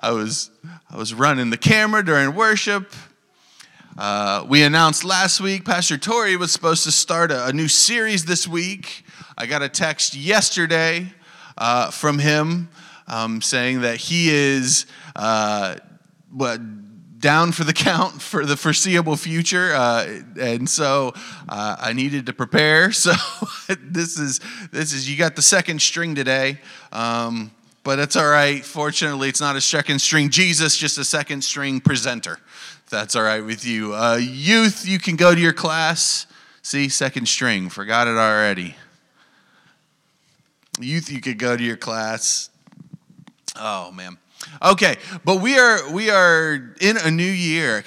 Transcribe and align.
I 0.00 0.12
was 0.12 0.50
I 0.90 0.96
was 0.96 1.14
running 1.14 1.50
the 1.50 1.56
camera 1.56 2.04
during 2.04 2.34
worship. 2.34 2.92
Uh, 3.96 4.44
we 4.48 4.62
announced 4.62 5.04
last 5.04 5.40
week 5.40 5.64
Pastor 5.64 5.98
Tori 5.98 6.36
was 6.36 6.50
supposed 6.50 6.84
to 6.84 6.92
start 6.92 7.30
a, 7.30 7.46
a 7.46 7.52
new 7.52 7.68
series 7.68 8.24
this 8.24 8.48
week. 8.48 9.04
I 9.36 9.46
got 9.46 9.62
a 9.62 9.68
text 9.68 10.14
yesterday 10.14 11.12
uh, 11.58 11.90
from 11.90 12.18
him 12.18 12.70
um, 13.06 13.42
saying 13.42 13.82
that 13.82 13.96
he 13.96 14.30
is 14.30 14.86
uh, 15.14 15.76
down 17.18 17.52
for 17.52 17.64
the 17.64 17.72
count 17.74 18.20
for 18.22 18.46
the 18.46 18.56
foreseeable 18.56 19.16
future, 19.16 19.72
uh, 19.74 20.20
and 20.40 20.68
so 20.68 21.12
uh, 21.48 21.76
I 21.78 21.92
needed 21.92 22.26
to 22.26 22.32
prepare. 22.32 22.92
So 23.02 23.12
this 23.80 24.18
is 24.18 24.40
this 24.70 24.92
is 24.92 25.10
you 25.10 25.16
got 25.16 25.36
the 25.36 25.42
second 25.42 25.82
string 25.82 26.14
today. 26.14 26.60
Um, 26.92 27.50
but 27.84 27.98
it's 27.98 28.16
all 28.16 28.28
right. 28.28 28.64
Fortunately, 28.64 29.28
it's 29.28 29.40
not 29.40 29.56
a 29.56 29.60
second 29.60 30.00
string 30.00 30.30
Jesus, 30.30 30.76
just 30.76 30.98
a 30.98 31.04
second 31.04 31.42
string 31.42 31.80
presenter. 31.80 32.38
That's 32.90 33.16
all 33.16 33.22
right 33.22 33.44
with 33.44 33.64
you. 33.64 33.94
Uh, 33.94 34.16
youth, 34.16 34.86
you 34.86 34.98
can 34.98 35.16
go 35.16 35.34
to 35.34 35.40
your 35.40 35.52
class. 35.52 36.26
See, 36.62 36.88
second 36.88 37.26
string. 37.26 37.68
Forgot 37.70 38.06
it 38.06 38.16
already. 38.16 38.76
Youth, 40.78 41.10
you 41.10 41.20
could 41.20 41.38
go 41.38 41.56
to 41.56 41.62
your 41.62 41.76
class. 41.76 42.50
Oh 43.56 43.90
man. 43.92 44.18
Okay, 44.62 44.96
but 45.24 45.40
we 45.40 45.58
are 45.58 45.90
we 45.90 46.10
are 46.10 46.74
in 46.80 46.96
a 46.96 47.10
new 47.10 47.24
year. 47.24 47.82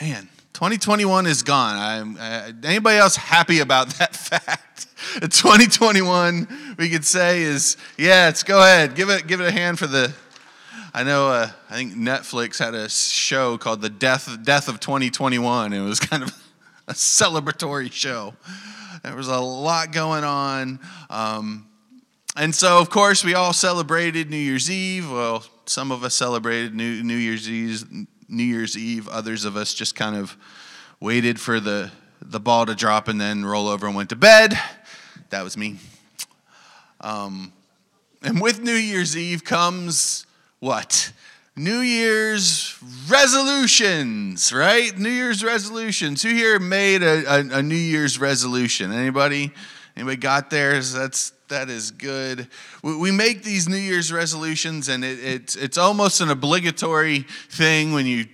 Man, 0.00 0.28
2021 0.52 1.26
is 1.26 1.42
gone. 1.42 1.76
I'm, 1.76 2.16
uh, 2.18 2.52
anybody 2.64 2.98
else 2.98 3.16
happy 3.16 3.60
about 3.60 3.88
that 3.98 4.14
fact? 4.14 4.86
2021, 5.20 6.76
we 6.78 6.88
could 6.88 7.04
say 7.04 7.42
is 7.42 7.76
yeah. 7.96 8.28
It's 8.28 8.42
go 8.42 8.60
ahead, 8.60 8.94
give 8.94 9.10
it 9.10 9.26
give 9.26 9.40
it 9.40 9.48
a 9.48 9.52
hand 9.52 9.78
for 9.78 9.86
the. 9.86 10.12
I 10.94 11.04
know. 11.04 11.28
Uh, 11.28 11.50
I 11.70 11.74
think 11.74 11.94
Netflix 11.94 12.58
had 12.58 12.74
a 12.74 12.88
show 12.88 13.56
called 13.58 13.80
the 13.80 13.90
Death 13.90 14.38
Death 14.44 14.68
of 14.68 14.80
2021. 14.80 15.72
It 15.72 15.80
was 15.80 16.00
kind 16.00 16.22
of 16.22 16.30
a 16.86 16.92
celebratory 16.92 17.90
show. 17.90 18.34
There 19.02 19.16
was 19.16 19.28
a 19.28 19.40
lot 19.40 19.92
going 19.92 20.24
on. 20.24 20.78
Um, 21.10 21.66
and 22.36 22.54
so, 22.54 22.78
of 22.78 22.88
course, 22.88 23.24
we 23.24 23.34
all 23.34 23.52
celebrated 23.52 24.30
New 24.30 24.36
Year's 24.36 24.70
Eve. 24.70 25.10
Well, 25.10 25.44
some 25.66 25.92
of 25.92 26.04
us 26.04 26.14
celebrated 26.14 26.74
New, 26.74 27.02
New 27.02 27.16
Year's 27.16 27.48
Eve, 27.48 27.84
New 28.28 28.44
Year's 28.44 28.76
Eve. 28.76 29.08
Others 29.08 29.44
of 29.44 29.56
us 29.56 29.74
just 29.74 29.94
kind 29.94 30.16
of 30.16 30.36
waited 31.00 31.40
for 31.40 31.60
the, 31.60 31.90
the 32.22 32.40
ball 32.40 32.64
to 32.66 32.74
drop 32.74 33.08
and 33.08 33.20
then 33.20 33.44
roll 33.44 33.68
over 33.68 33.86
and 33.86 33.94
went 33.94 34.08
to 34.10 34.16
bed. 34.16 34.58
That 35.30 35.44
was 35.44 35.56
me. 35.56 35.76
Um, 37.00 37.52
and 38.22 38.40
with 38.40 38.60
New 38.60 38.74
Year's 38.74 39.16
Eve 39.16 39.44
comes 39.44 40.26
what? 40.60 41.12
New 41.56 41.80
Year's 41.80 42.78
resolutions, 43.08 44.52
right? 44.52 44.96
New 44.96 45.10
Year's 45.10 45.44
resolutions. 45.44 46.22
Who 46.22 46.30
here 46.30 46.58
made 46.58 47.02
a, 47.02 47.24
a, 47.26 47.58
a 47.58 47.62
New 47.62 47.74
Year's 47.74 48.18
resolution? 48.18 48.92
Anybody? 48.92 49.52
Anybody 49.96 50.16
got 50.16 50.50
theirs? 50.50 50.92
That's 50.92 51.32
that 51.48 51.68
is 51.68 51.90
good. 51.90 52.48
We 52.82 53.10
make 53.10 53.42
these 53.42 53.68
New 53.68 53.76
Year's 53.76 54.10
resolutions, 54.10 54.88
and 54.88 55.04
it, 55.04 55.18
it's, 55.22 55.54
it's 55.54 55.76
almost 55.76 56.22
an 56.22 56.30
obligatory 56.30 57.26
thing 57.50 57.92
when 57.92 58.06
you 58.06 58.24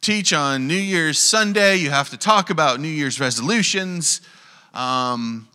teach 0.00 0.32
on 0.32 0.66
New 0.66 0.74
Year's 0.74 1.18
Sunday. 1.18 1.76
You 1.76 1.90
have 1.90 2.10
to 2.10 2.16
talk 2.16 2.50
about 2.50 2.80
New 2.80 2.88
Year's 2.88 3.20
resolutions. 3.20 4.20
Um, 4.74 5.48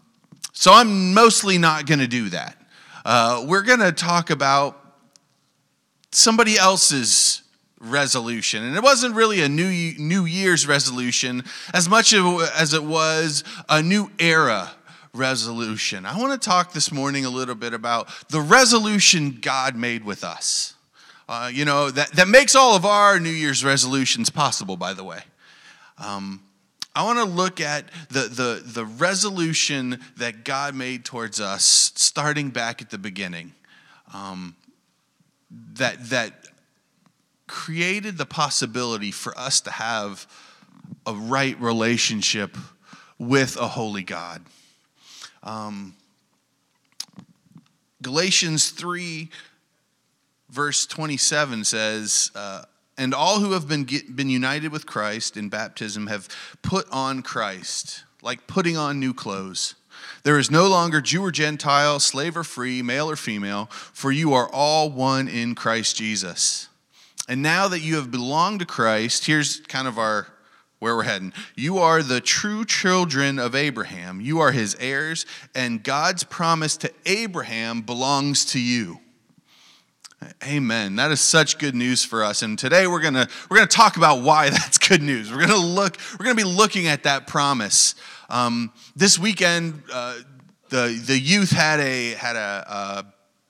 so 0.59 0.73
I'm 0.73 1.13
mostly 1.13 1.57
not 1.57 1.85
going 1.85 1.99
to 1.99 2.07
do 2.07 2.27
that. 2.31 2.57
Uh, 3.05 3.45
we're 3.47 3.61
going 3.61 3.79
to 3.79 3.93
talk 3.93 4.29
about 4.29 4.77
somebody 6.11 6.57
else's 6.57 7.43
resolution. 7.79 8.65
And 8.65 8.75
it 8.75 8.83
wasn't 8.83 9.15
really 9.15 9.41
a 9.41 9.47
new, 9.47 9.93
new 9.97 10.25
Year's 10.25 10.67
resolution 10.67 11.45
as 11.73 11.87
much 11.87 12.13
as 12.13 12.73
it 12.73 12.83
was 12.83 13.45
a 13.69 13.81
new 13.81 14.11
era 14.19 14.69
resolution. 15.13 16.05
I 16.05 16.19
want 16.19 16.33
to 16.41 16.45
talk 16.45 16.73
this 16.73 16.91
morning 16.91 17.23
a 17.23 17.29
little 17.29 17.55
bit 17.55 17.73
about 17.73 18.09
the 18.27 18.41
resolution 18.41 19.39
God 19.41 19.77
made 19.77 20.03
with 20.03 20.25
us. 20.25 20.73
Uh, 21.29 21.49
you 21.53 21.63
know, 21.63 21.89
that, 21.89 22.11
that 22.11 22.27
makes 22.27 22.53
all 22.53 22.75
of 22.75 22.83
our 22.83 23.17
New 23.17 23.29
Year's 23.29 23.63
resolutions 23.63 24.29
possible, 24.29 24.75
by 24.75 24.93
the 24.93 25.05
way. 25.05 25.21
Um, 25.97 26.41
I 26.99 27.03
want 27.03 27.19
to 27.19 27.23
look 27.23 27.61
at 27.61 27.85
the, 28.09 28.23
the, 28.23 28.61
the 28.61 28.83
resolution 28.83 30.01
that 30.17 30.43
God 30.43 30.75
made 30.75 31.05
towards 31.05 31.39
us 31.39 31.93
starting 31.95 32.49
back 32.49 32.81
at 32.81 32.89
the 32.89 32.97
beginning. 32.97 33.53
Um, 34.13 34.57
that, 35.75 36.09
that 36.09 36.47
created 37.47 38.17
the 38.17 38.25
possibility 38.25 39.11
for 39.11 39.33
us 39.39 39.61
to 39.61 39.71
have 39.71 40.27
a 41.05 41.13
right 41.13 41.57
relationship 41.61 42.57
with 43.17 43.55
a 43.55 43.69
holy 43.69 44.03
God. 44.03 44.41
Um, 45.41 45.95
Galatians 48.01 48.71
3, 48.71 49.29
verse 50.49 50.85
27 50.85 51.63
says, 51.63 52.29
uh, 52.35 52.63
And 52.99 53.13
all 53.13 53.39
who 53.39 53.53
have 53.53 53.65
been, 53.65 53.85
get, 53.85 54.13
been 54.13 54.29
united 54.29 54.73
with 54.73 54.85
Christ 54.85 55.37
in 55.37 55.47
baptism 55.47 56.07
have 56.07 56.27
put 56.61 56.85
on 56.91 57.21
Christ, 57.21 58.03
like 58.21 58.45
putting 58.45 58.75
on 58.75 58.99
new 58.99 59.13
clothes. 59.13 59.75
There 60.23 60.37
is 60.37 60.51
no 60.51 60.67
longer 60.67 60.99
Jew 60.99 61.23
or 61.23 61.31
Gentile, 61.31 62.01
slave 62.01 62.35
or 62.35 62.43
free, 62.43 62.81
male 62.81 63.09
or 63.09 63.15
female, 63.15 63.67
for 63.71 64.11
you 64.11 64.33
are 64.33 64.49
all 64.51 64.91
one 64.91 65.29
in 65.29 65.55
Christ 65.55 65.95
Jesus. 65.95 66.67
And 67.29 67.41
now 67.41 67.69
that 67.69 67.79
you 67.79 67.95
have 67.95 68.11
belonged 68.11 68.59
to 68.59 68.65
Christ, 68.65 69.25
here's 69.25 69.61
kind 69.61 69.87
of 69.87 69.97
our 69.97 70.27
where 70.79 70.95
we're 70.95 71.03
heading. 71.03 71.31
You 71.55 71.77
are 71.77 72.03
the 72.03 72.19
true 72.19 72.65
children 72.65 73.39
of 73.39 73.55
Abraham. 73.55 74.19
You 74.19 74.39
are 74.39 74.51
his 74.51 74.75
heirs, 74.79 75.25
and 75.55 75.83
God's 75.83 76.25
promise 76.25 76.75
to 76.77 76.91
Abraham 77.05 77.81
belongs 77.81 78.43
to 78.47 78.59
you. 78.59 78.99
Amen. 80.43 80.97
That 80.97 81.11
is 81.11 81.21
such 81.21 81.57
good 81.57 81.75
news 81.75 82.03
for 82.03 82.23
us. 82.23 82.41
And 82.41 82.59
today 82.59 82.87
we're 82.87 83.01
going 83.01 83.13
to 83.13 83.27
we're 83.49 83.57
going 83.57 83.67
to 83.69 83.75
talk 83.75 83.97
about 83.97 84.21
why 84.21 84.49
that's 84.49 84.77
good 84.77 85.01
news. 85.01 85.31
We're 85.31 85.45
going 85.45 85.49
to 85.49 85.57
look 85.57 85.97
we're 86.19 86.25
going 86.25 86.35
to 86.37 86.43
be 86.43 86.49
looking 86.49 86.87
at 86.87 87.03
that 87.03 87.27
promise. 87.27 87.95
Um, 88.29 88.71
this 88.95 89.17
weekend 89.17 89.83
uh, 89.91 90.19
the 90.69 91.01
the 91.05 91.17
youth 91.17 91.51
had 91.51 91.79
a 91.79 92.11
had 92.11 92.35
a 92.35 92.65
uh, 92.67 93.03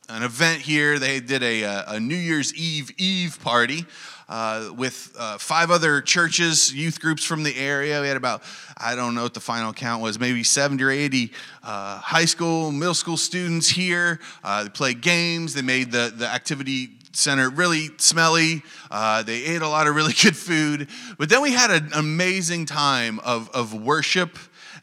an 0.09 0.23
event 0.23 0.61
here. 0.61 0.97
They 0.97 1.19
did 1.19 1.43
a, 1.43 1.93
a 1.93 1.99
New 1.99 2.15
Year's 2.15 2.53
Eve 2.55 2.91
Eve 2.97 3.39
party 3.41 3.85
uh, 4.27 4.71
with 4.75 5.15
uh, 5.17 5.37
five 5.37 5.71
other 5.71 6.01
churches, 6.01 6.73
youth 6.73 6.99
groups 6.99 7.23
from 7.23 7.43
the 7.43 7.55
area. 7.55 8.01
We 8.01 8.07
had 8.07 8.17
about, 8.17 8.43
I 8.77 8.95
don't 8.95 9.15
know 9.15 9.23
what 9.23 9.33
the 9.33 9.39
final 9.39 9.71
count 9.71 10.01
was, 10.01 10.19
maybe 10.19 10.43
70 10.43 10.83
or 10.83 10.89
80 10.89 11.31
uh, 11.63 11.99
high 11.99 12.25
school, 12.25 12.71
middle 12.71 12.93
school 12.93 13.17
students 13.17 13.69
here. 13.69 14.19
Uh, 14.43 14.63
they 14.63 14.69
played 14.69 15.01
games, 15.01 15.53
they 15.53 15.61
made 15.61 15.91
the, 15.91 16.11
the 16.15 16.27
activity 16.27 16.89
center 17.11 17.49
really 17.49 17.89
smelly. 17.97 18.61
Uh, 18.89 19.23
they 19.23 19.43
ate 19.43 19.61
a 19.61 19.67
lot 19.67 19.87
of 19.87 19.95
really 19.95 20.13
good 20.21 20.37
food. 20.37 20.87
But 21.17 21.29
then 21.29 21.41
we 21.41 21.51
had 21.51 21.71
an 21.71 21.89
amazing 21.93 22.65
time 22.65 23.19
of, 23.19 23.49
of 23.51 23.73
worship 23.73 24.37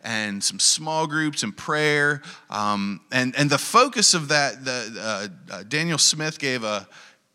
and 0.07 0.43
some 0.43 0.61
small 0.61 1.09
groups 1.09 1.43
and 1.43 1.55
prayer. 1.55 2.23
Um, 2.49 3.01
and, 3.11 3.35
and 3.37 3.51
the 3.51 3.59
focus 3.59 4.15
of 4.15 4.29
that, 4.29 4.65
the, 4.65 4.97
uh, 5.51 5.55
uh, 5.55 5.63
Daniel 5.65 5.99
Smith 5.99 6.39
gave 6.39 6.63
a, 6.63 6.89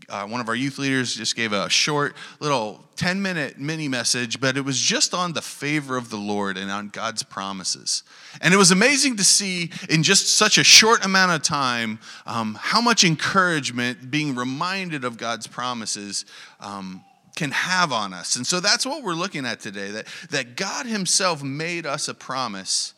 uh, 0.08 0.26
one 0.26 0.40
of 0.42 0.48
our 0.48 0.56
youth 0.56 0.78
leaders 0.78 1.14
just 1.16 1.36
gave 1.36 1.54
a 1.54 1.70
short 1.70 2.16
little 2.40 2.84
10 2.96 3.22
minute 3.22 3.60
mini 3.60 3.88
message, 3.88 4.40
but 4.40 4.56
it 4.56 4.62
was 4.62 4.80
just 4.80 5.14
on 5.14 5.34
the 5.34 5.42
favor 5.42 5.98
of 5.98 6.10
the 6.10 6.18
Lord 6.18 6.58
and 6.58 6.72
on 6.72 6.88
God's 6.90 7.24
promises. 7.24 8.04
And 8.42 8.54
it 8.54 8.58
was 8.58 8.72
amazing 8.72 9.18
to 9.18 9.24
see 9.24 9.70
in 9.90 10.02
just 10.02 10.36
such 10.36 10.58
a 10.58 10.64
short 10.64 11.06
amount 11.06 11.34
of 11.34 11.42
time 11.44 12.00
um, 12.26 12.58
how 12.60 12.82
much 12.82 13.04
encouragement 13.04 14.10
being 14.10 14.36
reminded 14.36 15.04
of 15.04 15.18
God's 15.18 15.48
promises. 15.48 16.26
Um, 16.62 17.04
can 17.36 17.52
have 17.52 17.92
on 17.92 18.14
us. 18.14 18.36
And 18.36 18.46
so 18.46 18.60
that's 18.60 18.86
what 18.86 19.04
we're 19.04 19.14
looking 19.14 19.46
at 19.46 19.60
today 19.60 19.92
that, 19.92 20.08
that 20.30 20.56
God 20.56 20.86
Himself 20.86 21.44
made 21.44 21.86
us 21.86 22.08
a 22.08 22.14
promise 22.14 22.94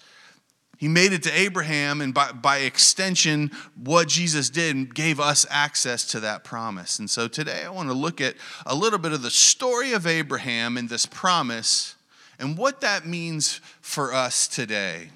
he 0.84 0.90
made 0.90 1.14
it 1.14 1.24
to 1.24 1.32
Abraham, 1.32 2.02
and 2.02 2.14
by, 2.14 2.34
by 2.34 2.58
extension, 2.58 3.52
what 3.82 4.10
Jesus 4.10 4.50
did 4.50 4.94
gave 4.94 5.18
us 5.18 5.46
access 5.50 6.04
to 6.08 6.20
that 6.20 6.44
promise. 6.44 7.00
And 7.00 7.10
so 7.10 7.30
today 7.30 7.64
I 7.64 7.70
want 7.70 7.88
to 7.88 7.94
look 7.94 8.20
at 8.20 8.36
a 8.66 8.76
little 8.76 9.00
bit 9.00 9.14
of 9.14 9.22
the 9.22 9.32
story 9.32 9.94
of 9.94 10.06
Abraham 10.06 10.76
and 10.76 10.90
this 10.90 11.06
promise 11.06 11.96
and 12.38 12.58
what 12.58 12.82
that 12.82 13.08
means 13.08 13.62
for 13.80 14.14
us 14.14 14.46
today. 14.46 15.10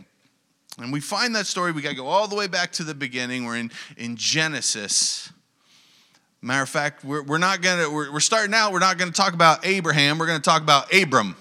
And 0.77 0.93
we 0.93 1.01
find 1.01 1.35
that 1.35 1.47
story, 1.47 1.73
we 1.73 1.81
got 1.81 1.89
to 1.89 1.95
go 1.95 2.07
all 2.07 2.29
the 2.29 2.35
way 2.37 2.47
back 2.47 2.71
to 2.73 2.85
the 2.85 2.95
beginning. 2.95 3.43
We're 3.43 3.57
in, 3.57 3.71
in 3.97 4.15
Genesis. 4.15 5.33
Matter 6.41 6.63
of 6.63 6.69
fact, 6.69 7.03
we're, 7.03 7.23
we're 7.23 7.39
not 7.39 7.61
going 7.61 7.83
to, 7.83 7.91
we're, 7.91 8.11
we're 8.13 8.19
starting 8.19 8.53
out, 8.53 8.71
we're 8.71 8.79
not 8.79 8.97
going 8.97 9.11
to 9.11 9.15
talk 9.15 9.33
about 9.33 9.65
Abraham, 9.65 10.19
we're 10.19 10.27
going 10.27 10.39
to 10.39 10.49
talk 10.49 10.61
about 10.61 10.93
Abram. 10.93 11.35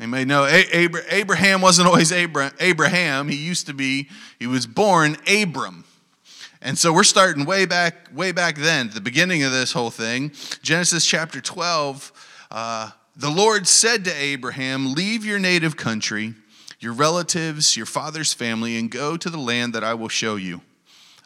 You 0.00 0.06
may 0.06 0.24
know 0.24 0.46
Abraham 0.46 1.60
wasn't 1.60 1.88
always 1.88 2.12
Abraham. 2.12 3.28
He 3.28 3.36
used 3.36 3.66
to 3.66 3.74
be, 3.74 4.08
he 4.38 4.46
was 4.46 4.64
born 4.64 5.16
Abram. 5.26 5.84
And 6.62 6.78
so 6.78 6.92
we're 6.92 7.02
starting 7.04 7.44
way 7.44 7.66
back, 7.66 8.08
way 8.14 8.30
back 8.30 8.56
then, 8.56 8.90
the 8.90 9.00
beginning 9.00 9.42
of 9.42 9.50
this 9.50 9.72
whole 9.72 9.90
thing. 9.90 10.32
Genesis 10.62 11.04
chapter 11.04 11.40
12. 11.40 12.12
Uh, 12.50 12.90
the 13.16 13.30
Lord 13.30 13.66
said 13.66 14.04
to 14.04 14.14
Abraham, 14.14 14.94
Leave 14.94 15.24
your 15.24 15.40
native 15.40 15.76
country, 15.76 16.34
your 16.78 16.92
relatives, 16.92 17.76
your 17.76 17.86
father's 17.86 18.32
family, 18.32 18.78
and 18.78 18.90
go 18.90 19.16
to 19.16 19.28
the 19.28 19.38
land 19.38 19.72
that 19.74 19.82
I 19.82 19.94
will 19.94 20.08
show 20.08 20.36
you. 20.36 20.60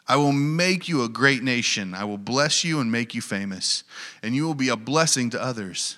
I 0.07 0.17
will 0.17 0.33
make 0.33 0.87
you 0.87 1.03
a 1.03 1.09
great 1.09 1.43
nation. 1.43 1.93
I 1.93 2.03
will 2.03 2.17
bless 2.17 2.63
you 2.63 2.79
and 2.79 2.91
make 2.91 3.15
you 3.15 3.21
famous, 3.21 3.83
and 4.21 4.35
you 4.35 4.45
will 4.45 4.53
be 4.53 4.69
a 4.69 4.75
blessing 4.75 5.29
to 5.31 5.41
others. 5.41 5.97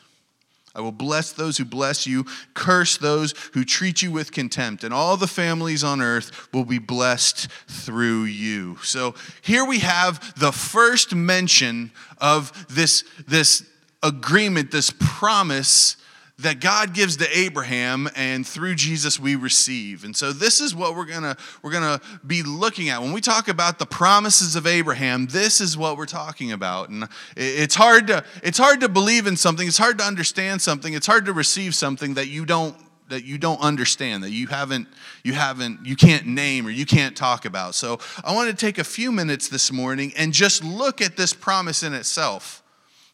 I 0.75 0.81
will 0.81 0.91
bless 0.91 1.31
those 1.31 1.57
who 1.57 1.63
bless 1.63 2.05
you, 2.05 2.25
curse 2.53 2.97
those 2.97 3.33
who 3.53 3.63
treat 3.63 4.01
you 4.01 4.11
with 4.11 4.33
contempt, 4.33 4.83
and 4.83 4.93
all 4.93 5.15
the 5.15 5.27
families 5.27 5.85
on 5.85 6.01
earth 6.01 6.49
will 6.53 6.65
be 6.65 6.79
blessed 6.79 7.47
through 7.67 8.23
you. 8.23 8.77
So 8.83 9.15
here 9.41 9.65
we 9.65 9.79
have 9.79 10.37
the 10.37 10.51
first 10.51 11.15
mention 11.15 11.91
of 12.17 12.67
this, 12.67 13.05
this 13.25 13.65
agreement, 14.03 14.71
this 14.71 14.91
promise 14.99 15.95
that 16.39 16.59
God 16.59 16.93
gives 16.93 17.17
to 17.17 17.37
Abraham 17.37 18.09
and 18.15 18.45
through 18.45 18.75
Jesus 18.75 19.19
we 19.19 19.35
receive. 19.35 20.03
And 20.03 20.15
so 20.15 20.33
this 20.33 20.59
is 20.59 20.75
what 20.75 20.95
we're 20.95 21.05
going 21.05 21.23
to 21.23 21.37
we're 21.61 21.71
going 21.71 21.99
to 21.99 22.01
be 22.27 22.43
looking 22.43 22.89
at. 22.89 23.01
When 23.01 23.13
we 23.13 23.21
talk 23.21 23.47
about 23.47 23.79
the 23.79 23.85
promises 23.85 24.55
of 24.57 24.67
Abraham, 24.67 25.27
this 25.27 25.61
is 25.61 25.77
what 25.77 25.97
we're 25.97 26.05
talking 26.05 26.51
about. 26.51 26.89
And 26.89 27.07
it's 27.37 27.75
hard 27.75 28.07
to 28.07 28.23
it's 28.43 28.57
hard 28.57 28.81
to 28.81 28.89
believe 28.89 29.27
in 29.27 29.37
something, 29.37 29.65
it's 29.65 29.77
hard 29.77 29.97
to 29.99 30.03
understand 30.03 30.61
something, 30.61 30.93
it's 30.93 31.07
hard 31.07 31.25
to 31.25 31.33
receive 31.33 31.73
something 31.73 32.15
that 32.15 32.27
you 32.27 32.45
don't 32.45 32.75
that 33.07 33.23
you 33.23 33.37
don't 33.37 33.61
understand 33.61 34.23
that 34.23 34.31
you 34.31 34.47
haven't 34.47 34.87
you 35.23 35.33
haven't 35.33 35.85
you 35.85 35.95
can't 35.95 36.25
name 36.25 36.67
or 36.67 36.69
you 36.69 36.85
can't 36.85 37.15
talk 37.15 37.45
about. 37.45 37.75
So 37.75 37.99
I 38.25 38.33
want 38.33 38.49
to 38.49 38.55
take 38.55 38.77
a 38.77 38.83
few 38.83 39.11
minutes 39.11 39.47
this 39.47 39.71
morning 39.71 40.11
and 40.17 40.33
just 40.33 40.65
look 40.65 41.01
at 41.01 41.15
this 41.15 41.33
promise 41.33 41.81
in 41.81 41.93
itself 41.93 42.61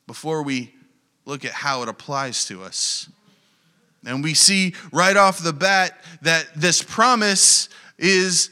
before 0.07 0.41
we 0.41 0.73
look 1.25 1.45
at 1.45 1.51
how 1.51 1.83
it 1.83 1.89
applies 1.89 2.45
to 2.45 2.63
us. 2.63 3.09
And 4.05 4.23
we 4.23 4.33
see 4.33 4.73
right 4.91 5.15
off 5.15 5.43
the 5.43 5.53
bat 5.53 6.01
that 6.21 6.47
this 6.55 6.81
promise 6.81 7.69
is 7.97 8.49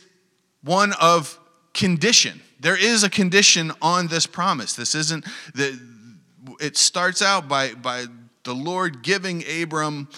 one 0.63 0.93
of 1.01 1.39
condition. 1.73 2.41
There 2.59 2.77
is 2.77 3.03
a 3.03 3.09
condition 3.09 3.71
on 3.81 4.07
this 4.07 4.25
promise. 4.25 4.75
This 4.75 4.93
isn't 4.93 5.25
the 5.55 5.79
it 6.59 6.77
starts 6.77 7.21
out 7.21 7.47
by 7.47 7.73
by 7.73 8.05
the 8.43 8.53
Lord 8.53 9.01
giving 9.01 9.43
Abram 9.61 10.09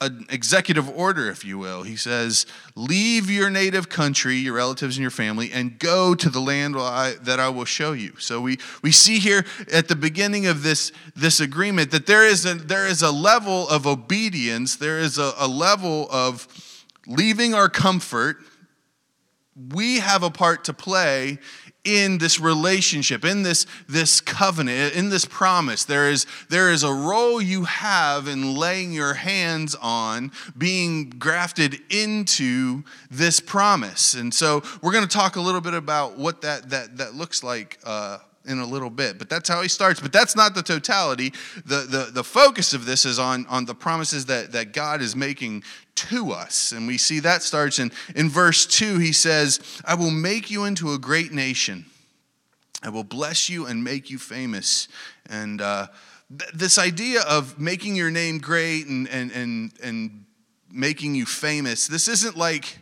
an 0.00 0.24
executive 0.30 0.88
order, 0.88 1.28
if 1.28 1.44
you 1.44 1.58
will. 1.58 1.82
He 1.82 1.96
says, 1.96 2.46
Leave 2.74 3.30
your 3.30 3.50
native 3.50 3.88
country, 3.88 4.36
your 4.36 4.54
relatives 4.54 4.96
and 4.96 5.02
your 5.02 5.10
family, 5.10 5.52
and 5.52 5.78
go 5.78 6.14
to 6.14 6.30
the 6.30 6.40
land 6.40 6.74
that 6.74 7.38
I 7.38 7.50
will 7.50 7.66
show 7.66 7.92
you. 7.92 8.14
So 8.18 8.40
we, 8.40 8.58
we 8.82 8.92
see 8.92 9.18
here 9.18 9.44
at 9.70 9.88
the 9.88 9.96
beginning 9.96 10.46
of 10.46 10.62
this, 10.62 10.92
this 11.14 11.40
agreement 11.40 11.90
that 11.90 12.06
there 12.06 12.26
is, 12.26 12.46
a, 12.46 12.54
there 12.54 12.86
is 12.86 13.02
a 13.02 13.10
level 13.10 13.68
of 13.68 13.86
obedience, 13.86 14.76
there 14.76 14.98
is 14.98 15.18
a, 15.18 15.32
a 15.38 15.46
level 15.46 16.08
of 16.10 16.48
leaving 17.06 17.52
our 17.52 17.68
comfort. 17.68 18.38
We 19.54 19.98
have 19.98 20.22
a 20.22 20.30
part 20.30 20.64
to 20.64 20.72
play 20.72 21.38
in 21.84 22.18
this 22.18 22.38
relationship, 22.38 23.24
in 23.24 23.42
this, 23.42 23.66
this 23.88 24.20
covenant, 24.20 24.94
in 24.94 25.08
this 25.08 25.24
promise. 25.24 25.84
There 25.84 26.10
is, 26.10 26.26
there 26.48 26.70
is 26.70 26.82
a 26.82 26.92
role 26.92 27.40
you 27.40 27.64
have 27.64 28.28
in 28.28 28.54
laying 28.54 28.92
your 28.92 29.14
hands 29.14 29.74
on 29.80 30.32
being 30.56 31.10
grafted 31.10 31.80
into 31.90 32.84
this 33.10 33.40
promise. 33.40 34.14
And 34.14 34.32
so 34.32 34.62
we're 34.82 34.92
going 34.92 35.06
to 35.06 35.16
talk 35.16 35.36
a 35.36 35.40
little 35.40 35.60
bit 35.60 35.74
about 35.74 36.18
what 36.18 36.42
that, 36.42 36.70
that, 36.70 36.98
that 36.98 37.14
looks 37.14 37.42
like 37.42 37.78
uh, 37.84 38.18
in 38.46 38.58
a 38.58 38.64
little 38.64 38.90
bit. 38.90 39.18
But 39.18 39.28
that's 39.28 39.48
how 39.48 39.60
he 39.62 39.68
starts. 39.68 40.00
But 40.00 40.12
that's 40.12 40.34
not 40.34 40.54
the 40.54 40.62
totality. 40.62 41.32
The, 41.66 41.86
the, 41.88 42.10
the 42.12 42.24
focus 42.24 42.72
of 42.72 42.86
this 42.86 43.04
is 43.04 43.18
on, 43.18 43.46
on 43.46 43.66
the 43.66 43.74
promises 43.74 44.26
that, 44.26 44.52
that 44.52 44.72
God 44.72 45.02
is 45.02 45.14
making 45.14 45.62
to 45.96 46.32
us. 46.32 46.72
And 46.72 46.86
we 46.86 46.96
see 46.96 47.20
that 47.20 47.42
starts 47.42 47.78
in, 47.78 47.92
in 48.14 48.30
verse 48.30 48.64
2. 48.66 48.98
He 48.98 49.12
says, 49.12 49.60
I 49.84 49.94
will 49.94 50.10
make 50.10 50.50
you 50.50 50.64
into 50.64 50.92
a 50.92 50.98
great 50.98 51.32
nation. 51.32 51.86
I 52.82 52.88
will 52.88 53.04
bless 53.04 53.50
you 53.50 53.66
and 53.66 53.84
make 53.84 54.10
you 54.10 54.18
famous. 54.18 54.88
And 55.28 55.60
uh, 55.60 55.88
th- 56.36 56.50
this 56.52 56.78
idea 56.78 57.20
of 57.28 57.58
making 57.60 57.94
your 57.94 58.10
name 58.10 58.38
great 58.38 58.86
and, 58.86 59.06
and, 59.08 59.30
and, 59.32 59.72
and 59.82 60.24
making 60.72 61.14
you 61.14 61.26
famous, 61.26 61.86
this 61.86 62.08
isn't 62.08 62.38
like 62.38 62.78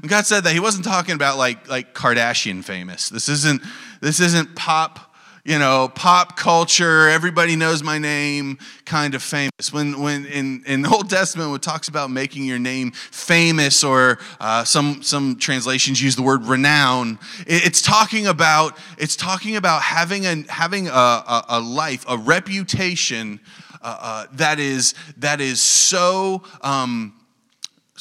when 0.00 0.08
God 0.08 0.26
said 0.26 0.44
that, 0.44 0.52
he 0.52 0.60
wasn't 0.60 0.84
talking 0.84 1.14
about 1.14 1.38
like, 1.38 1.68
like 1.68 1.94
Kardashian 1.94 2.64
famous. 2.64 3.08
This 3.08 3.28
isn't, 3.28 3.62
this 4.00 4.20
isn't 4.20 4.54
pop 4.56 5.12
you 5.44 5.58
know, 5.58 5.90
pop 5.92 6.36
culture, 6.36 7.08
everybody 7.08 7.56
knows 7.56 7.82
my 7.82 7.98
name 7.98 8.58
kind 8.84 9.14
of 9.14 9.22
famous. 9.22 9.72
When, 9.72 10.00
when 10.00 10.24
in, 10.26 10.62
in 10.66 10.82
the 10.82 10.88
Old 10.88 11.10
Testament, 11.10 11.52
it 11.52 11.62
talks 11.62 11.88
about 11.88 12.10
making 12.10 12.44
your 12.44 12.60
name 12.60 12.92
famous, 12.92 13.82
or 13.82 14.20
uh, 14.38 14.62
some, 14.62 15.02
some 15.02 15.36
translations 15.36 16.00
use 16.00 16.14
the 16.14 16.22
word 16.22 16.44
renown, 16.44 17.18
it's 17.44 17.82
talking 17.82 18.28
about, 18.28 18.78
it's 18.98 19.16
talking 19.16 19.56
about 19.56 19.82
having, 19.82 20.26
a, 20.26 20.44
having 20.48 20.86
a, 20.86 20.90
a, 20.90 21.44
a 21.48 21.60
life, 21.60 22.04
a 22.08 22.16
reputation 22.16 23.40
uh, 23.82 23.98
uh, 24.00 24.26
that, 24.34 24.60
is, 24.60 24.94
that 25.16 25.40
is 25.40 25.60
so. 25.60 26.44
Um, 26.60 27.14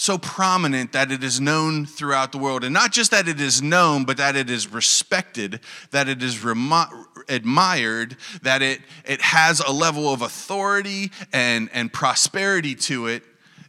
so 0.02 0.18
prominent 0.18 0.94
that 0.94 1.12
it 1.12 1.24
is 1.24 1.40
known 1.40 1.86
throughout 1.86 2.32
the 2.32 2.38
world. 2.40 2.64
And 2.64 2.74
not 2.74 2.92
just 2.92 3.12
that 3.12 3.28
it 3.28 3.40
is 3.40 3.62
known, 3.62 4.04
but 4.04 4.18
that 4.18 4.36
it 4.36 4.50
is 4.50 4.68
respected, 4.68 5.60
that 5.92 6.10
it 6.10 6.24
is 6.24 6.44
remo- 6.44 7.06
admired, 7.30 8.18
that 8.42 8.64
it, 8.64 8.82
it 9.06 9.22
has 9.22 9.60
a 9.60 9.72
level 9.72 10.12
of 10.12 10.24
authority 10.24 11.12
and, 11.32 11.70
and 11.72 11.94
prosperity 11.94 12.74
to 12.74 13.06
it 13.06 13.22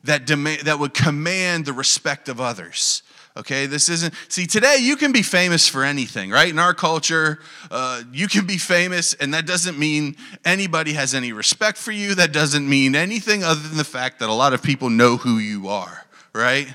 that, 0.05 0.25
demand, 0.25 0.63
that 0.63 0.79
would 0.79 0.95
command 0.95 1.67
the 1.67 1.75
respect 1.75 2.31
of 2.31 2.41
others. 2.41 3.03
Okay, 3.37 3.67
this 3.67 3.91
isn't, 3.91 4.15
see, 4.29 4.47
today 4.47 4.79
you 4.81 4.97
can 4.97 5.13
be 5.13 5.23
famous 5.23 5.69
for 5.69 5.85
anything, 5.85 6.31
right? 6.31 6.49
In 6.49 6.59
our 6.59 6.73
culture, 6.73 7.41
uh, 7.71 8.05
you 8.11 8.27
can 8.27 8.47
be 8.47 8.57
famous, 8.57 9.13
and 9.13 9.35
that 9.35 9.47
doesn't 9.47 9.79
mean 9.79 10.17
anybody 10.47 10.95
has 10.95 11.13
any 11.13 11.35
respect 11.35 11.77
for 11.77 11.93
you. 11.93 12.15
That 12.15 12.33
doesn't 12.33 12.67
mean 12.67 12.95
anything 12.95 13.45
other 13.45 13.61
than 13.61 13.77
the 13.77 13.85
fact 13.85 14.19
that 14.21 14.31
a 14.31 14.35
lot 14.35 14.55
of 14.55 14.63
people 14.63 14.89
know 14.89 15.19
who 15.19 15.37
you 15.37 15.69
are 15.69 16.07
right? 16.33 16.73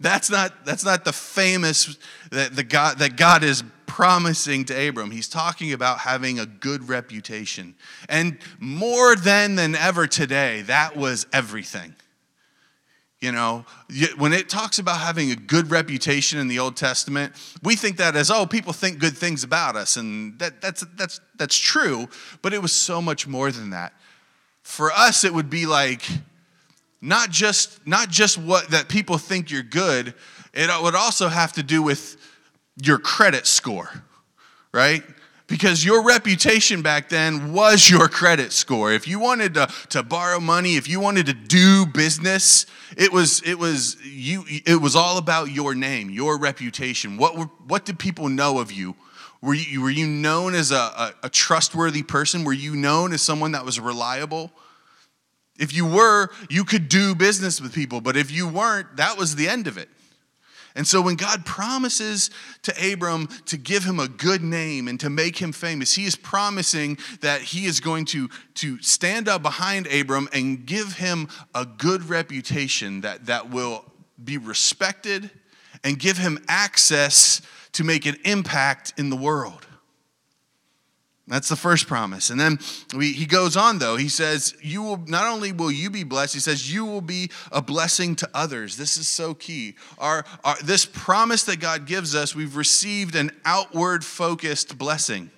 That's 0.00 0.30
not, 0.30 0.64
that's 0.64 0.84
not 0.84 1.04
the 1.04 1.12
famous 1.12 1.96
that, 2.30 2.56
the 2.56 2.64
God, 2.64 2.98
that 2.98 3.16
God 3.16 3.44
is 3.44 3.62
promising 3.86 4.64
to 4.64 4.88
Abram. 4.88 5.10
He's 5.10 5.28
talking 5.28 5.72
about 5.72 5.98
having 5.98 6.40
a 6.40 6.46
good 6.46 6.88
reputation. 6.88 7.74
And 8.08 8.38
more 8.58 9.14
than 9.14 9.54
than 9.54 9.76
ever 9.76 10.06
today, 10.06 10.62
that 10.62 10.96
was 10.96 11.26
everything. 11.32 11.94
You 13.20 13.32
know, 13.32 13.64
when 14.18 14.34
it 14.34 14.50
talks 14.50 14.78
about 14.78 15.00
having 15.00 15.30
a 15.30 15.36
good 15.36 15.70
reputation 15.70 16.38
in 16.38 16.48
the 16.48 16.58
Old 16.58 16.76
Testament, 16.76 17.32
we 17.62 17.74
think 17.74 17.96
that 17.96 18.16
as, 18.16 18.30
oh, 18.30 18.44
people 18.44 18.74
think 18.74 18.98
good 18.98 19.16
things 19.16 19.44
about 19.44 19.76
us. 19.76 19.96
And 19.96 20.38
that, 20.40 20.60
that's, 20.60 20.84
that's, 20.96 21.20
that's 21.36 21.56
true, 21.56 22.08
but 22.42 22.52
it 22.52 22.60
was 22.60 22.72
so 22.72 23.00
much 23.00 23.26
more 23.26 23.50
than 23.50 23.70
that. 23.70 23.94
For 24.62 24.92
us, 24.92 25.24
it 25.24 25.32
would 25.32 25.48
be 25.48 25.64
like, 25.64 26.02
not 27.00 27.30
just 27.30 27.86
not 27.86 28.08
just 28.08 28.38
what 28.38 28.70
that 28.70 28.88
people 28.88 29.18
think 29.18 29.50
you're 29.50 29.62
good 29.62 30.14
it 30.52 30.70
would 30.82 30.94
also 30.94 31.28
have 31.28 31.52
to 31.52 31.62
do 31.62 31.82
with 31.82 32.16
your 32.82 32.98
credit 32.98 33.46
score 33.46 33.90
right? 34.74 35.04
Because 35.46 35.84
your 35.84 36.04
reputation 36.04 36.82
back 36.82 37.08
then 37.08 37.52
was 37.52 37.88
your 37.88 38.08
credit 38.08 38.50
score. 38.50 38.92
If 38.92 39.06
you 39.06 39.20
wanted 39.20 39.54
to, 39.54 39.68
to 39.90 40.02
borrow 40.02 40.40
money 40.40 40.74
if 40.76 40.88
you 40.88 41.00
wanted 41.00 41.26
to 41.26 41.32
do 41.32 41.86
business 41.86 42.66
it 42.96 43.12
was 43.12 43.40
it 43.42 43.58
was 43.58 43.96
you 44.04 44.44
it 44.48 44.80
was 44.80 44.96
all 44.96 45.16
about 45.16 45.50
your 45.50 45.74
name 45.74 46.10
your 46.10 46.38
reputation. 46.38 47.16
What 47.16 47.38
were, 47.38 47.48
what 47.66 47.84
did 47.84 47.98
people 47.98 48.28
know 48.28 48.58
of 48.58 48.72
you? 48.72 48.96
Were 49.40 49.54
you, 49.54 49.82
were 49.82 49.90
you 49.90 50.06
known 50.06 50.54
as 50.54 50.70
a, 50.70 50.74
a, 50.74 51.14
a 51.24 51.28
trustworthy 51.28 52.02
person? 52.02 52.44
Were 52.44 52.54
you 52.54 52.74
known 52.74 53.12
as 53.12 53.20
someone 53.20 53.52
that 53.52 53.64
was 53.64 53.78
reliable 53.78 54.50
if 55.58 55.74
you 55.74 55.86
were, 55.86 56.30
you 56.50 56.64
could 56.64 56.88
do 56.88 57.14
business 57.14 57.60
with 57.60 57.72
people, 57.72 58.00
but 58.00 58.16
if 58.16 58.30
you 58.30 58.48
weren't, 58.48 58.96
that 58.96 59.16
was 59.16 59.36
the 59.36 59.48
end 59.48 59.66
of 59.66 59.78
it. 59.78 59.88
And 60.76 60.86
so 60.86 61.00
when 61.00 61.14
God 61.14 61.46
promises 61.46 62.30
to 62.62 62.92
Abram 62.92 63.28
to 63.46 63.56
give 63.56 63.84
him 63.84 64.00
a 64.00 64.08
good 64.08 64.42
name 64.42 64.88
and 64.88 64.98
to 65.00 65.08
make 65.08 65.38
him 65.38 65.52
famous, 65.52 65.94
he 65.94 66.04
is 66.04 66.16
promising 66.16 66.98
that 67.20 67.42
he 67.42 67.66
is 67.66 67.78
going 67.78 68.06
to, 68.06 68.28
to 68.54 68.82
stand 68.82 69.28
up 69.28 69.42
behind 69.42 69.86
Abram 69.86 70.28
and 70.32 70.66
give 70.66 70.94
him 70.94 71.28
a 71.54 71.64
good 71.64 72.08
reputation 72.08 73.02
that, 73.02 73.26
that 73.26 73.50
will 73.50 73.84
be 74.22 74.36
respected 74.36 75.30
and 75.84 75.98
give 75.98 76.18
him 76.18 76.42
access 76.48 77.40
to 77.72 77.84
make 77.84 78.04
an 78.06 78.16
impact 78.24 78.94
in 78.96 79.10
the 79.10 79.16
world. 79.16 79.66
That's 81.26 81.48
the 81.48 81.56
first 81.56 81.86
promise. 81.86 82.28
And 82.28 82.38
then 82.38 82.58
we, 82.94 83.12
he 83.12 83.24
goes 83.24 83.56
on 83.56 83.78
though. 83.78 83.96
He 83.96 84.10
says, 84.10 84.54
"You 84.60 84.82
will 84.82 84.98
not 85.06 85.26
only 85.26 85.52
will 85.52 85.72
you 85.72 85.88
be 85.88 86.04
blessed, 86.04 86.34
he 86.34 86.40
says 86.40 86.72
you 86.72 86.84
will 86.84 87.00
be 87.00 87.30
a 87.50 87.62
blessing 87.62 88.14
to 88.16 88.28
others." 88.34 88.76
This 88.76 88.98
is 88.98 89.08
so 89.08 89.32
key. 89.32 89.76
Our, 89.98 90.24
our 90.44 90.56
this 90.62 90.84
promise 90.84 91.44
that 91.44 91.60
God 91.60 91.86
gives 91.86 92.14
us, 92.14 92.34
we've 92.34 92.56
received 92.56 93.14
an 93.14 93.30
outward 93.46 94.04
focused 94.04 94.76
blessing. 94.76 95.30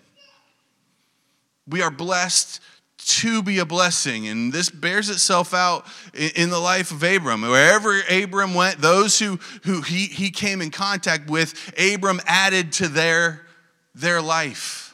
We 1.68 1.82
are 1.82 1.90
blessed 1.90 2.60
to 3.06 3.42
be 3.42 3.60
a 3.60 3.64
blessing. 3.64 4.26
And 4.26 4.52
this 4.52 4.68
bears 4.68 5.08
itself 5.08 5.54
out 5.54 5.86
in, 6.12 6.50
the 6.50 6.58
life 6.58 6.90
of 6.90 7.02
Abram. 7.02 7.42
Wherever 7.42 8.00
Abram 8.10 8.54
went, 8.54 8.80
those 8.80 9.18
who, 9.18 9.38
who 9.62 9.80
he, 9.82 10.06
he 10.06 10.30
came 10.30 10.60
in 10.60 10.70
contact 10.70 11.30
with, 11.30 11.72
Abram 11.78 12.20
added 12.26 12.72
to 12.74 12.88
their, 12.88 13.46
their 13.94 14.20
life. 14.20 14.85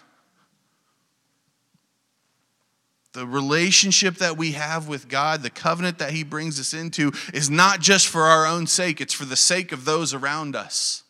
The 3.13 3.27
relationship 3.27 4.17
that 4.17 4.39
we 4.39 4.53
have 4.53 4.89
with 4.89 5.09
God, 5.09 5.43
the 5.43 5.51
covenant 5.51 5.99
that 5.99 6.13
He 6.13 6.23
brings 6.23 6.59
us 6.59 6.73
into, 6.73 7.13
is 7.35 7.51
not 7.51 7.81
just 7.81 8.09
for 8.09 8.23
our 8.23 8.47
own 8.47 8.67
sake, 8.67 9.01
it's 9.01 9.13
for 9.13 9.27
the 9.27 9.37
sake 9.37 9.73
of 9.73 9.85
those 9.85 10.15
around 10.15 10.57
us. 10.57 11.03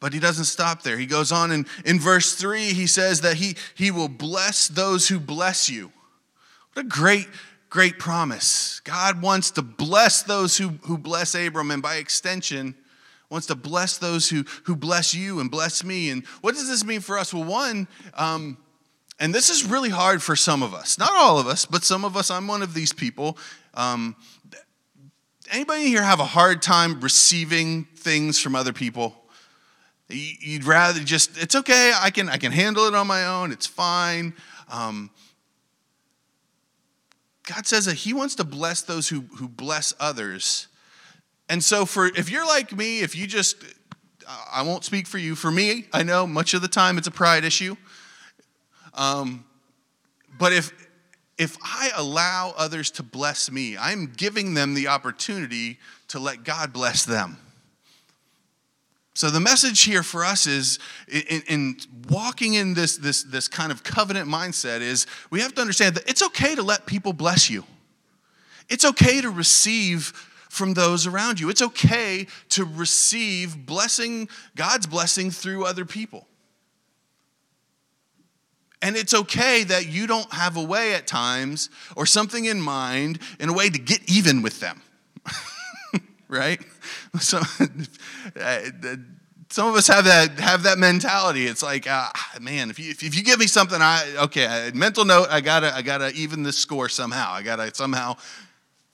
But 0.00 0.12
he 0.12 0.20
doesn't 0.20 0.44
stop 0.44 0.82
there. 0.82 0.96
He 0.96 1.06
goes 1.06 1.32
on 1.32 1.50
in, 1.50 1.66
in 1.84 1.98
verse 1.98 2.34
3, 2.34 2.72
he 2.72 2.86
says 2.86 3.22
that 3.22 3.36
he, 3.36 3.56
he 3.74 3.90
will 3.90 4.08
bless 4.08 4.68
those 4.68 5.08
who 5.08 5.18
bless 5.18 5.68
you. 5.68 5.90
What 6.72 6.84
a 6.84 6.88
great, 6.88 7.26
great 7.68 7.98
promise. 7.98 8.80
God 8.84 9.20
wants 9.20 9.50
to 9.52 9.62
bless 9.62 10.22
those 10.22 10.56
who, 10.56 10.68
who 10.82 10.98
bless 10.98 11.34
Abram, 11.34 11.70
and 11.70 11.82
by 11.82 11.96
extension, 11.96 12.76
wants 13.30 13.46
to 13.48 13.54
bless 13.54 13.98
those 13.98 14.28
who, 14.28 14.44
who 14.64 14.74
bless 14.74 15.14
you 15.14 15.40
and 15.40 15.50
bless 15.50 15.84
me. 15.84 16.10
And 16.10 16.24
what 16.40 16.54
does 16.54 16.68
this 16.68 16.84
mean 16.84 17.00
for 17.00 17.18
us? 17.18 17.34
Well, 17.34 17.44
one, 17.44 17.88
um, 18.14 18.56
and 19.20 19.34
this 19.34 19.50
is 19.50 19.64
really 19.64 19.90
hard 19.90 20.22
for 20.22 20.36
some 20.36 20.62
of 20.62 20.74
us, 20.74 20.98
not 20.98 21.12
all 21.12 21.38
of 21.38 21.46
us, 21.46 21.66
but 21.66 21.84
some 21.84 22.04
of 22.04 22.16
us, 22.16 22.30
I'm 22.30 22.46
one 22.46 22.62
of 22.62 22.72
these 22.72 22.92
people. 22.92 23.36
Um, 23.74 24.16
anybody 25.50 25.86
here 25.86 26.02
have 26.02 26.20
a 26.20 26.24
hard 26.24 26.62
time 26.62 27.00
receiving 27.00 27.84
things 27.96 28.38
from 28.38 28.54
other 28.54 28.72
people? 28.72 29.14
You'd 30.08 30.64
rather 30.64 31.00
just, 31.00 31.36
it's 31.36 31.54
okay, 31.54 31.92
I 31.94 32.10
can, 32.10 32.28
I 32.28 32.38
can 32.38 32.52
handle 32.52 32.86
it 32.86 32.94
on 32.94 33.06
my 33.06 33.26
own, 33.26 33.52
it's 33.52 33.66
fine. 33.66 34.34
Um, 34.70 35.10
God 37.46 37.66
says 37.66 37.86
that 37.86 37.94
He 37.94 38.14
wants 38.14 38.34
to 38.36 38.44
bless 38.44 38.82
those 38.82 39.08
who, 39.08 39.22
who 39.36 39.48
bless 39.48 39.92
others. 39.98 40.68
And 41.48 41.62
so, 41.62 41.86
for 41.86 42.06
if 42.06 42.30
you're 42.30 42.46
like 42.46 42.76
me, 42.76 43.00
if 43.00 43.16
you 43.16 43.26
just, 43.26 43.56
I 44.52 44.62
won't 44.62 44.84
speak 44.84 45.06
for 45.06 45.18
you. 45.18 45.34
For 45.34 45.50
me, 45.50 45.86
I 45.92 46.02
know 46.02 46.26
much 46.26 46.54
of 46.54 46.62
the 46.62 46.68
time 46.68 46.98
it's 46.98 47.06
a 47.06 47.12
pride 47.12 47.44
issue. 47.44 47.76
Um, 48.94 49.44
but 50.38 50.52
if 50.52 50.72
if 51.38 51.56
I 51.62 51.90
allow 51.96 52.52
others 52.56 52.90
to 52.92 53.02
bless 53.04 53.50
me, 53.50 53.76
I'm 53.78 54.12
giving 54.16 54.54
them 54.54 54.74
the 54.74 54.88
opportunity 54.88 55.78
to 56.08 56.18
let 56.18 56.42
God 56.42 56.72
bless 56.72 57.04
them. 57.04 57.38
So 59.14 59.30
the 59.30 59.40
message 59.40 59.82
here 59.82 60.02
for 60.02 60.24
us 60.24 60.46
is 60.46 60.78
in, 61.08 61.42
in, 61.48 61.76
walking 62.08 62.54
in 62.54 62.74
this, 62.74 62.96
this, 62.96 63.24
this 63.24 63.48
kind 63.48 63.72
of 63.72 63.82
covenant 63.82 64.28
mindset 64.28 64.80
is 64.80 65.08
we 65.30 65.40
have 65.40 65.54
to 65.56 65.60
understand 65.60 65.96
that 65.96 66.08
it's 66.08 66.22
okay 66.22 66.54
to 66.54 66.62
let 66.62 66.86
people 66.86 67.12
bless 67.12 67.50
you. 67.50 67.64
It's 68.68 68.84
okay 68.84 69.20
to 69.20 69.30
receive 69.30 70.12
from 70.58 70.74
those 70.74 71.06
around 71.06 71.40
you. 71.40 71.48
It's 71.48 71.62
okay 71.62 72.26
to 72.50 72.64
receive 72.64 73.64
blessing, 73.64 74.28
God's 74.56 74.86
blessing 74.86 75.30
through 75.30 75.64
other 75.64 75.84
people. 75.84 76.26
And 78.82 78.96
it's 78.96 79.14
okay 79.14 79.64
that 79.64 79.88
you 79.88 80.06
don't 80.06 80.32
have 80.32 80.56
a 80.56 80.62
way 80.62 80.94
at 80.94 81.06
times 81.06 81.70
or 81.96 82.06
something 82.06 82.44
in 82.44 82.60
mind 82.60 83.18
in 83.40 83.48
a 83.48 83.52
way 83.52 83.70
to 83.70 83.78
get 83.78 84.08
even 84.08 84.42
with 84.42 84.60
them. 84.60 84.82
right? 86.28 86.60
So, 87.18 87.40
some 89.50 89.68
of 89.68 89.74
us 89.74 89.88
have 89.88 90.04
that 90.04 90.38
have 90.38 90.62
that 90.64 90.78
mentality. 90.78 91.46
It's 91.46 91.62
like, 91.62 91.90
uh, 91.90 92.10
man, 92.40 92.70
if 92.70 92.78
you 92.78 92.90
if 92.90 93.16
you 93.16 93.24
give 93.24 93.40
me 93.40 93.46
something, 93.46 93.80
I 93.80 94.04
okay, 94.24 94.70
mental 94.74 95.04
note, 95.04 95.28
I 95.30 95.40
gotta 95.40 95.74
I 95.74 95.82
gotta 95.82 96.12
even 96.12 96.44
this 96.44 96.58
score 96.58 96.88
somehow. 96.88 97.32
I 97.32 97.42
gotta 97.42 97.74
somehow 97.74 98.16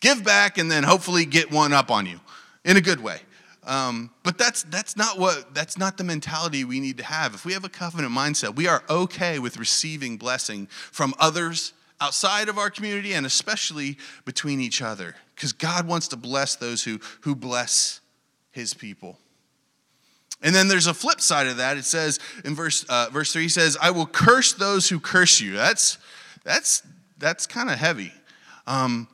give 0.05 0.23
back 0.23 0.59
and 0.59 0.71
then 0.71 0.85
hopefully 0.85 1.25
get 1.25 1.51
one 1.51 1.73
up 1.73 1.91
on 1.91 2.05
you 2.05 2.21
in 2.63 2.77
a 2.77 2.81
good 2.81 3.01
way. 3.01 3.19
Um, 3.67 4.11
but 4.23 4.37
that's 4.37 4.63
that's 4.65 4.99
not 4.99 5.19
what 5.19 5.55
that's 5.55 5.79
not 5.79 5.97
the 5.97 6.05
mentality 6.05 6.65
we 6.65 6.79
need 6.79 6.99
to 6.99 7.05
have. 7.05 7.35
If 7.35 7.47
we 7.47 7.55
have 7.55 7.65
a 7.65 7.71
covenant 7.71 8.13
mindset, 8.13 8.55
we 8.55 8.69
are 8.69 8.83
okay 8.91 9.39
with 9.39 9.57
receiving 9.57 10.19
blessing 10.19 10.67
from 10.93 11.15
others 11.19 11.73
outside 12.03 12.51
of 12.51 12.59
our 12.59 12.69
community 12.69 13.15
and 13.15 13.25
especially 13.25 13.97
between 14.27 14.61
each 14.61 14.83
other, 14.83 15.15
because 15.35 15.55
God 15.55 15.89
wants 15.89 16.09
to 16.09 16.17
bless 16.17 16.57
those 16.57 16.85
who 16.85 17.01
who 17.23 17.35
bless 17.35 18.01
His 18.51 18.75
people. 18.75 19.19
And 20.43 20.55
then 20.55 20.69
there's 20.69 20.87
a 20.87 20.93
flip 20.93 21.23
side 21.23 21.47
of 21.47 21.57
that. 21.57 21.79
It 21.79 21.87
says 21.87 22.21
in 22.45 22.55
verse 22.55 22.85
uh, 22.91 23.09
verse 23.11 23.33
three, 23.33 23.45
he 23.45 23.49
says, 23.49 23.79
"I 23.81 23.91
will 23.91 24.07
curse 24.07 24.53
those 24.53 24.91
who 24.91 25.01
curse 25.01 25.41
you." 25.41 25.55
That's 25.55 25.97
that's 26.43 26.83
that's 27.17 27.47
kind 27.47 27.71
of 27.71 27.79
heavy. 27.79 28.13
Um, 28.67 29.09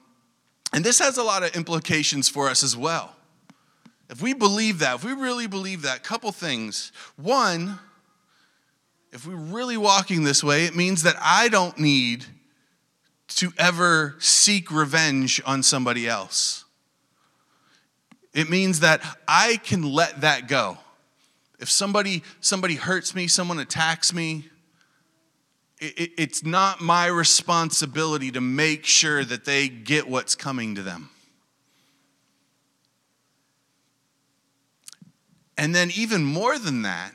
and 0.72 0.84
this 0.84 0.98
has 0.98 1.18
a 1.18 1.22
lot 1.22 1.42
of 1.42 1.54
implications 1.56 2.28
for 2.28 2.48
us 2.48 2.62
as 2.62 2.76
well. 2.76 3.14
If 4.08 4.20
we 4.20 4.34
believe 4.34 4.80
that, 4.80 4.96
if 4.96 5.04
we 5.04 5.12
really 5.12 5.46
believe 5.46 5.82
that, 5.82 6.02
couple 6.02 6.32
things. 6.32 6.90
One, 7.16 7.78
if 9.12 9.26
we're 9.26 9.36
really 9.36 9.76
walking 9.76 10.24
this 10.24 10.42
way, 10.42 10.64
it 10.64 10.74
means 10.74 11.02
that 11.04 11.16
I 11.20 11.48
don't 11.48 11.78
need 11.78 12.24
to 13.36 13.52
ever 13.56 14.16
seek 14.18 14.70
revenge 14.70 15.40
on 15.46 15.62
somebody 15.62 16.08
else. 16.08 16.64
It 18.32 18.50
means 18.50 18.80
that 18.80 19.00
I 19.26 19.56
can 19.56 19.82
let 19.82 20.20
that 20.20 20.48
go. 20.48 20.78
If 21.58 21.68
somebody 21.68 22.22
somebody 22.40 22.76
hurts 22.76 23.14
me, 23.14 23.26
someone 23.26 23.58
attacks 23.58 24.12
me, 24.12 24.48
it, 25.80 26.12
it's 26.16 26.44
not 26.44 26.80
my 26.80 27.06
responsibility 27.06 28.30
to 28.30 28.40
make 28.40 28.84
sure 28.84 29.24
that 29.24 29.44
they 29.44 29.68
get 29.68 30.08
what's 30.08 30.34
coming 30.34 30.74
to 30.74 30.82
them. 30.82 31.10
And 35.56 35.74
then, 35.74 35.90
even 35.94 36.24
more 36.24 36.58
than 36.58 36.82
that, 36.82 37.12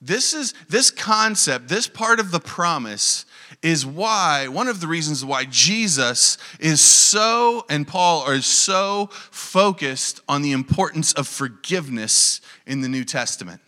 this 0.00 0.34
is 0.34 0.52
this 0.68 0.90
concept, 0.90 1.68
this 1.68 1.86
part 1.86 2.20
of 2.20 2.30
the 2.30 2.40
promise 2.40 3.24
is 3.62 3.86
why 3.86 4.48
one 4.48 4.68
of 4.68 4.80
the 4.80 4.86
reasons 4.86 5.24
why 5.24 5.44
Jesus 5.44 6.38
is 6.60 6.80
so 6.80 7.64
and 7.70 7.86
Paul 7.86 8.22
are 8.22 8.40
so 8.40 9.08
focused 9.12 10.20
on 10.28 10.42
the 10.42 10.52
importance 10.52 11.12
of 11.12 11.26
forgiveness 11.26 12.40
in 12.66 12.82
the 12.82 12.88
New 12.88 13.04
Testament. 13.04 13.60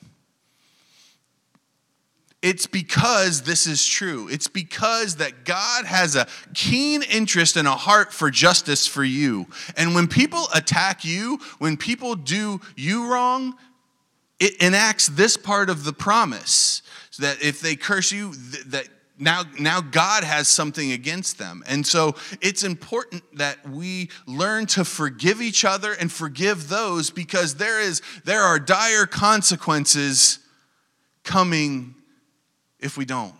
It's 2.40 2.68
because 2.68 3.42
this 3.42 3.66
is 3.66 3.85
true. 3.85 4.28
It's 4.28 4.47
because 4.47 5.16
that 5.16 5.45
God 5.45 5.85
has 5.87 6.14
a 6.14 6.28
keen 6.54 7.02
interest 7.02 7.57
and 7.57 7.66
a 7.66 7.73
heart 7.73 8.12
for 8.12 8.30
justice 8.30 8.87
for 8.87 9.02
you. 9.02 9.47
And 9.76 9.95
when 9.95 10.07
people 10.07 10.45
attack 10.54 11.04
you, 11.04 11.40
when 11.59 11.76
people 11.76 12.14
do 12.14 12.61
you 12.76 13.12
wrong, 13.12 13.54
it 14.38 14.54
enacts 14.62 15.09
this 15.09 15.37
part 15.37 15.68
of 15.68 15.83
the 15.83 15.92
promise 15.92 16.83
so 17.11 17.25
that 17.25 17.42
if 17.42 17.61
they 17.61 17.75
curse 17.75 18.12
you, 18.12 18.35
that 18.66 18.87
now, 19.18 19.42
now 19.59 19.80
God 19.80 20.23
has 20.23 20.47
something 20.47 20.92
against 20.92 21.38
them. 21.38 21.64
And 21.66 21.85
so 21.85 22.14
it's 22.40 22.62
important 22.62 23.25
that 23.37 23.68
we 23.68 24.11
learn 24.28 24.66
to 24.66 24.85
forgive 24.85 25.42
each 25.42 25.64
other 25.64 25.92
and 25.92 26.11
forgive 26.11 26.68
those 26.68 27.11
because 27.11 27.57
there 27.57 27.80
is 27.80 28.00
there 28.25 28.42
are 28.42 28.61
dire 28.61 29.07
consequences 29.07 30.38
coming 31.25 31.97
if 32.80 32.97
we 32.97 33.04
don't. 33.04 33.35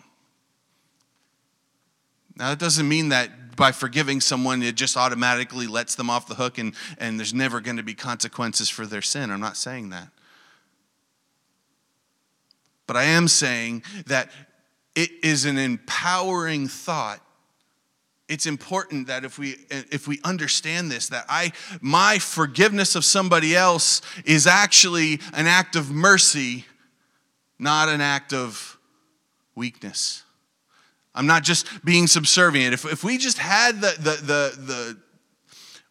Now, 2.37 2.51
that 2.51 2.59
doesn't 2.59 2.89
mean 2.89 3.09
that 3.09 3.57
by 3.57 3.73
forgiving 3.73 4.21
someone, 4.21 4.63
it 4.63 4.77
just 4.77 4.97
automatically 4.97 5.67
lets 5.67 5.97
them 5.97 6.09
off 6.09 6.29
the 6.29 6.37
hook 6.37 6.59
and, 6.59 6.75
and 6.99 7.19
there's 7.19 7.35
never 7.35 7.61
going 7.61 7.77
to 7.77 7.83
be 7.83 7.95
consequences 7.95 8.69
for 8.69 8.87
their 8.87 9.03
sin. 9.03 9.31
I'm 9.31 9.41
not 9.41 9.57
saying 9.57 9.91
that. 9.91 10.09
But 12.87 12.97
I 12.97 13.05
am 13.05 13.27
saying 13.27 13.83
that 14.07 14.31
it 14.95 15.11
is 15.23 15.45
an 15.45 15.59
empowering 15.59 16.69
thought 16.69 17.21
it's 18.29 18.47
important 18.47 19.07
that 19.07 19.25
if 19.25 19.39
we 19.39 19.57
if 19.71 20.07
we 20.07 20.21
understand 20.23 20.91
this 20.91 21.09
that 21.09 21.25
i 21.29 21.51
my 21.81 22.19
forgiveness 22.19 22.95
of 22.95 23.05
somebody 23.05 23.57
else 23.57 24.03
is 24.25 24.47
actually 24.47 25.21
an 25.33 25.47
act 25.47 25.77
of 25.77 25.91
mercy 25.91 26.67
not 27.59 27.89
an 27.89 28.01
act 28.01 28.33
of 28.33 28.78
weakness. 29.59 30.23
I'm 31.15 31.27
not 31.27 31.43
just 31.43 31.85
being 31.85 32.07
subservient. 32.07 32.73
If, 32.73 32.85
if 32.85 33.05
we 33.05 33.19
just 33.19 33.39
had 33.39 33.81
the, 33.81 33.95
the, 33.99 34.11
the, 34.23 34.63
the 34.63 34.99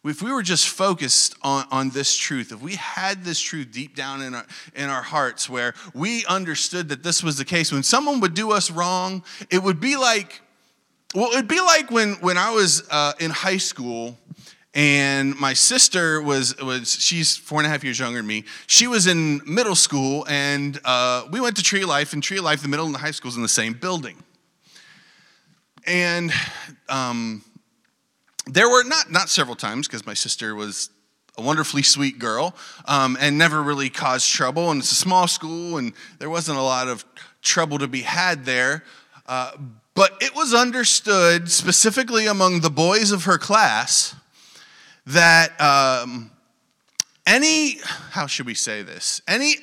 if 0.08 0.22
we 0.22 0.32
were 0.32 0.42
just 0.42 0.68
focused 0.68 1.36
on, 1.42 1.66
on 1.70 1.90
this 1.90 2.16
truth, 2.16 2.50
if 2.50 2.62
we 2.62 2.76
had 2.76 3.24
this 3.24 3.38
truth 3.38 3.70
deep 3.70 3.94
down 3.94 4.22
in 4.22 4.34
our, 4.34 4.46
in 4.74 4.88
our 4.88 5.02
hearts 5.02 5.50
where 5.50 5.74
we 5.94 6.24
understood 6.26 6.88
that 6.88 7.02
this 7.02 7.22
was 7.22 7.36
the 7.36 7.44
case, 7.44 7.70
when 7.70 7.82
someone 7.82 8.20
would 8.20 8.34
do 8.34 8.52
us 8.52 8.70
wrong, 8.70 9.22
it 9.50 9.62
would 9.62 9.80
be 9.80 9.96
like, 9.96 10.40
well, 11.14 11.30
it'd 11.32 11.48
be 11.48 11.60
like 11.60 11.90
when, 11.90 12.14
when 12.14 12.38
I 12.38 12.50
was 12.50 12.88
uh, 12.90 13.12
in 13.20 13.30
high 13.30 13.56
school 13.58 14.18
and 14.78 15.34
my 15.40 15.54
sister 15.54 16.22
was, 16.22 16.56
was 16.58 16.92
she's 17.02 17.36
four 17.36 17.58
and 17.58 17.66
a 17.66 17.68
half 17.68 17.82
years 17.82 17.98
younger 17.98 18.20
than 18.20 18.28
me. 18.28 18.44
She 18.68 18.86
was 18.86 19.08
in 19.08 19.40
middle 19.44 19.74
school 19.74 20.24
and 20.28 20.78
uh, 20.84 21.26
we 21.32 21.40
went 21.40 21.56
to 21.56 21.64
tree 21.64 21.84
life 21.84 22.12
and 22.12 22.22
tree 22.22 22.38
life 22.38 22.62
the 22.62 22.68
middle 22.68 22.86
and 22.86 22.94
the 22.94 23.00
high 23.00 23.10
school's 23.10 23.34
in 23.34 23.42
the 23.42 23.48
same 23.48 23.72
building. 23.72 24.22
And 25.84 26.32
um, 26.88 27.42
there 28.46 28.70
were 28.70 28.84
not 28.84 29.10
not 29.10 29.28
several 29.28 29.56
times 29.56 29.88
because 29.88 30.06
my 30.06 30.14
sister 30.14 30.54
was 30.54 30.90
a 31.36 31.42
wonderfully 31.42 31.82
sweet 31.82 32.20
girl 32.20 32.54
um, 32.84 33.16
and 33.18 33.36
never 33.36 33.60
really 33.60 33.90
caused 33.90 34.30
trouble. 34.30 34.70
And 34.70 34.78
it's 34.78 34.92
a 34.92 34.94
small 34.94 35.26
school 35.26 35.78
and 35.78 35.92
there 36.20 36.30
wasn't 36.30 36.56
a 36.56 36.62
lot 36.62 36.86
of 36.86 37.04
trouble 37.42 37.78
to 37.78 37.88
be 37.88 38.02
had 38.02 38.44
there 38.44 38.84
uh, 39.26 39.50
but 39.94 40.12
it 40.20 40.36
was 40.36 40.54
understood 40.54 41.50
specifically 41.50 42.28
among 42.28 42.60
the 42.60 42.70
boys 42.70 43.10
of 43.10 43.24
her 43.24 43.38
class 43.38 44.14
that 45.08 45.60
um, 45.60 46.30
any 47.26 47.78
how 48.10 48.26
should 48.26 48.46
we 48.46 48.54
say 48.54 48.82
this 48.82 49.20
any 49.26 49.56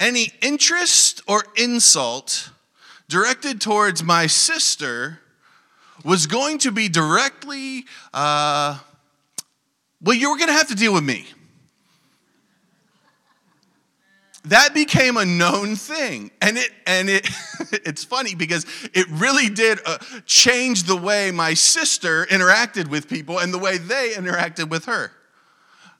any 0.00 0.32
interest 0.40 1.22
or 1.26 1.44
insult 1.56 2.50
directed 3.08 3.60
towards 3.60 4.02
my 4.02 4.26
sister 4.26 5.20
was 6.04 6.26
going 6.26 6.58
to 6.58 6.72
be 6.72 6.88
directly, 6.88 7.84
uh, 8.12 8.78
well, 10.00 10.16
you 10.16 10.30
were 10.30 10.36
going 10.36 10.48
to 10.48 10.54
have 10.54 10.68
to 10.68 10.74
deal 10.74 10.92
with 10.92 11.04
me. 11.04 11.26
That 14.46 14.74
became 14.74 15.16
a 15.16 15.24
known 15.24 15.76
thing, 15.76 16.32
and 16.40 16.58
it 16.58 16.70
and 16.84 17.08
it 17.08 17.28
it's 17.72 18.02
funny 18.02 18.34
because 18.34 18.66
it 18.92 19.06
really 19.08 19.48
did 19.48 19.78
uh, 19.86 19.98
change 20.26 20.84
the 20.84 20.96
way 20.96 21.30
my 21.30 21.54
sister 21.54 22.26
interacted 22.26 22.88
with 22.88 23.08
people 23.08 23.38
and 23.38 23.54
the 23.54 23.58
way 23.58 23.78
they 23.78 24.10
interacted 24.14 24.68
with 24.68 24.86
her. 24.86 25.12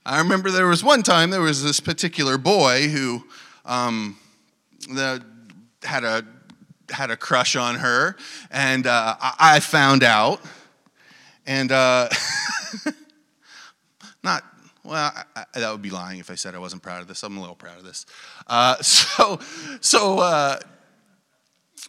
I 0.04 0.18
remember 0.18 0.50
there 0.50 0.66
was 0.66 0.82
one 0.82 1.04
time 1.04 1.30
there 1.30 1.40
was 1.40 1.62
this 1.62 1.78
particular 1.78 2.36
boy 2.36 2.88
who 2.88 3.24
um, 3.64 4.18
the, 4.88 5.24
had 5.84 6.02
a 6.02 6.24
had 6.90 7.12
a 7.12 7.16
crush 7.16 7.54
on 7.54 7.76
her, 7.76 8.16
and 8.50 8.86
uh, 8.88 9.16
I 9.20 9.60
found 9.60 10.02
out. 10.02 10.40
And 11.46 11.72
uh, 11.72 12.08
not, 14.22 14.44
well, 14.84 15.12
I, 15.14 15.24
I, 15.54 15.60
that 15.60 15.70
would 15.70 15.82
be 15.82 15.90
lying 15.90 16.18
if 16.18 16.30
I 16.30 16.34
said 16.34 16.54
I 16.54 16.58
wasn't 16.58 16.82
proud 16.82 17.02
of 17.02 17.08
this. 17.08 17.22
I'm 17.22 17.36
a 17.36 17.40
little 17.40 17.54
proud 17.54 17.78
of 17.78 17.84
this. 17.84 18.04
Uh, 18.46 18.76
so, 18.82 19.38
so, 19.80 20.18
uh, 20.18 20.58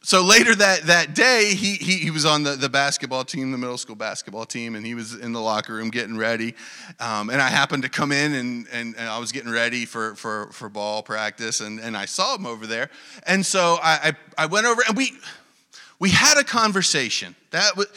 so 0.03 0.23
later 0.23 0.53
that, 0.53 0.83
that 0.83 1.15
day, 1.15 1.53
he, 1.55 1.75
he, 1.75 1.93
he, 1.97 2.11
was 2.11 2.25
on 2.25 2.43
the, 2.43 2.51
the 2.51 2.69
basketball 2.69 3.23
team, 3.23 3.51
the 3.51 3.57
middle 3.57 3.77
school 3.77 3.95
basketball 3.95 4.45
team, 4.45 4.75
and 4.75 4.85
he 4.85 4.95
was 4.95 5.13
in 5.15 5.31
the 5.31 5.39
locker 5.39 5.73
room 5.73 5.89
getting 5.89 6.17
ready. 6.17 6.55
Um, 6.99 7.29
and 7.29 7.41
I 7.41 7.47
happened 7.47 7.83
to 7.83 7.89
come 7.89 8.11
in 8.11 8.33
and, 8.33 8.67
and, 8.71 8.95
and, 8.97 9.07
I 9.07 9.17
was 9.17 9.31
getting 9.31 9.51
ready 9.51 9.85
for, 9.85 10.15
for, 10.15 10.51
for 10.51 10.67
ball 10.67 11.03
practice, 11.03 11.61
and, 11.61 11.79
and 11.79 11.95
I 11.95 12.05
saw 12.05 12.35
him 12.35 12.45
over 12.45 12.67
there. 12.67 12.89
And 13.25 13.45
so 13.45 13.77
I, 13.81 14.13
I, 14.37 14.43
I 14.43 14.45
went 14.47 14.67
over 14.67 14.83
and 14.87 14.97
we, 14.97 15.13
we 15.99 16.09
had 16.09 16.37
a 16.37 16.43
conversation. 16.43 17.33
That 17.51 17.77
was, 17.77 17.87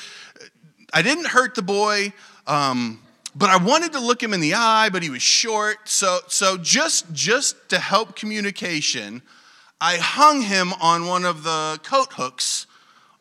I 0.92 1.02
didn't 1.02 1.26
hurt 1.26 1.54
the 1.54 1.62
boy. 1.62 2.12
Um, 2.46 3.00
but 3.36 3.50
I 3.50 3.58
wanted 3.58 3.92
to 3.92 4.00
look 4.00 4.22
him 4.22 4.32
in 4.32 4.40
the 4.40 4.54
eye, 4.54 4.88
but 4.90 5.02
he 5.02 5.10
was 5.10 5.20
short. 5.20 5.88
So, 5.88 6.20
so 6.26 6.56
just, 6.56 7.12
just 7.12 7.68
to 7.68 7.78
help 7.78 8.16
communication, 8.16 9.20
I 9.78 9.98
hung 9.98 10.40
him 10.40 10.72
on 10.80 11.06
one 11.06 11.26
of 11.26 11.42
the 11.42 11.78
coat 11.82 12.14
hooks 12.14 12.66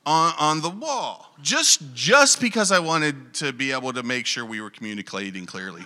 on, 0.06 0.34
on 0.40 0.62
the 0.62 0.70
wall, 0.70 1.34
just, 1.42 1.94
just 1.94 2.40
because 2.40 2.72
I 2.72 2.80
wanted 2.80 3.34
to 3.36 3.52
be 3.52 3.74
able 3.74 3.92
to 3.92 4.04
make 4.04 4.26
sure 4.26 4.46
we 4.46 4.62
were 4.62 4.70
communicating 4.70 5.46
clearly. 5.46 5.86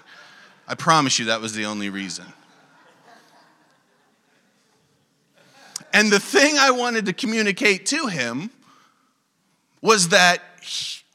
I 0.68 0.76
promise 0.76 1.18
you 1.18 1.26
that 1.26 1.42
was 1.42 1.54
the 1.54 1.66
only 1.66 1.90
reason. 1.90 2.26
And 5.92 6.12
the 6.12 6.20
thing 6.20 6.56
I 6.60 6.70
wanted 6.70 7.08
to 7.08 7.14
communicate 7.14 7.88
to 7.88 8.06
him 8.06 8.52
was 9.82 10.10
that 10.10 10.44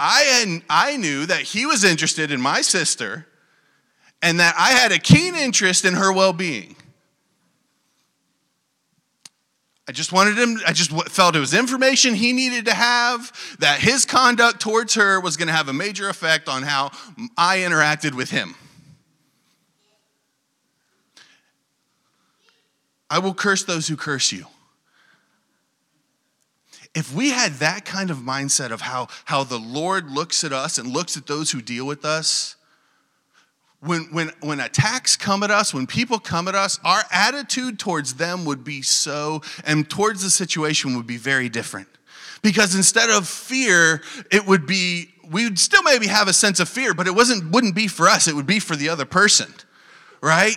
I, 0.07 0.61
I 0.69 0.99
knew 0.99 1.25
that 1.25 1.41
he 1.41 1.65
was 1.65 1.83
interested 1.83 2.31
in 2.31 2.39
my 2.39 2.61
sister 2.61 3.27
and 4.21 4.39
that 4.39 4.55
I 4.59 4.73
had 4.73 4.93
a 4.93 4.99
keen 4.99 5.35
interest 5.35 5.87
in 5.87 5.95
her 5.95 6.13
well 6.13 6.35
being. 6.35 6.77
I 9.89 9.93
just 9.93 10.13
wanted 10.13 10.37
him, 10.37 10.59
I 10.67 10.75
just 10.75 10.91
felt 11.09 11.37
it 11.37 11.41
was 11.41 11.55
information 11.55 12.15
he 12.15 12.35
needed 12.35 12.67
to 12.67 12.75
have, 12.75 13.33
that 13.61 13.81
his 13.81 14.05
conduct 14.05 14.61
towards 14.61 14.95
her 14.95 15.21
was 15.21 15.39
going 15.39 15.49
to 15.49 15.55
have 15.55 15.69
a 15.69 15.73
major 15.73 16.11
effect 16.11 16.51
on 16.51 16.65
how 16.65 16.91
I 17.39 17.59
interacted 17.59 18.13
with 18.13 18.31
him. 18.31 18.57
I 23.09 23.21
will 23.21 23.35
curse 23.35 23.65
those 23.65 23.89
who 23.89 23.97
curse 23.97 24.33
you. 24.33 24.45
If 26.95 27.13
we 27.13 27.31
had 27.31 27.55
that 27.55 27.85
kind 27.85 28.11
of 28.11 28.19
mindset 28.19 28.71
of 28.71 28.81
how, 28.81 29.09
how 29.25 29.45
the 29.45 29.59
Lord 29.59 30.11
looks 30.11 30.45
at 30.45 30.53
us 30.53 30.79
and 30.79 30.93
looks 30.93 31.17
at 31.17 31.27
those 31.27 31.51
who 31.51 31.61
deal 31.61 31.87
with 31.87 32.05
us, 32.05 32.57
when, 33.81 34.03
when, 34.13 34.31
when 34.41 34.61
attacks 34.61 35.17
come 35.17 35.43
at 35.43 35.51
us, 35.51 35.75
when 35.75 35.87
people 35.87 36.19
come 36.19 36.49
at 36.49 36.55
us, 36.55 36.79
our 36.85 37.03
attitude 37.13 37.79
towards 37.79 38.15
them 38.15 38.45
would 38.45 38.65
be 38.65 38.81
so, 38.81 39.43
and 39.65 39.89
towards 39.89 40.23
the 40.23 40.31
situation 40.31 40.97
would 40.97 41.07
be 41.07 41.19
very 41.19 41.49
different. 41.49 41.89
Because 42.43 42.75
instead 42.75 43.11
of 43.11 43.29
fear, 43.29 44.03
it 44.31 44.47
would 44.47 44.67
be, 44.67 45.09
we 45.31 45.45
would 45.45 45.59
still 45.59 45.83
maybe 45.83 46.07
have 46.07 46.29
a 46.29 46.33
sense 46.33 46.61
of 46.61 46.69
fear, 46.69 46.95
but 46.95 47.07
it 47.07 47.15
wasn't, 47.15 47.51
wouldn't 47.51 47.75
be 47.75 47.89
for 47.89 48.09
us, 48.09 48.29
it 48.29 48.35
would 48.35 48.47
be 48.47 48.59
for 48.59 48.77
the 48.77 48.89
other 48.89 49.05
person, 49.05 49.53
right? 50.23 50.57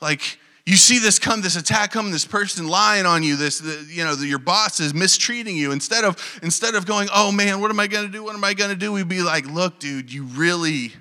Like, 0.00 0.38
you 0.68 0.76
see 0.76 0.98
this 0.98 1.18
come, 1.18 1.40
this 1.40 1.56
attack 1.56 1.92
come, 1.92 2.10
this 2.10 2.26
person 2.26 2.68
lying 2.68 3.06
on 3.06 3.22
you, 3.22 3.36
this, 3.36 3.58
the, 3.58 3.86
you 3.88 4.04
know, 4.04 4.14
the, 4.14 4.26
your 4.26 4.38
boss 4.38 4.80
is 4.80 4.92
mistreating 4.92 5.56
you. 5.56 5.72
Instead 5.72 6.04
of, 6.04 6.38
instead 6.42 6.74
of 6.74 6.84
going, 6.84 7.08
oh 7.14 7.32
man, 7.32 7.60
what 7.60 7.70
am 7.70 7.80
I 7.80 7.86
gonna 7.86 8.08
do? 8.08 8.22
What 8.22 8.34
am 8.34 8.44
I 8.44 8.52
gonna 8.52 8.74
do? 8.74 8.92
We'd 8.92 9.08
be 9.08 9.22
like, 9.22 9.46
look, 9.46 9.78
dude, 9.78 10.12
you 10.12 10.24
really, 10.24 10.92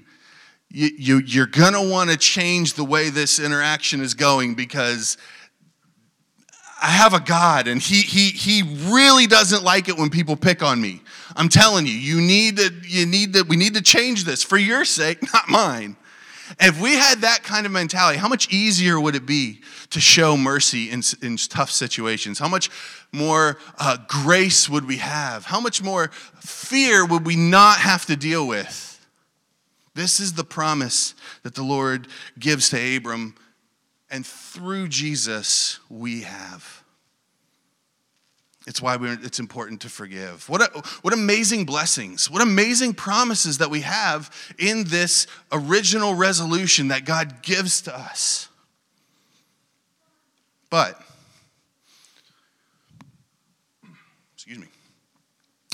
you, 0.69 0.89
you, 0.97 1.17
you're 1.19 1.47
going 1.47 1.73
to 1.73 1.81
want 1.81 2.09
to 2.09 2.17
change 2.17 2.73
the 2.73 2.83
way 2.83 3.09
this 3.09 3.39
interaction 3.39 4.01
is 4.01 4.13
going 4.13 4.55
because 4.55 5.17
I 6.81 6.87
have 6.87 7.13
a 7.13 7.19
God 7.19 7.67
and 7.67 7.81
he, 7.81 8.01
he, 8.01 8.29
he 8.29 8.63
really 8.89 9.27
doesn't 9.27 9.63
like 9.63 9.89
it 9.89 9.97
when 9.97 10.09
people 10.09 10.35
pick 10.35 10.61
on 10.61 10.79
me. 10.79 11.01
I'm 11.35 11.49
telling 11.49 11.85
you, 11.85 11.93
you 11.93 12.21
need 12.21 12.57
to, 12.57 12.71
you 12.83 13.05
need 13.05 13.33
to, 13.33 13.43
we 13.43 13.55
need 13.55 13.73
to 13.73 13.81
change 13.81 14.23
this 14.23 14.43
for 14.43 14.57
your 14.57 14.85
sake, 14.85 15.21
not 15.33 15.49
mine. 15.49 15.95
If 16.59 16.79
we 16.81 16.95
had 16.95 17.19
that 17.19 17.43
kind 17.43 17.65
of 17.65 17.71
mentality, 17.71 18.17
how 18.17 18.27
much 18.27 18.51
easier 18.51 18.99
would 18.99 19.15
it 19.15 19.25
be 19.25 19.61
to 19.89 19.99
show 19.99 20.37
mercy 20.37 20.89
in, 20.89 21.01
in 21.21 21.37
tough 21.37 21.71
situations? 21.71 22.39
How 22.39 22.47
much 22.47 22.69
more 23.11 23.57
uh, 23.79 23.97
grace 24.07 24.69
would 24.69 24.85
we 24.85 24.97
have? 24.97 25.45
How 25.45 25.59
much 25.59 25.81
more 25.81 26.09
fear 26.39 27.05
would 27.05 27.25
we 27.25 27.35
not 27.35 27.77
have 27.77 28.05
to 28.07 28.15
deal 28.15 28.47
with? 28.47 29.05
This 29.93 30.19
is 30.19 30.33
the 30.33 30.43
promise 30.43 31.15
that 31.43 31.55
the 31.55 31.63
Lord 31.63 32.07
gives 32.37 32.69
to 32.69 32.97
Abram, 32.97 33.35
and 34.09 34.25
through 34.25 34.89
Jesus, 34.89 35.79
we 35.89 36.21
have. 36.21 36.83
It's 38.67 38.81
why 38.81 38.97
it's 38.99 39.39
important 39.39 39.81
to 39.81 39.89
forgive. 39.89 40.47
What, 40.49 40.61
a, 40.61 40.81
what 41.01 41.13
amazing 41.13 41.63
blessings, 41.63 42.29
what 42.29 42.41
amazing 42.41 42.95
promises 42.95 43.59
that 43.59 43.69
we 43.69 43.81
have 43.81 44.29
in 44.59 44.83
this 44.83 45.25
original 45.53 46.15
resolution 46.15 46.89
that 46.89 47.05
God 47.05 47.41
gives 47.41 47.81
to 47.83 47.97
us. 47.97 48.49
But 50.69 51.01
excuse 54.35 54.59
me, 54.59 54.67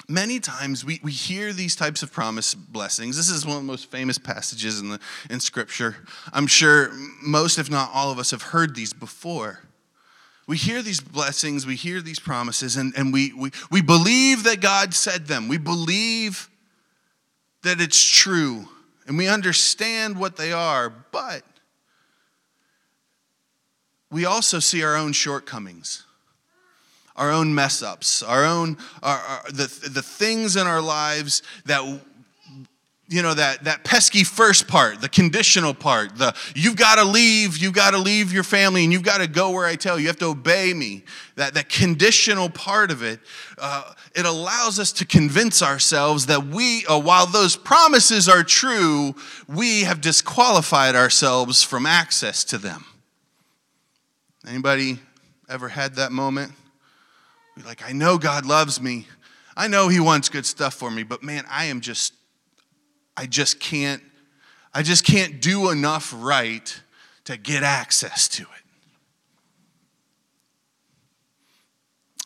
many 0.08 0.40
times 0.40 0.86
we, 0.86 1.00
we 1.02 1.12
hear 1.12 1.52
these 1.52 1.76
types 1.76 2.04
of 2.04 2.14
promise 2.14 2.54
blessings. 2.54 3.18
This 3.18 3.32
is 3.32 3.44
one 3.44 3.56
of 3.58 3.64
the 3.64 3.68
most 3.68 3.90
famous 3.90 4.20
passages 4.20 4.80
in, 4.80 4.90
the, 4.90 5.00
in 5.32 5.40
Scripture. 5.40 5.96
I'm 6.32 6.46
sure 6.46 6.92
most, 7.24 7.58
if 7.58 7.72
not 7.72 7.90
all 7.92 8.12
of 8.12 8.20
us, 8.20 8.30
have 8.30 8.44
heard 8.44 8.76
these 8.76 8.94
before. 8.94 9.62
We 10.46 10.58
hear 10.58 10.82
these 10.82 11.00
blessings, 11.00 11.66
we 11.66 11.76
hear 11.76 12.02
these 12.02 12.20
promises, 12.20 12.76
and, 12.76 12.94
and 12.98 13.14
we, 13.14 13.34
we, 13.34 13.52
we 13.72 13.82
believe 13.82 14.44
that 14.44 14.60
God 14.60 14.94
said 14.94 15.28
them. 15.28 15.48
We 15.48 15.58
believe 15.58 16.50
that 17.64 17.80
it's 17.80 18.04
true, 18.04 18.68
and 19.08 19.18
we 19.18 19.28
understand 19.28 20.18
what 20.18 20.36
they 20.36 20.52
are, 20.52 20.90
but 20.90 21.44
we 24.12 24.26
also 24.26 24.60
see 24.60 24.84
our 24.84 24.96
own 24.96 25.14
shortcomings 25.14 26.04
our 27.16 27.32
own 27.32 27.54
mess 27.54 27.84
ups, 27.84 28.24
our 28.24 28.44
own, 28.44 28.78
our, 29.02 29.18
our, 29.18 29.44
the, 29.50 29.90
the 29.90 30.02
things 30.02 30.56
in 30.56 30.66
our 30.66 30.82
lives 30.82 31.44
that, 31.66 32.02
you 33.14 33.22
know 33.22 33.36
that 33.36 33.64
that 33.66 33.84
pesky 33.84 34.24
first 34.24 34.68
part 34.68 35.00
the 35.00 35.08
conditional 35.08 35.74
part 35.74 36.18
the 36.18 36.36
you've 36.56 36.76
got 36.76 36.96
to 36.96 37.04
leave 37.04 37.58
you've 37.58 37.74
got 37.74 37.92
to 37.92 37.98
leave 38.00 38.34
your 38.34 38.44
family 38.44 38.84
and 38.84 38.92
you've 38.92 39.04
got 39.04 39.20
to 39.20 39.28
go 39.28 39.52
where 39.52 39.68
i 39.68 39.76
tell 39.76 39.98
you. 39.98 40.04
You 40.04 40.08
have 40.08 40.18
to 40.18 40.26
obey 40.26 40.74
me. 40.74 41.04
That 41.36 41.54
that 41.54 41.70
conditional 41.70 42.50
part 42.50 42.90
of 42.90 43.04
it 43.04 43.20
uh, 43.60 43.94
it 44.16 44.26
allows 44.26 44.80
us 44.80 44.92
to 44.94 45.06
convince 45.06 45.62
ourselves 45.62 46.26
that 46.26 46.48
we 46.48 46.86
uh, 46.88 47.00
while 47.00 47.28
those 47.28 47.56
promises 47.56 48.28
are 48.28 48.44
true 48.44 49.16
we 49.48 49.84
have 49.84 50.02
disqualified 50.02 50.96
ourselves 50.96 51.62
from 51.64 51.86
access 51.86 52.44
to 52.46 52.58
them. 52.58 52.84
Anybody 54.48 55.00
ever 55.48 55.70
had 55.70 55.96
that 55.96 56.12
moment? 56.12 56.52
Like 57.64 57.88
i 57.88 57.92
know 57.92 58.18
god 58.18 58.46
loves 58.46 58.82
me. 58.82 59.08
I 59.56 59.68
know 59.68 59.88
he 59.88 60.00
wants 60.00 60.30
good 60.30 60.48
stuff 60.48 60.74
for 60.74 60.90
me 60.90 61.04
but 61.04 61.22
man 61.22 61.46
i 61.48 61.66
am 61.66 61.80
just 61.80 62.14
I 63.16 63.26
just 63.26 63.60
can't 63.60 64.02
I 64.74 64.82
just 64.82 65.06
can't 65.06 65.40
do 65.40 65.70
enough 65.70 66.14
right 66.18 66.82
to 67.26 67.38
get 67.38 67.64
access 67.64 68.28
to 68.30 68.42
it. 68.44 68.48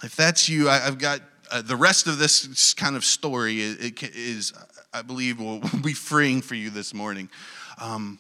If 0.04 0.16
that's 0.16 0.48
you, 0.48 0.70
I, 0.70 0.78
have 0.78 0.98
got 0.98 1.22
uh, 1.52 1.62
the 1.62 1.76
rest 1.76 2.08
of 2.08 2.20
this 2.20 2.74
kind 2.74 2.96
of 2.96 3.04
story 3.04 3.60
is, 3.60 3.78
is, 4.02 4.54
I 4.94 5.02
believe, 5.02 5.40
will 5.40 5.60
be 5.84 5.94
freeing 5.94 6.42
for 6.42 6.56
you 6.56 6.70
this 6.70 6.94
morning. 6.94 7.30
Um, 7.82 8.20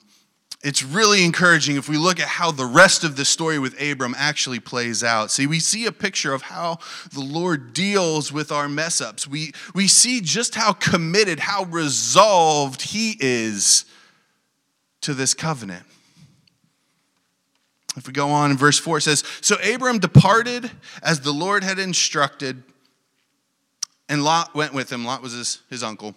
it's 0.67 0.83
really 0.83 1.23
encouraging 1.23 1.77
if 1.77 1.87
we 1.87 1.95
look 1.95 2.19
at 2.19 2.27
how 2.27 2.51
the 2.51 2.65
rest 2.65 3.05
of 3.05 3.15
the 3.15 3.23
story 3.23 3.57
with 3.57 3.81
Abram 3.81 4.13
actually 4.17 4.59
plays 4.59 5.01
out. 5.01 5.31
See, 5.31 5.47
we 5.47 5.61
see 5.61 5.85
a 5.85 5.93
picture 5.93 6.33
of 6.33 6.41
how 6.41 6.79
the 7.13 7.21
Lord 7.21 7.71
deals 7.71 8.33
with 8.33 8.51
our 8.51 8.67
mess 8.67 8.99
ups. 8.99 9.25
We, 9.25 9.53
we 9.73 9.87
see 9.87 10.19
just 10.19 10.55
how 10.55 10.73
committed, 10.73 11.39
how 11.39 11.63
resolved 11.63 12.81
He 12.81 13.15
is 13.17 13.85
to 14.99 15.13
this 15.13 15.33
covenant. 15.33 15.85
If 17.95 18.05
we 18.05 18.11
go 18.11 18.27
on 18.27 18.51
in 18.51 18.57
verse 18.57 18.77
4, 18.77 18.97
it 18.97 19.01
says 19.03 19.23
So 19.39 19.55
Abram 19.73 19.99
departed 19.99 20.69
as 21.01 21.21
the 21.21 21.31
Lord 21.31 21.63
had 21.63 21.79
instructed, 21.79 22.61
and 24.09 24.21
Lot 24.21 24.53
went 24.53 24.73
with 24.73 24.91
him. 24.91 25.05
Lot 25.05 25.21
was 25.21 25.31
his, 25.31 25.61
his 25.69 25.81
uncle. 25.81 26.13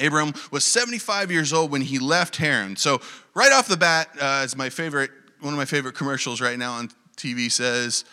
Abram 0.00 0.32
was 0.50 0.64
75 0.64 1.30
years 1.30 1.52
old 1.52 1.70
when 1.70 1.82
he 1.82 1.98
left 1.98 2.36
Haran. 2.36 2.76
So, 2.76 3.00
right 3.34 3.52
off 3.52 3.68
the 3.68 3.76
bat, 3.76 4.08
uh, 4.20 4.46
my 4.56 4.70
favorite, 4.70 5.10
one 5.40 5.52
of 5.52 5.58
my 5.58 5.64
favorite 5.64 5.94
commercials 5.94 6.40
right 6.40 6.58
now 6.58 6.72
on 6.72 6.90
TV 7.16 7.50
says, 7.50 8.04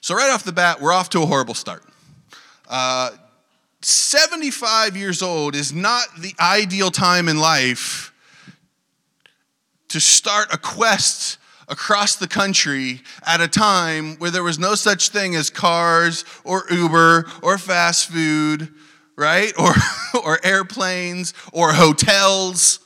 so 0.00 0.14
right 0.14 0.30
off 0.30 0.44
the 0.44 0.52
bat, 0.52 0.80
we're 0.80 0.92
off 0.92 1.10
to 1.10 1.22
a 1.22 1.26
horrible 1.26 1.54
start. 1.54 1.84
Uh, 2.68 3.10
75 3.82 4.96
years 4.96 5.22
old 5.22 5.54
is 5.54 5.72
not 5.72 6.04
the 6.18 6.34
ideal 6.40 6.90
time 6.90 7.28
in 7.28 7.38
life 7.38 8.12
to 9.88 10.00
start 10.00 10.52
a 10.52 10.58
quest 10.58 11.38
across 11.68 12.16
the 12.16 12.28
country 12.28 13.00
at 13.26 13.40
a 13.40 13.48
time 13.48 14.16
where 14.16 14.30
there 14.30 14.42
was 14.42 14.58
no 14.58 14.74
such 14.74 15.10
thing 15.10 15.34
as 15.34 15.50
cars 15.50 16.24
or 16.44 16.64
Uber 16.70 17.26
or 17.42 17.58
fast 17.58 18.10
food 18.10 18.72
right? 19.22 19.52
Or, 19.62 19.74
or 20.24 20.38
airplanes 20.44 21.32
or 21.54 21.72
hotels. 21.72 22.80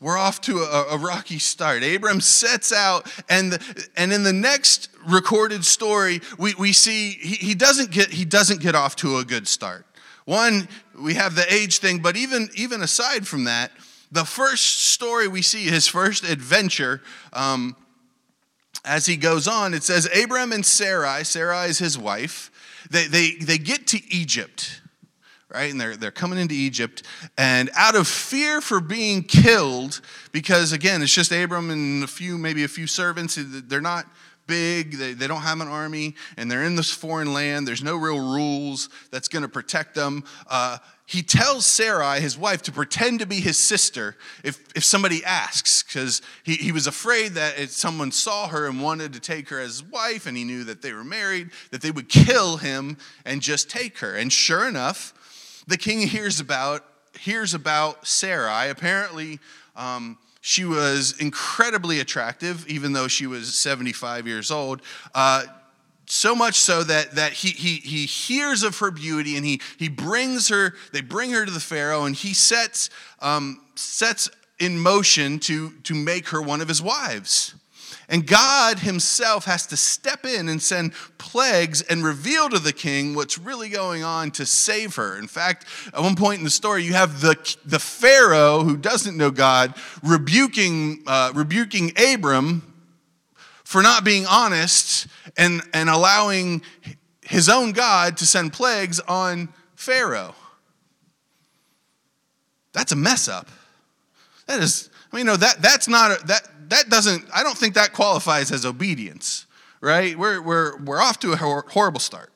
We're 0.00 0.16
off 0.16 0.40
to 0.42 0.58
a, 0.58 0.94
a, 0.94 0.98
rocky 0.98 1.40
start. 1.40 1.82
Abram 1.82 2.20
sets 2.20 2.72
out, 2.72 3.12
and, 3.28 3.54
the, 3.54 3.88
and 3.96 4.12
in 4.12 4.22
the 4.22 4.32
next 4.32 4.90
recorded 5.04 5.64
story, 5.64 6.20
we, 6.38 6.54
we 6.54 6.72
see 6.72 7.10
he, 7.10 7.34
he, 7.34 7.54
doesn't 7.54 7.90
get, 7.90 8.10
he 8.10 8.24
doesn't 8.24 8.60
get 8.60 8.76
off 8.76 8.94
to 8.96 9.16
a 9.16 9.24
good 9.24 9.48
start. 9.48 9.84
One, 10.24 10.68
we 10.96 11.14
have 11.14 11.34
the 11.34 11.52
age 11.52 11.78
thing, 11.78 11.98
but 11.98 12.16
even, 12.16 12.48
even 12.54 12.82
aside 12.82 13.26
from 13.26 13.44
that, 13.44 13.72
the 14.12 14.24
first 14.24 14.90
story 14.90 15.26
we 15.26 15.42
see, 15.42 15.64
his 15.64 15.88
first 15.88 16.22
adventure, 16.22 17.02
um, 17.32 17.74
as 18.84 19.06
he 19.06 19.16
goes 19.16 19.48
on, 19.48 19.74
it 19.74 19.82
says 19.82 20.08
Abram 20.16 20.52
and 20.52 20.64
Sarai, 20.64 21.24
Sarai 21.24 21.68
is 21.68 21.78
his 21.78 21.98
wife, 21.98 22.50
they, 22.90 23.06
they, 23.06 23.32
they 23.32 23.58
get 23.58 23.86
to 23.88 24.00
Egypt, 24.12 24.80
right? 25.52 25.70
And 25.70 25.80
they're, 25.80 25.96
they're 25.96 26.10
coming 26.10 26.38
into 26.38 26.54
Egypt. 26.54 27.02
And 27.36 27.70
out 27.74 27.96
of 27.96 28.06
fear 28.06 28.60
for 28.60 28.80
being 28.80 29.22
killed, 29.22 30.00
because 30.32 30.72
again, 30.72 31.02
it's 31.02 31.14
just 31.14 31.32
Abram 31.32 31.70
and 31.70 32.04
a 32.04 32.06
few, 32.06 32.38
maybe 32.38 32.64
a 32.64 32.68
few 32.68 32.86
servants, 32.86 33.38
they're 33.40 33.80
not 33.80 34.06
big, 34.46 34.96
they, 34.96 35.12
they 35.12 35.26
don't 35.26 35.42
have 35.42 35.60
an 35.60 35.68
army, 35.68 36.14
and 36.36 36.50
they're 36.50 36.64
in 36.64 36.74
this 36.74 36.90
foreign 36.90 37.32
land. 37.32 37.68
There's 37.68 37.82
no 37.82 37.96
real 37.96 38.18
rules 38.18 38.88
that's 39.10 39.28
going 39.28 39.42
to 39.42 39.48
protect 39.48 39.94
them. 39.94 40.24
Uh, 40.48 40.78
he 41.08 41.22
tells 41.22 41.64
Sarai, 41.64 42.20
his 42.20 42.36
wife, 42.36 42.60
to 42.64 42.72
pretend 42.72 43.20
to 43.20 43.26
be 43.26 43.40
his 43.40 43.56
sister 43.56 44.14
if, 44.44 44.62
if 44.76 44.84
somebody 44.84 45.24
asks, 45.24 45.82
because 45.82 46.20
he, 46.42 46.56
he 46.56 46.70
was 46.70 46.86
afraid 46.86 47.32
that 47.32 47.58
if 47.58 47.70
someone 47.70 48.12
saw 48.12 48.46
her 48.48 48.66
and 48.66 48.82
wanted 48.82 49.14
to 49.14 49.20
take 49.20 49.48
her 49.48 49.58
as 49.58 49.80
his 49.80 49.84
wife, 49.84 50.26
and 50.26 50.36
he 50.36 50.44
knew 50.44 50.64
that 50.64 50.82
they 50.82 50.92
were 50.92 51.04
married, 51.04 51.48
that 51.70 51.80
they 51.80 51.90
would 51.90 52.10
kill 52.10 52.58
him 52.58 52.98
and 53.24 53.40
just 53.40 53.70
take 53.70 54.00
her. 54.00 54.16
And 54.16 54.30
sure 54.30 54.68
enough, 54.68 55.64
the 55.66 55.78
king 55.78 56.06
hears 56.06 56.40
about 56.40 56.84
hears 57.18 57.54
about 57.54 58.06
Sarai. 58.06 58.68
Apparently, 58.68 59.40
um, 59.76 60.18
she 60.42 60.66
was 60.66 61.18
incredibly 61.18 62.00
attractive, 62.00 62.68
even 62.68 62.92
though 62.92 63.08
she 63.08 63.26
was 63.26 63.58
75 63.58 64.26
years 64.26 64.50
old. 64.50 64.82
Uh, 65.14 65.44
so 66.10 66.34
much 66.34 66.56
so 66.56 66.82
that, 66.82 67.12
that 67.12 67.32
he, 67.32 67.50
he, 67.50 67.76
he 67.76 68.06
hears 68.06 68.62
of 68.62 68.78
her 68.78 68.90
beauty 68.90 69.36
and 69.36 69.44
he, 69.44 69.60
he 69.78 69.88
brings 69.88 70.48
her, 70.48 70.74
they 70.92 71.00
bring 71.00 71.30
her 71.30 71.44
to 71.44 71.50
the 71.50 71.60
Pharaoh 71.60 72.04
and 72.04 72.14
he 72.16 72.34
sets, 72.34 72.90
um, 73.20 73.60
sets 73.74 74.30
in 74.58 74.78
motion 74.78 75.38
to, 75.40 75.70
to 75.84 75.94
make 75.94 76.28
her 76.28 76.40
one 76.42 76.60
of 76.60 76.68
his 76.68 76.82
wives. 76.82 77.54
And 78.10 78.26
God 78.26 78.78
himself 78.78 79.44
has 79.44 79.66
to 79.66 79.76
step 79.76 80.24
in 80.24 80.48
and 80.48 80.62
send 80.62 80.94
plagues 81.18 81.82
and 81.82 82.02
reveal 82.02 82.48
to 82.48 82.58
the 82.58 82.72
king 82.72 83.14
what's 83.14 83.36
really 83.36 83.68
going 83.68 84.02
on 84.02 84.30
to 84.32 84.46
save 84.46 84.96
her. 84.96 85.18
In 85.18 85.26
fact, 85.26 85.66
at 85.92 86.00
one 86.00 86.16
point 86.16 86.38
in 86.38 86.44
the 86.44 86.50
story, 86.50 86.84
you 86.84 86.94
have 86.94 87.20
the, 87.20 87.36
the 87.66 87.78
Pharaoh 87.78 88.62
who 88.62 88.78
doesn't 88.78 89.16
know 89.16 89.30
God 89.30 89.74
rebuking, 90.02 91.02
uh, 91.06 91.32
rebuking 91.34 91.92
Abram 91.98 92.62
for 93.62 93.82
not 93.82 94.04
being 94.04 94.24
honest 94.24 95.06
and, 95.38 95.62
and 95.72 95.88
allowing 95.88 96.60
his 97.22 97.48
own 97.48 97.72
God 97.72 98.16
to 98.18 98.26
send 98.26 98.52
plagues 98.52 99.00
on 99.00 99.48
Pharaoh. 99.76 100.34
That's 102.72 102.92
a 102.92 102.96
mess 102.96 103.28
up. 103.28 103.48
That 104.46 104.60
is, 104.60 104.90
I 105.12 105.16
mean, 105.16 105.26
no, 105.26 105.36
that, 105.36 105.62
that's 105.62 105.88
not, 105.88 106.10
a, 106.10 106.26
that, 106.26 106.42
that 106.68 106.88
doesn't, 106.90 107.24
I 107.32 107.42
don't 107.42 107.56
think 107.56 107.74
that 107.74 107.92
qualifies 107.92 108.50
as 108.50 108.66
obedience, 108.66 109.46
right? 109.80 110.18
We're, 110.18 110.42
we're, 110.42 110.76
we're 110.82 111.00
off 111.00 111.18
to 111.20 111.32
a 111.32 111.36
horrible 111.36 112.00
start. 112.00 112.32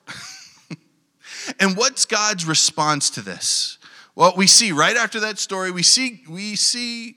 and 1.61 1.77
what's 1.77 2.07
God's 2.07 2.47
response 2.47 3.11
to 3.11 3.23
this? 3.23 3.79
Well, 4.15 4.35
we 4.37 4.47
see 4.47 4.73
right 4.73 4.97
after 4.97 5.21
that 5.21 5.39
story, 5.39 5.71
we 5.71 5.83
see, 5.83 6.23
we 6.29 6.55
see 6.55 7.17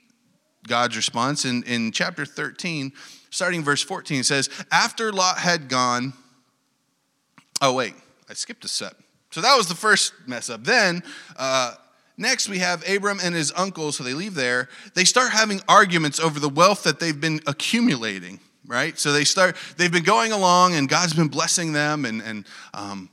God's 0.68 0.96
response 0.96 1.46
in, 1.46 1.64
in 1.64 1.92
chapter 1.92 2.26
13 2.26 2.94
starting 3.36 3.64
verse 3.64 3.82
14, 3.82 4.22
it 4.22 4.26
says, 4.26 4.50
After 4.72 5.12
Lot 5.12 5.38
had 5.38 5.68
gone, 5.68 6.14
oh, 7.62 7.74
wait, 7.74 7.94
I 8.30 8.34
skipped 8.34 8.64
a 8.64 8.68
step. 8.70 8.96
So 9.32 9.42
that 9.42 9.58
was 9.58 9.68
the 9.68 9.76
first 9.76 10.14
mess 10.26 10.50
up. 10.50 10.64
Then, 10.64 11.04
uh, 11.38 11.76
next 12.18 12.48
we 12.48 12.60
have 12.60 12.88
Abram 12.90 13.20
and 13.22 13.36
his 13.36 13.52
uncle, 13.56 13.92
so 13.92 14.04
they 14.06 14.14
leave 14.14 14.36
there. 14.36 14.70
They 14.94 15.04
start 15.04 15.34
having 15.34 15.60
arguments 15.68 16.20
over 16.20 16.40
the 16.40 16.50
wealth 16.50 16.84
that 16.84 17.02
they've 17.02 17.20
been 17.20 17.42
accumulating, 17.46 18.40
right? 18.66 18.98
So 18.98 19.12
they 19.12 19.26
start, 19.26 19.58
they've 19.76 19.92
been 19.92 20.04
going 20.04 20.32
along 20.32 20.76
and 20.76 20.88
God's 20.88 21.14
been 21.14 21.28
blessing 21.28 21.74
them, 21.74 22.06
and, 22.06 22.22
and 22.22 22.46
um, 22.74 23.10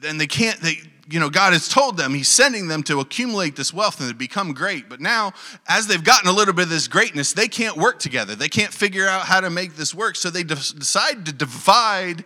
then 0.00 0.18
they 0.18 0.26
can't, 0.26 0.58
they, 0.58 0.78
you 1.10 1.18
know, 1.20 1.30
God 1.30 1.52
has 1.52 1.68
told 1.68 1.96
them, 1.96 2.12
He's 2.12 2.28
sending 2.28 2.68
them 2.68 2.82
to 2.84 3.00
accumulate 3.00 3.56
this 3.56 3.72
wealth 3.72 4.00
and 4.00 4.08
to 4.10 4.14
become 4.14 4.52
great. 4.52 4.88
But 4.88 5.00
now, 5.00 5.32
as 5.66 5.86
they've 5.86 6.02
gotten 6.02 6.28
a 6.28 6.32
little 6.32 6.54
bit 6.54 6.64
of 6.64 6.70
this 6.70 6.88
greatness, 6.88 7.32
they 7.32 7.48
can't 7.48 7.76
work 7.76 7.98
together. 7.98 8.34
They 8.34 8.48
can't 8.48 8.72
figure 8.72 9.06
out 9.06 9.22
how 9.22 9.40
to 9.40 9.50
make 9.50 9.76
this 9.76 9.94
work. 9.94 10.16
So 10.16 10.30
they 10.30 10.42
de- 10.42 10.54
decide 10.54 11.26
to 11.26 11.32
divide 11.32 12.24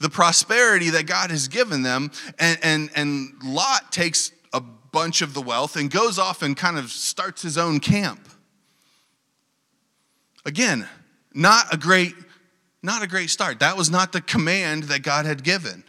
the 0.00 0.10
prosperity 0.10 0.90
that 0.90 1.06
God 1.06 1.30
has 1.30 1.48
given 1.48 1.82
them. 1.82 2.10
And, 2.38 2.58
and, 2.62 2.90
and 2.96 3.34
Lot 3.44 3.92
takes 3.92 4.32
a 4.52 4.60
bunch 4.60 5.22
of 5.22 5.32
the 5.32 5.40
wealth 5.40 5.76
and 5.76 5.90
goes 5.90 6.18
off 6.18 6.42
and 6.42 6.56
kind 6.56 6.76
of 6.76 6.90
starts 6.90 7.42
his 7.42 7.56
own 7.56 7.78
camp. 7.78 8.28
Again, 10.44 10.88
not 11.32 11.72
a 11.72 11.76
great 11.76 12.14
not 12.82 13.02
a 13.02 13.06
great 13.06 13.30
start. 13.30 13.60
That 13.60 13.78
was 13.78 13.90
not 13.90 14.12
the 14.12 14.20
command 14.20 14.84
that 14.84 15.02
God 15.02 15.24
had 15.24 15.42
given. 15.42 15.84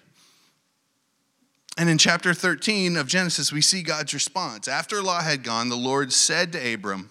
And 1.77 1.89
in 1.89 1.97
chapter 1.97 2.33
13 2.33 2.95
of 2.95 3.07
Genesis, 3.07 3.51
we 3.51 3.61
see 3.61 3.83
God's 3.83 4.13
response. 4.13 4.67
After 4.67 5.01
Lot 5.01 5.25
had 5.25 5.43
gone, 5.43 5.69
the 5.69 5.75
Lord 5.75 6.13
said 6.13 6.53
to 6.53 6.73
Abram, 6.73 7.09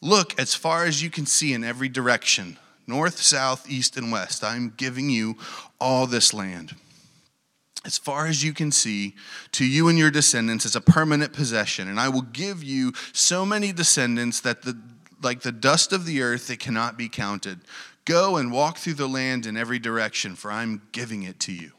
Look 0.00 0.38
as 0.38 0.54
far 0.54 0.84
as 0.84 1.02
you 1.02 1.10
can 1.10 1.24
see 1.24 1.54
in 1.54 1.64
every 1.64 1.88
direction 1.88 2.58
north, 2.86 3.18
south, 3.18 3.70
east, 3.70 3.96
and 3.96 4.12
west. 4.12 4.44
I'm 4.44 4.74
giving 4.76 5.08
you 5.08 5.36
all 5.80 6.06
this 6.06 6.34
land. 6.34 6.74
as 7.86 7.98
far 7.98 8.26
as 8.26 8.42
you 8.42 8.54
can 8.54 8.72
see, 8.72 9.14
to 9.52 9.64
you 9.64 9.88
and 9.88 9.98
your 9.98 10.10
descendants 10.10 10.64
as 10.64 10.74
a 10.74 10.80
permanent 10.80 11.34
possession. 11.34 11.86
And 11.86 12.00
I 12.00 12.08
will 12.08 12.22
give 12.22 12.64
you 12.64 12.92
so 13.12 13.44
many 13.44 13.72
descendants 13.72 14.40
that 14.40 14.62
the, 14.62 14.78
like 15.22 15.42
the 15.42 15.52
dust 15.52 15.92
of 15.92 16.06
the 16.06 16.22
earth, 16.22 16.50
it 16.50 16.60
cannot 16.60 16.96
be 16.96 17.10
counted. 17.10 17.60
Go 18.06 18.36
and 18.36 18.50
walk 18.50 18.78
through 18.78 18.94
the 18.94 19.06
land 19.06 19.44
in 19.44 19.58
every 19.58 19.78
direction, 19.78 20.34
for 20.34 20.50
I'm 20.50 20.80
giving 20.92 21.24
it 21.24 21.38
to 21.40 21.52
you. 21.52 21.72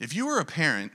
If 0.00 0.14
you 0.14 0.26
were 0.26 0.38
a 0.38 0.44
parent, 0.44 0.92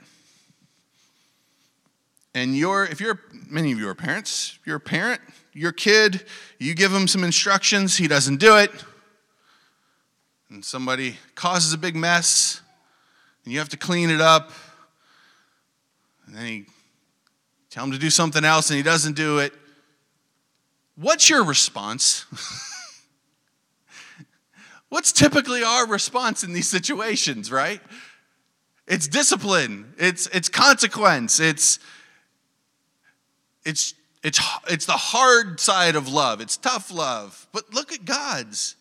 and 2.35 2.55
you're, 2.55 2.85
if 2.85 3.01
you're, 3.01 3.19
many 3.49 3.71
of 3.71 3.79
you 3.79 3.89
are 3.89 3.95
parents, 3.95 4.59
you're 4.65 4.77
a 4.77 4.81
parent, 4.81 5.21
your 5.53 5.71
kid, 5.71 6.25
you 6.59 6.75
give 6.75 6.93
him 6.93 7.07
some 7.07 7.23
instructions, 7.23 7.97
he 7.97 8.07
doesn't 8.07 8.37
do 8.37 8.57
it, 8.57 8.71
and 10.49 10.63
somebody 10.63 11.17
causes 11.35 11.73
a 11.73 11.77
big 11.77 11.95
mess, 11.95 12.61
and 13.43 13.53
you 13.53 13.59
have 13.59 13.69
to 13.69 13.77
clean 13.77 14.09
it 14.09 14.21
up, 14.21 14.51
and 16.27 16.35
then 16.35 16.45
he 16.45 16.65
tell 17.69 17.83
him 17.83 17.91
to 17.91 17.97
do 17.97 18.09
something 18.09 18.45
else 18.45 18.69
and 18.69 18.77
he 18.77 18.83
doesn't 18.83 19.15
do 19.15 19.39
it. 19.39 19.53
What's 20.95 21.29
your 21.29 21.43
response? 21.43 22.25
What's 24.89 25.11
typically 25.11 25.63
our 25.63 25.87
response 25.87 26.43
in 26.43 26.53
these 26.53 26.67
situations, 26.67 27.51
right? 27.51 27.79
It's 28.89 29.07
discipline, 29.07 29.93
it's, 29.99 30.25
it's 30.33 30.49
consequence, 30.49 31.39
it's, 31.39 31.77
it's, 33.63 33.93
it's, 34.23 34.41
it's 34.67 34.87
the 34.87 34.93
hard 34.93 35.59
side 35.59 35.95
of 35.95 36.07
love, 36.07 36.41
it's 36.41 36.57
tough 36.57 36.91
love. 36.91 37.47
But 37.53 37.71
look 37.71 37.93
at 37.93 38.03
God's. 38.03 38.75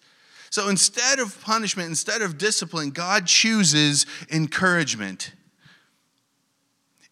So 0.48 0.70
instead 0.70 1.18
of 1.18 1.38
punishment, 1.42 1.90
instead 1.90 2.22
of 2.22 2.38
discipline, 2.38 2.88
God 2.88 3.26
chooses 3.26 4.06
encouragement. 4.32 5.32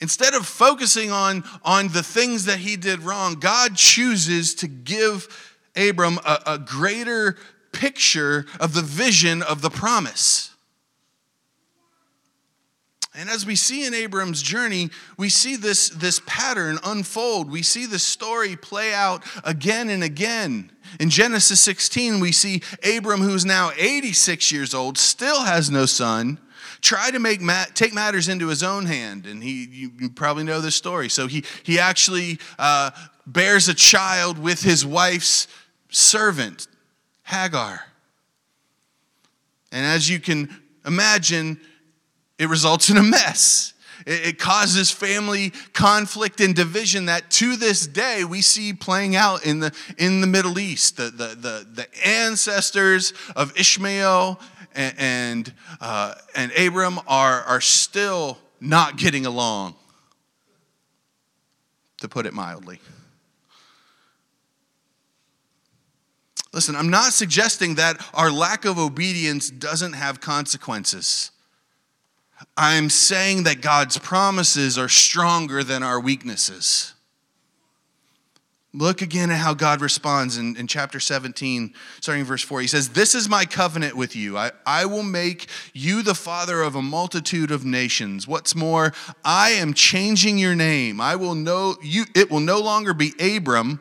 Instead 0.01 0.33
of 0.33 0.47
focusing 0.47 1.11
on, 1.11 1.45
on 1.63 1.89
the 1.89 2.03
things 2.03 2.47
that 2.47 2.61
he 2.61 2.77
did 2.77 3.01
wrong, 3.01 3.35
God 3.35 3.77
chooses 3.77 4.55
to 4.55 4.69
give 4.69 5.29
Abram 5.77 6.19
a, 6.25 6.39
a 6.47 6.59
greater 6.59 7.37
picture 7.73 8.47
of 8.59 8.73
the 8.73 8.81
vision 8.81 9.43
of 9.43 9.61
the 9.61 9.69
promise. 9.69 10.56
And 13.19 13.31
as 13.31 13.47
we 13.47 13.57
see 13.57 13.87
in 13.87 13.95
Abram's 13.95 14.43
journey, 14.43 14.91
we 15.17 15.31
see 15.31 15.57
this, 15.57 15.89
this 15.89 16.21
pattern 16.27 16.79
unfold. 16.85 17.51
We 17.51 17.63
see 17.63 17.87
the 17.87 17.99
story 17.99 18.57
play 18.57 18.93
out 18.93 19.25
again 19.43 19.89
and 19.89 20.05
again. 20.05 20.71
In 21.01 21.09
Genesis 21.09 21.59
16, 21.61 22.21
we 22.21 22.31
see 22.31 22.61
Abram, 22.85 23.23
who's 23.23 23.47
now 23.47 23.71
86 23.75 24.53
years 24.53 24.75
old, 24.75 24.99
still 24.99 25.45
has 25.45 25.71
no 25.71 25.87
son, 25.87 26.39
try 26.83 27.11
to 27.11 27.19
make 27.19 27.41
take 27.73 27.95
matters 27.95 28.29
into 28.29 28.49
his 28.49 28.63
own 28.63 28.85
hand. 28.85 29.25
And 29.25 29.43
he, 29.43 29.65
you, 29.65 29.93
you 29.99 30.11
probably 30.11 30.45
know 30.45 30.61
this 30.61 30.77
story. 30.77 31.09
So 31.09 31.27
he, 31.27 31.43
he 31.63 31.79
actually 31.79 32.39
uh, 32.59 32.91
bears 33.27 33.69
a 33.69 33.75
child 33.75 34.39
with 34.39 34.63
his 34.63 34.85
wife's 34.85 35.49
servant, 35.89 36.69
Hagar. 37.23 37.81
And 39.73 39.87
as 39.87 40.09
you 40.09 40.21
can 40.21 40.55
imagine, 40.85 41.59
it 42.39 42.49
results 42.49 42.91
in 42.91 42.97
a 42.97 43.03
mess. 43.03 43.73
It 44.07 44.39
causes 44.39 44.91
family 44.91 45.53
conflict 45.73 46.41
and 46.41 46.55
division 46.55 47.07
that 47.07 47.31
to 47.33 47.57
this 47.57 47.87
day 47.87 48.25
we 48.25 48.41
see 48.41 48.73
playing 48.73 49.17
out 49.17 49.45
in 49.45 49.59
the, 49.59 49.73
in 49.99 50.21
the 50.21 50.27
Middle 50.29 50.59
East. 50.59 50.97
The, 50.97 51.05
the, 51.05 51.29
the, 51.35 51.67
the 51.73 52.07
ancestors 52.07 53.15
of 53.35 53.59
Ishmael 53.59 54.39
and, 54.77 54.95
and, 54.99 55.53
uh, 55.81 56.15
and 56.37 56.53
Abram 56.53 57.01
are, 57.09 57.43
are 57.43 57.61
still 57.61 58.39
not 58.61 58.97
getting 58.97 59.27
along, 59.27 59.75
to 62.01 62.09
put 62.09 62.27
it 62.27 62.35
mildly. 62.35 62.79
Listen, 66.53 66.77
I'm 66.77 66.91
not 66.91 67.13
suggesting 67.13 67.75
that 67.75 68.01
our 68.15 68.31
lack 68.31 68.65
of 68.65 68.79
obedience 68.79 69.51
doesn't 69.51 69.95
have 69.95 70.21
consequences. 70.21 71.31
I'm 72.57 72.89
saying 72.89 73.45
that 73.45 73.61
God's 73.61 73.99
promises 73.99 74.79
are 74.79 74.89
stronger 74.89 75.63
than 75.63 75.83
our 75.83 76.01
weaknesses. 76.01 76.95
Look 78.77 79.01
again 79.01 79.31
at 79.31 79.39
how 79.39 79.55
God 79.55 79.81
responds 79.81 80.37
in, 80.37 80.55
in 80.57 80.67
chapter 80.67 81.01
17, 81.01 81.73
starting 82.01 82.21
in 82.21 82.27
verse 82.27 82.43
4. 82.43 82.61
He 82.61 82.67
says, 82.67 82.91
This 82.91 83.15
is 83.15 83.27
my 83.27 83.47
covenant 83.47 83.97
with 83.97 84.15
you. 84.15 84.37
I, 84.37 84.51
I 84.67 84.85
will 84.85 85.03
make 85.03 85.49
you 85.73 86.03
the 86.03 86.15
father 86.15 86.61
of 86.61 86.75
a 86.75 86.83
multitude 86.83 87.51
of 87.51 87.65
nations. 87.65 88.29
What's 88.29 88.55
more, 88.55 88.93
I 89.25 89.51
am 89.53 89.73
changing 89.73 90.37
your 90.37 90.55
name. 90.55 91.01
I 91.01 91.17
will 91.17 91.35
know 91.35 91.77
you, 91.83 92.05
it 92.15 92.31
will 92.31 92.41
no 92.41 92.61
longer 92.61 92.93
be 92.93 93.15
Abram. 93.19 93.81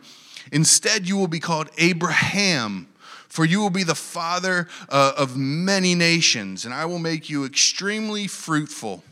Instead, 0.53 1.09
you 1.09 1.17
will 1.17 1.27
be 1.27 1.41
called 1.41 1.69
Abraham, 1.77 2.87
for 3.35 3.43
you 3.43 3.59
will 3.59 3.69
be 3.69 3.83
the 3.83 3.95
father 3.95 4.65
uh, 4.87 5.11
of 5.17 5.35
many 5.35 5.93
nations, 5.93 6.63
and 6.63 6.73
I 6.73 6.85
will 6.85 6.99
make 6.99 7.29
you 7.29 7.43
extremely 7.43 8.27
fruitful. 8.27 9.03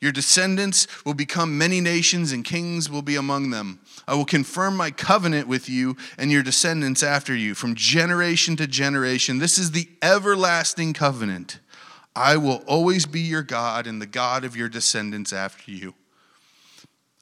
Your 0.00 0.10
descendants 0.10 0.88
will 1.06 1.14
become 1.14 1.56
many 1.56 1.80
nations, 1.80 2.32
and 2.32 2.44
kings 2.44 2.90
will 2.90 3.02
be 3.02 3.14
among 3.14 3.50
them. 3.50 3.78
I 4.08 4.14
will 4.14 4.24
confirm 4.24 4.76
my 4.76 4.90
covenant 4.90 5.46
with 5.46 5.68
you 5.68 5.96
and 6.18 6.32
your 6.32 6.42
descendants 6.42 7.04
after 7.04 7.36
you 7.36 7.54
from 7.54 7.76
generation 7.76 8.56
to 8.56 8.66
generation. 8.66 9.38
This 9.38 9.58
is 9.58 9.70
the 9.70 9.88
everlasting 10.02 10.92
covenant. 10.92 11.60
I 12.16 12.38
will 12.38 12.64
always 12.66 13.06
be 13.06 13.20
your 13.20 13.42
God 13.42 13.86
and 13.86 14.02
the 14.02 14.06
God 14.06 14.44
of 14.44 14.56
your 14.56 14.68
descendants 14.68 15.32
after 15.32 15.70
you. 15.70 15.94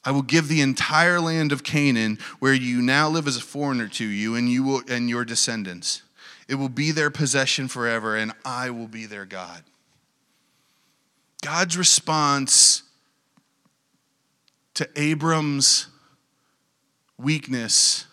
I 0.03 0.09
will 0.09 0.23
give 0.23 0.47
the 0.47 0.61
entire 0.61 1.19
land 1.19 1.51
of 1.51 1.63
Canaan, 1.63 2.17
where 2.39 2.53
you 2.53 2.81
now 2.81 3.09
live 3.09 3.27
as 3.27 3.37
a 3.37 3.41
foreigner, 3.41 3.87
to 3.89 4.05
you 4.05 4.33
and 4.33 4.49
you 4.49 4.63
will, 4.63 4.81
and 4.89 5.07
your 5.07 5.23
descendants. 5.23 6.01
It 6.47 6.55
will 6.55 6.69
be 6.69 6.91
their 6.91 7.09
possession 7.09 7.67
forever, 7.67 8.15
and 8.15 8.33
I 8.43 8.69
will 8.69 8.87
be 8.87 9.05
their 9.05 9.25
God. 9.25 9.63
God's 11.41 11.77
response 11.77 12.83
to 14.75 14.87
Abram's 14.95 15.87
weakness 17.17 18.05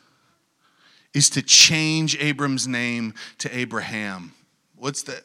is 1.13 1.29
to 1.31 1.43
change 1.43 2.17
Abram's 2.19 2.67
name 2.67 3.15
to 3.39 3.55
Abraham. 3.57 4.33
What's 4.77 5.03
the 5.03 5.23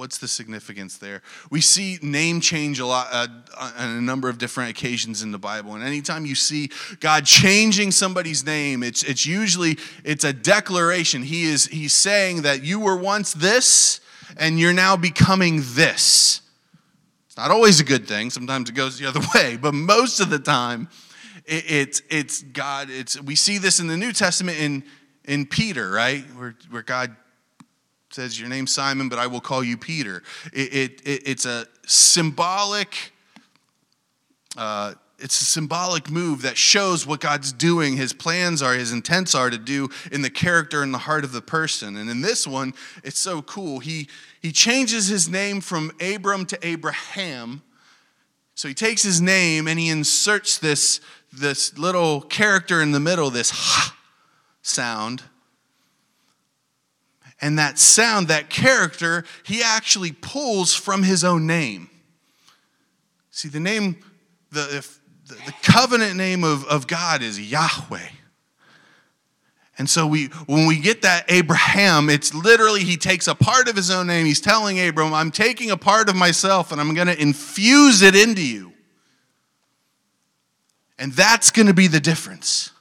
what's 0.00 0.16
the 0.16 0.26
significance 0.26 0.96
there? 0.96 1.20
We 1.50 1.60
see 1.60 1.98
name 2.00 2.40
change 2.40 2.80
a 2.80 2.86
lot 2.86 3.08
uh, 3.12 3.28
on 3.58 3.90
a 3.90 4.00
number 4.00 4.30
of 4.30 4.38
different 4.38 4.70
occasions 4.70 5.22
in 5.22 5.30
the 5.30 5.38
Bible, 5.38 5.74
and 5.74 5.84
anytime 5.84 6.24
you 6.24 6.34
see 6.34 6.70
God 7.00 7.26
changing 7.26 7.90
somebody's 7.90 8.44
name, 8.44 8.82
it's 8.82 9.02
it's 9.02 9.26
usually 9.26 9.76
it's 10.02 10.24
a 10.24 10.32
declaration. 10.32 11.22
He 11.22 11.44
is 11.44 11.66
he's 11.66 11.92
saying 11.92 12.42
that 12.42 12.64
you 12.64 12.80
were 12.80 12.96
once 12.96 13.34
this, 13.34 14.00
and 14.38 14.58
you're 14.58 14.72
now 14.72 14.96
becoming 14.96 15.60
this. 15.74 16.40
It's 17.26 17.36
not 17.36 17.50
always 17.50 17.78
a 17.78 17.84
good 17.84 18.08
thing. 18.08 18.30
Sometimes 18.30 18.70
it 18.70 18.74
goes 18.74 18.98
the 18.98 19.06
other 19.06 19.20
way, 19.34 19.58
but 19.58 19.74
most 19.74 20.20
of 20.20 20.30
the 20.30 20.38
time 20.38 20.88
it, 21.44 21.70
it's, 21.70 22.02
it's 22.08 22.42
God. 22.42 22.88
It's, 22.90 23.20
we 23.20 23.36
see 23.36 23.58
this 23.58 23.80
in 23.80 23.86
the 23.86 23.98
New 23.98 24.12
Testament 24.12 24.58
in, 24.58 24.82
in 25.26 25.44
Peter, 25.44 25.90
right? 25.90 26.22
Where, 26.36 26.56
where 26.70 26.82
God 26.82 27.14
says, 28.10 28.38
Your 28.38 28.48
name's 28.48 28.72
Simon, 28.72 29.08
but 29.08 29.18
I 29.18 29.26
will 29.26 29.40
call 29.40 29.62
you 29.62 29.76
Peter. 29.76 30.22
It, 30.52 30.74
it, 30.74 31.00
it 31.04 31.22
it's 31.26 31.46
a 31.46 31.66
symbolic. 31.86 33.12
Uh, 34.56 34.94
it's 35.18 35.40
a 35.42 35.44
symbolic 35.44 36.10
move 36.10 36.42
that 36.42 36.56
shows 36.56 37.06
what 37.06 37.20
God's 37.20 37.52
doing, 37.52 37.96
his 37.96 38.14
plans 38.14 38.62
are, 38.62 38.74
his 38.74 38.90
intents 38.90 39.34
are 39.34 39.50
to 39.50 39.58
do 39.58 39.90
in 40.10 40.22
the 40.22 40.30
character 40.30 40.82
and 40.82 40.94
the 40.94 40.98
heart 40.98 41.24
of 41.24 41.32
the 41.32 41.42
person. 41.42 41.96
And 41.96 42.08
in 42.08 42.22
this 42.22 42.46
one, 42.46 42.72
it's 43.04 43.18
so 43.18 43.42
cool. 43.42 43.80
He, 43.80 44.08
he 44.40 44.50
changes 44.50 45.08
his 45.08 45.28
name 45.28 45.60
from 45.60 45.92
Abram 46.00 46.46
to 46.46 46.66
Abraham. 46.66 47.62
So 48.54 48.66
he 48.66 48.74
takes 48.74 49.02
his 49.02 49.20
name 49.20 49.68
and 49.68 49.78
he 49.78 49.90
inserts 49.90 50.58
this 50.58 51.00
this 51.32 51.78
little 51.78 52.20
character 52.22 52.82
in 52.82 52.90
the 52.90 53.00
middle, 53.00 53.30
this 53.30 53.50
ha 53.50 53.96
sound. 54.62 55.22
And 57.40 57.58
that 57.58 57.78
sound, 57.78 58.28
that 58.28 58.50
character, 58.50 59.24
he 59.44 59.62
actually 59.62 60.12
pulls 60.12 60.74
from 60.74 61.02
his 61.02 61.24
own 61.24 61.46
name. 61.46 61.88
See, 63.30 63.48
the 63.48 63.60
name, 63.60 63.96
the, 64.52 64.76
if, 64.76 65.00
the, 65.26 65.34
the 65.46 65.54
covenant 65.62 66.16
name 66.16 66.44
of, 66.44 66.66
of 66.66 66.86
God 66.86 67.22
is 67.22 67.40
Yahweh. 67.40 68.08
And 69.78 69.88
so 69.88 70.06
we 70.06 70.26
when 70.44 70.66
we 70.66 70.78
get 70.78 71.00
that 71.02 71.24
Abraham, 71.30 72.10
it's 72.10 72.34
literally 72.34 72.84
he 72.84 72.98
takes 72.98 73.26
a 73.26 73.34
part 73.34 73.66
of 73.66 73.76
his 73.76 73.90
own 73.90 74.08
name. 74.08 74.26
He's 74.26 74.42
telling 74.42 74.78
Abram, 74.78 75.14
I'm 75.14 75.30
taking 75.30 75.70
a 75.70 75.76
part 75.78 76.10
of 76.10 76.16
myself 76.16 76.70
and 76.70 76.78
I'm 76.78 76.92
going 76.92 77.06
to 77.06 77.18
infuse 77.18 78.02
it 78.02 78.14
into 78.14 78.46
you. 78.46 78.74
And 80.98 81.14
that's 81.14 81.50
going 81.50 81.66
to 81.66 81.72
be 81.72 81.86
the 81.86 81.98
difference. 81.98 82.72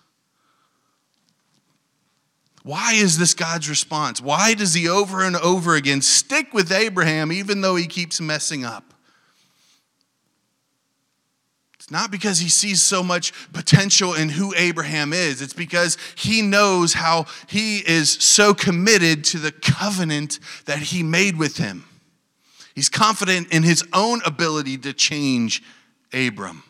Why 2.69 2.93
is 2.93 3.17
this 3.17 3.33
God's 3.33 3.67
response? 3.67 4.21
Why 4.21 4.53
does 4.53 4.75
he 4.75 4.87
over 4.87 5.23
and 5.23 5.35
over 5.35 5.73
again 5.73 6.03
stick 6.03 6.53
with 6.53 6.71
Abraham 6.71 7.31
even 7.31 7.61
though 7.61 7.75
he 7.75 7.87
keeps 7.87 8.21
messing 8.21 8.63
up? 8.63 8.93
It's 11.73 11.89
not 11.89 12.11
because 12.11 12.37
he 12.37 12.47
sees 12.47 12.83
so 12.83 13.01
much 13.01 13.33
potential 13.53 14.13
in 14.13 14.29
who 14.29 14.53
Abraham 14.55 15.13
is. 15.13 15.41
It's 15.41 15.51
because 15.51 15.97
he 16.13 16.43
knows 16.43 16.93
how 16.93 17.25
he 17.47 17.79
is 17.79 18.11
so 18.11 18.53
committed 18.53 19.23
to 19.23 19.39
the 19.39 19.51
covenant 19.51 20.37
that 20.65 20.77
he 20.77 21.01
made 21.01 21.39
with 21.39 21.57
him. 21.57 21.85
He's 22.75 22.87
confident 22.87 23.51
in 23.51 23.63
his 23.63 23.83
own 23.93 24.21
ability 24.27 24.77
to 24.77 24.93
change 24.93 25.63
Abram. 26.13 26.61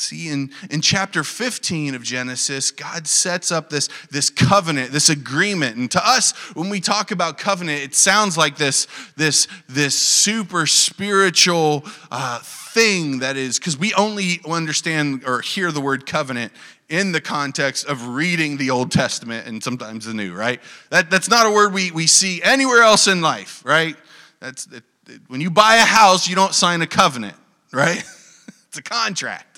See, 0.00 0.28
in, 0.28 0.50
in 0.70 0.80
chapter 0.80 1.22
15 1.22 1.94
of 1.94 2.02
Genesis, 2.02 2.70
God 2.70 3.06
sets 3.06 3.52
up 3.52 3.68
this, 3.68 3.88
this 4.10 4.30
covenant, 4.30 4.92
this 4.92 5.10
agreement. 5.10 5.76
And 5.76 5.90
to 5.90 6.06
us, 6.06 6.32
when 6.54 6.70
we 6.70 6.80
talk 6.80 7.10
about 7.10 7.36
covenant, 7.36 7.82
it 7.82 7.94
sounds 7.94 8.38
like 8.38 8.56
this, 8.56 8.86
this, 9.16 9.46
this 9.68 9.98
super 9.98 10.66
spiritual 10.66 11.84
uh, 12.10 12.40
thing 12.40 13.18
that 13.18 13.36
is, 13.36 13.58
because 13.58 13.76
we 13.78 13.92
only 13.94 14.40
understand 14.48 15.22
or 15.26 15.40
hear 15.40 15.70
the 15.70 15.80
word 15.80 16.06
covenant 16.06 16.52
in 16.88 17.12
the 17.12 17.20
context 17.20 17.86
of 17.86 18.08
reading 18.08 18.56
the 18.56 18.70
Old 18.70 18.90
Testament 18.90 19.46
and 19.46 19.62
sometimes 19.62 20.06
the 20.06 20.14
New, 20.14 20.34
right? 20.34 20.60
That, 20.90 21.10
that's 21.10 21.28
not 21.28 21.46
a 21.46 21.50
word 21.50 21.72
we, 21.72 21.90
we 21.90 22.06
see 22.06 22.42
anywhere 22.42 22.82
else 22.82 23.06
in 23.06 23.20
life, 23.20 23.62
right? 23.64 23.96
That's, 24.40 24.66
it, 24.66 24.82
it, 25.08 25.20
when 25.28 25.40
you 25.40 25.50
buy 25.50 25.76
a 25.76 25.84
house, 25.84 26.26
you 26.26 26.34
don't 26.34 26.54
sign 26.54 26.80
a 26.80 26.86
covenant, 26.86 27.36
right? 27.70 27.98
it's 28.68 28.78
a 28.78 28.82
contract. 28.82 29.49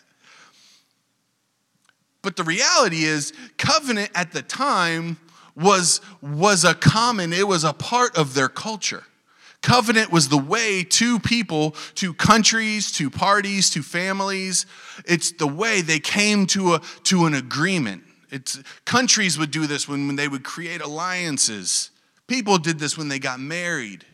But 2.22 2.36
the 2.36 2.44
reality 2.44 3.02
is, 3.02 3.32
covenant 3.58 4.10
at 4.14 4.32
the 4.32 4.42
time 4.42 5.18
was, 5.56 6.00
was 6.22 6.64
a 6.64 6.74
common, 6.74 7.32
it 7.32 7.46
was 7.46 7.64
a 7.64 7.72
part 7.72 8.16
of 8.16 8.34
their 8.34 8.48
culture. 8.48 9.04
Covenant 9.60 10.10
was 10.10 10.28
the 10.28 10.38
way 10.38 10.82
to 10.82 11.20
people, 11.20 11.72
to 11.96 12.14
countries, 12.14 12.90
to 12.92 13.10
parties, 13.10 13.70
to 13.70 13.82
families. 13.82 14.66
It's 15.04 15.32
the 15.32 15.46
way 15.46 15.82
they 15.82 16.00
came 16.00 16.46
to, 16.48 16.74
a, 16.74 16.80
to 17.04 17.26
an 17.26 17.34
agreement. 17.34 18.02
It's, 18.30 18.60
countries 18.84 19.38
would 19.38 19.50
do 19.50 19.66
this 19.66 19.86
when, 19.86 20.06
when 20.06 20.16
they 20.16 20.26
would 20.26 20.42
create 20.42 20.80
alliances. 20.80 21.90
People 22.26 22.58
did 22.58 22.78
this 22.78 22.96
when 22.96 23.08
they 23.08 23.18
got 23.18 23.38
married. 23.38 24.04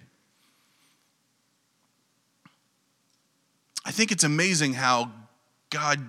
I 3.86 3.90
think 3.90 4.12
it's 4.12 4.24
amazing 4.24 4.74
how 4.74 5.12
God 5.70 6.00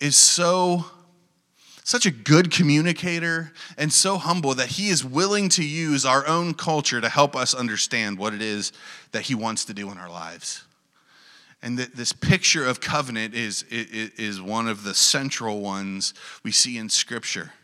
is 0.00 0.16
so 0.16 0.84
such 1.90 2.06
a 2.06 2.10
good 2.12 2.52
communicator 2.52 3.50
and 3.76 3.92
so 3.92 4.16
humble 4.16 4.54
that 4.54 4.68
he 4.68 4.90
is 4.90 5.04
willing 5.04 5.48
to 5.48 5.64
use 5.64 6.06
our 6.06 6.24
own 6.28 6.54
culture 6.54 7.00
to 7.00 7.08
help 7.08 7.34
us 7.34 7.52
understand 7.52 8.16
what 8.16 8.32
it 8.32 8.40
is 8.40 8.70
that 9.10 9.22
he 9.22 9.34
wants 9.34 9.64
to 9.64 9.74
do 9.74 9.90
in 9.90 9.98
our 9.98 10.08
lives. 10.08 10.62
And 11.60 11.76
that 11.80 11.96
this 11.96 12.12
picture 12.12 12.64
of 12.64 12.80
covenant 12.80 13.34
is, 13.34 13.64
is 13.64 14.40
one 14.40 14.68
of 14.68 14.84
the 14.84 14.94
central 14.94 15.58
ones 15.58 16.14
we 16.44 16.52
see 16.52 16.78
in 16.78 16.88
Scripture. 16.88 17.54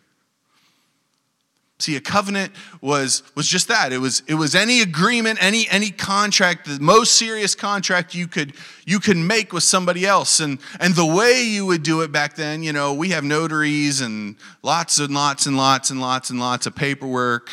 See, 1.78 1.94
a 1.94 2.00
covenant 2.00 2.52
was, 2.80 3.22
was 3.34 3.46
just 3.46 3.68
that. 3.68 3.92
It 3.92 3.98
was, 3.98 4.22
it 4.26 4.34
was 4.34 4.54
any 4.54 4.80
agreement, 4.80 5.42
any, 5.42 5.68
any 5.68 5.90
contract, 5.90 6.66
the 6.66 6.80
most 6.80 7.16
serious 7.16 7.54
contract 7.54 8.14
you 8.14 8.26
could, 8.26 8.54
you 8.86 8.98
could 8.98 9.18
make 9.18 9.52
with 9.52 9.62
somebody 9.62 10.06
else. 10.06 10.40
And, 10.40 10.58
and 10.80 10.94
the 10.94 11.04
way 11.04 11.42
you 11.42 11.66
would 11.66 11.82
do 11.82 12.00
it 12.00 12.10
back 12.10 12.34
then, 12.34 12.62
you 12.62 12.72
know, 12.72 12.94
we 12.94 13.10
have 13.10 13.24
notaries 13.24 14.00
and 14.00 14.36
lots 14.62 14.98
and 14.98 15.12
lots 15.12 15.44
and 15.44 15.58
lots 15.58 15.90
and 15.90 16.00
lots 16.00 16.30
and 16.30 16.40
lots 16.40 16.66
of 16.66 16.74
paperwork, 16.74 17.50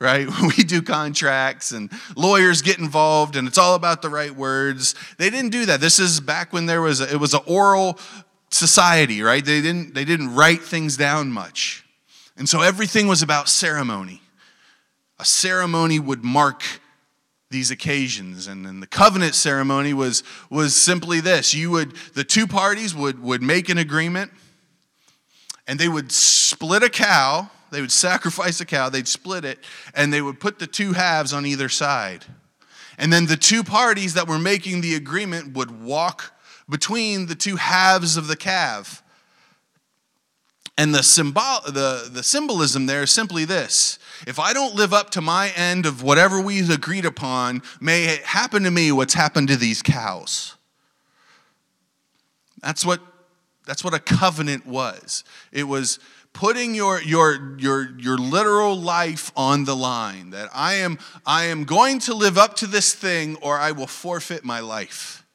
right? 0.00 0.26
We 0.42 0.64
do 0.64 0.82
contracts 0.82 1.70
and 1.70 1.92
lawyers 2.16 2.62
get 2.62 2.80
involved 2.80 3.36
and 3.36 3.46
it's 3.46 3.58
all 3.58 3.76
about 3.76 4.02
the 4.02 4.10
right 4.10 4.34
words. 4.34 4.96
They 5.16 5.30
didn't 5.30 5.50
do 5.50 5.66
that. 5.66 5.80
This 5.80 6.00
is 6.00 6.18
back 6.18 6.52
when 6.52 6.66
there 6.66 6.82
was, 6.82 7.00
a, 7.00 7.12
it 7.12 7.20
was 7.20 7.34
an 7.34 7.42
oral 7.46 8.00
society, 8.50 9.22
right? 9.22 9.44
They 9.44 9.60
didn't, 9.60 9.94
they 9.94 10.04
didn't 10.04 10.34
write 10.34 10.62
things 10.62 10.96
down 10.96 11.30
much. 11.30 11.84
And 12.40 12.48
so 12.48 12.62
everything 12.62 13.06
was 13.06 13.20
about 13.20 13.50
ceremony. 13.50 14.22
A 15.18 15.26
ceremony 15.26 15.98
would 15.98 16.24
mark 16.24 16.62
these 17.50 17.70
occasions 17.70 18.46
and 18.46 18.64
then 18.64 18.80
the 18.80 18.86
covenant 18.86 19.34
ceremony 19.34 19.92
was 19.92 20.22
was 20.48 20.74
simply 20.74 21.20
this. 21.20 21.52
You 21.52 21.70
would 21.72 21.92
the 22.14 22.24
two 22.24 22.46
parties 22.46 22.94
would 22.94 23.22
would 23.22 23.42
make 23.42 23.68
an 23.68 23.76
agreement 23.76 24.32
and 25.66 25.78
they 25.78 25.88
would 25.88 26.10
split 26.10 26.82
a 26.82 26.88
cow 26.88 27.50
they 27.72 27.82
would 27.82 27.92
sacrifice 28.08 28.58
a 28.62 28.64
cow 28.64 28.88
they'd 28.88 29.06
split 29.06 29.44
it 29.44 29.58
and 29.94 30.10
they 30.10 30.22
would 30.22 30.40
put 30.40 30.58
the 30.58 30.66
two 30.66 30.94
halves 30.94 31.34
on 31.34 31.44
either 31.44 31.68
side. 31.68 32.24
And 32.96 33.12
then 33.12 33.26
the 33.26 33.36
two 33.36 33.62
parties 33.62 34.14
that 34.14 34.26
were 34.26 34.38
making 34.38 34.80
the 34.80 34.94
agreement 34.94 35.52
would 35.54 35.82
walk 35.82 36.32
between 36.70 37.26
the 37.26 37.34
two 37.34 37.56
halves 37.56 38.16
of 38.16 38.28
the 38.28 38.36
calf 38.36 39.02
and 40.80 40.94
the, 40.94 41.02
symbol, 41.02 41.42
the, 41.66 42.08
the 42.10 42.22
symbolism 42.22 42.86
there 42.86 43.02
is 43.02 43.10
simply 43.10 43.44
this 43.44 43.98
if 44.26 44.38
I 44.38 44.54
don't 44.54 44.74
live 44.74 44.94
up 44.94 45.10
to 45.10 45.20
my 45.20 45.50
end 45.50 45.84
of 45.84 46.02
whatever 46.02 46.40
we've 46.40 46.70
agreed 46.70 47.04
upon, 47.04 47.60
may 47.80 48.06
it 48.06 48.22
happen 48.22 48.62
to 48.62 48.70
me 48.70 48.90
what's 48.90 49.12
happened 49.12 49.48
to 49.48 49.56
these 49.56 49.82
cows. 49.82 50.56
That's 52.62 52.84
what, 52.84 53.00
that's 53.66 53.84
what 53.84 53.92
a 53.92 53.98
covenant 53.98 54.66
was. 54.66 55.22
It 55.52 55.64
was 55.64 55.98
putting 56.32 56.74
your, 56.74 57.02
your, 57.02 57.56
your, 57.58 57.90
your 57.98 58.16
literal 58.16 58.74
life 58.74 59.32
on 59.36 59.64
the 59.64 59.76
line 59.76 60.30
that 60.30 60.48
I 60.54 60.74
am, 60.74 60.98
I 61.26 61.44
am 61.44 61.64
going 61.64 61.98
to 62.00 62.14
live 62.14 62.38
up 62.38 62.56
to 62.56 62.66
this 62.66 62.94
thing 62.94 63.36
or 63.42 63.58
I 63.58 63.72
will 63.72 63.86
forfeit 63.86 64.44
my 64.44 64.60
life. 64.60 65.26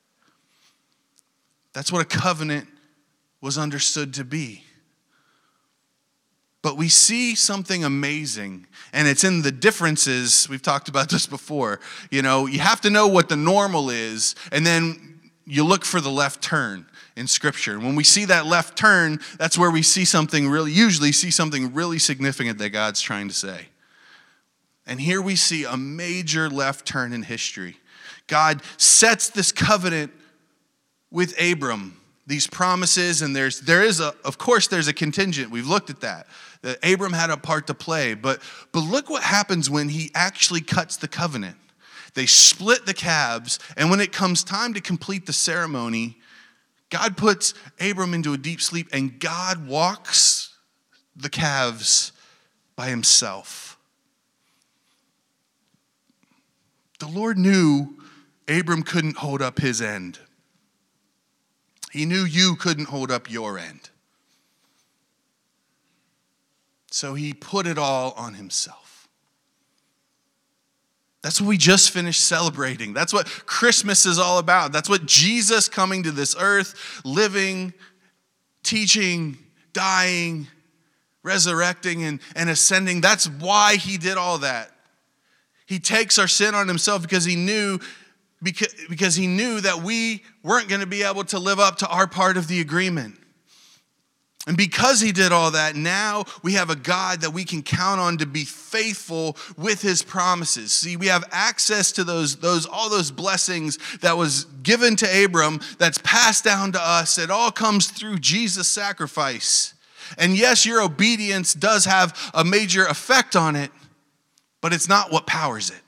That's 1.73 1.91
what 1.91 2.01
a 2.01 2.05
covenant 2.05 2.67
was 3.41 3.59
understood 3.59 4.15
to 4.15 4.23
be. 4.23 4.64
But 6.65 6.77
we 6.77 6.89
see 6.89 7.35
something 7.35 7.83
amazing, 7.83 8.65
and 8.91 9.07
it's 9.07 9.23
in 9.23 9.43
the 9.43 9.51
differences. 9.51 10.49
We've 10.49 10.63
talked 10.63 10.89
about 10.89 11.09
this 11.11 11.27
before. 11.27 11.79
You 12.09 12.23
know, 12.23 12.47
you 12.47 12.57
have 12.57 12.81
to 12.81 12.89
know 12.89 13.05
what 13.05 13.29
the 13.29 13.35
normal 13.35 13.91
is, 13.91 14.33
and 14.51 14.65
then 14.65 15.19
you 15.45 15.63
look 15.63 15.85
for 15.85 16.01
the 16.01 16.09
left 16.09 16.41
turn 16.41 16.87
in 17.15 17.27
Scripture. 17.27 17.73
And 17.73 17.83
when 17.83 17.95
we 17.95 18.03
see 18.03 18.25
that 18.25 18.47
left 18.47 18.75
turn, 18.75 19.19
that's 19.37 19.59
where 19.59 19.69
we 19.69 19.83
see 19.83 20.05
something 20.05 20.49
really, 20.49 20.71
usually 20.71 21.11
see 21.11 21.29
something 21.29 21.71
really 21.75 21.99
significant 21.99 22.57
that 22.57 22.71
God's 22.71 22.99
trying 22.99 23.27
to 23.27 23.35
say. 23.35 23.67
And 24.87 24.99
here 24.99 25.21
we 25.21 25.35
see 25.35 25.65
a 25.65 25.77
major 25.77 26.49
left 26.49 26.87
turn 26.87 27.13
in 27.13 27.21
history. 27.21 27.77
God 28.25 28.63
sets 28.77 29.29
this 29.29 29.51
covenant 29.51 30.11
with 31.11 31.39
Abram 31.39 32.01
these 32.27 32.47
promises 32.47 33.21
and 33.21 33.35
there's 33.35 33.61
there 33.61 33.83
is 33.83 33.99
a 33.99 34.13
of 34.23 34.37
course 34.37 34.67
there's 34.67 34.87
a 34.87 34.93
contingent 34.93 35.51
we've 35.51 35.67
looked 35.67 35.89
at 35.89 36.01
that 36.01 36.27
abram 36.83 37.13
had 37.13 37.29
a 37.29 37.37
part 37.37 37.67
to 37.67 37.73
play 37.73 38.13
but 38.13 38.41
but 38.71 38.81
look 38.81 39.09
what 39.09 39.23
happens 39.23 39.69
when 39.69 39.89
he 39.89 40.11
actually 40.15 40.61
cuts 40.61 40.97
the 40.97 41.07
covenant. 41.07 41.57
They 42.13 42.25
split 42.25 42.85
the 42.85 42.93
calves 42.93 43.59
and 43.75 43.89
when 43.89 43.99
it 43.99 44.11
comes 44.11 44.43
time 44.43 44.73
to 44.73 44.81
complete 44.81 45.25
the 45.25 45.33
ceremony 45.33 46.17
god 46.89 47.17
puts 47.17 47.53
abram 47.79 48.13
into 48.13 48.33
a 48.33 48.37
deep 48.37 48.61
sleep 48.61 48.87
and 48.91 49.19
god 49.19 49.67
walks 49.67 50.55
the 51.15 51.29
calves 51.29 52.11
by 52.75 52.87
himself. 52.89 53.77
The 56.99 57.07
lord 57.07 57.37
knew 57.37 57.97
abram 58.47 58.83
couldn't 58.83 59.17
hold 59.17 59.41
up 59.41 59.59
his 59.59 59.81
end. 59.81 60.19
He 61.91 62.05
knew 62.05 62.23
you 62.23 62.55
couldn't 62.55 62.89
hold 62.89 63.11
up 63.11 63.31
your 63.31 63.57
end. 63.57 63.89
So 66.95 67.13
he 67.13 67.33
put 67.33 67.67
it 67.67 67.77
all 67.77 68.13
on 68.15 68.35
himself. 68.35 69.09
That's 71.21 71.41
what 71.41 71.49
we 71.49 71.57
just 71.57 71.91
finished 71.91 72.23
celebrating. 72.23 72.93
That's 72.93 73.11
what 73.11 73.27
Christmas 73.45 74.05
is 74.05 74.17
all 74.17 74.37
about. 74.37 74.71
That's 74.71 74.87
what 74.87 75.05
Jesus 75.05 75.67
coming 75.67 76.03
to 76.03 76.11
this 76.11 76.37
earth, 76.39 77.01
living, 77.03 77.73
teaching, 78.63 79.37
dying, 79.73 80.47
resurrecting, 81.21 82.05
and, 82.05 82.21
and 82.33 82.49
ascending. 82.49 83.01
That's 83.01 83.27
why 83.27 83.75
he 83.75 83.97
did 83.97 84.15
all 84.15 84.37
that. 84.37 84.71
He 85.65 85.79
takes 85.79 86.17
our 86.17 86.29
sin 86.29 86.55
on 86.55 86.65
himself 86.65 87.01
because 87.01 87.25
he 87.25 87.35
knew 87.35 87.77
because, 88.41 88.73
because 88.87 89.15
he 89.15 89.27
knew 89.27 89.59
that 89.59 89.81
we 89.81 90.23
weren't 90.43 90.69
going 90.69 90.79
to 90.79 90.87
be 90.87 91.03
able 91.03 91.25
to 91.25 91.39
live 91.39 91.59
up 91.59 91.79
to 91.79 91.89
our 91.89 92.07
part 92.07 92.37
of 92.37 92.47
the 92.47 92.61
agreement. 92.61 93.19
And 94.47 94.55
because 94.55 95.01
he 95.01 95.11
did 95.11 95.31
all 95.31 95.51
that, 95.51 95.75
now 95.75 96.25
we 96.43 96.53
have 96.53 96.69
a 96.69 96.75
God 96.75 97.21
that 97.21 97.31
we 97.31 97.43
can 97.43 97.63
count 97.63 97.99
on 97.99 98.17
to 98.19 98.27
be 98.27 98.45
faithful 98.45 99.37
with 99.57 99.81
his 99.81 100.03
promises. 100.03 100.71
See, 100.71 100.97
we 100.97 101.07
have 101.07 101.23
access 101.31 101.91
to 101.93 102.03
those, 102.03 102.35
those, 102.35 102.67
all 102.67 102.89
those 102.89 103.09
blessings 103.09 103.79
that 104.01 104.17
was 104.17 104.45
given 104.61 104.95
to 104.97 105.25
Abram, 105.25 105.61
that's 105.79 105.97
passed 105.99 106.43
down 106.43 106.73
to 106.73 106.79
us. 106.79 107.17
It 107.17 107.31
all 107.31 107.51
comes 107.51 107.87
through 107.87 108.19
Jesus' 108.19 108.67
sacrifice. 108.67 109.73
And 110.19 110.37
yes, 110.37 110.63
your 110.63 110.81
obedience 110.81 111.55
does 111.55 111.85
have 111.85 112.31
a 112.33 112.43
major 112.43 112.85
effect 112.85 113.35
on 113.35 113.55
it, 113.55 113.71
but 114.61 114.73
it's 114.73 114.87
not 114.87 115.11
what 115.11 115.25
powers 115.25 115.71
it. 115.71 115.81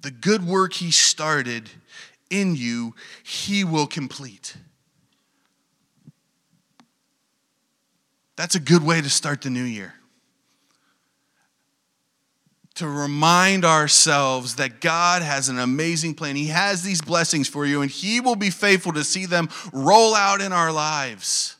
The 0.00 0.10
good 0.10 0.46
work 0.46 0.72
he 0.72 0.90
started 0.90 1.68
in 2.30 2.56
you, 2.56 2.94
he 3.22 3.64
will 3.64 3.86
complete. 3.86 4.56
That's 8.36 8.54
a 8.54 8.60
good 8.60 8.84
way 8.84 9.00
to 9.00 9.08
start 9.08 9.42
the 9.42 9.50
new 9.50 9.64
year. 9.64 9.94
To 12.74 12.88
remind 12.88 13.64
ourselves 13.64 14.56
that 14.56 14.82
God 14.82 15.22
has 15.22 15.48
an 15.48 15.58
amazing 15.58 16.14
plan. 16.14 16.36
He 16.36 16.48
has 16.48 16.82
these 16.82 17.00
blessings 17.00 17.48
for 17.48 17.64
you, 17.64 17.80
and 17.80 17.90
He 17.90 18.20
will 18.20 18.36
be 18.36 18.50
faithful 18.50 18.92
to 18.92 19.02
see 19.02 19.24
them 19.24 19.48
roll 19.72 20.14
out 20.14 20.42
in 20.42 20.52
our 20.52 20.70
lives. 20.70 21.56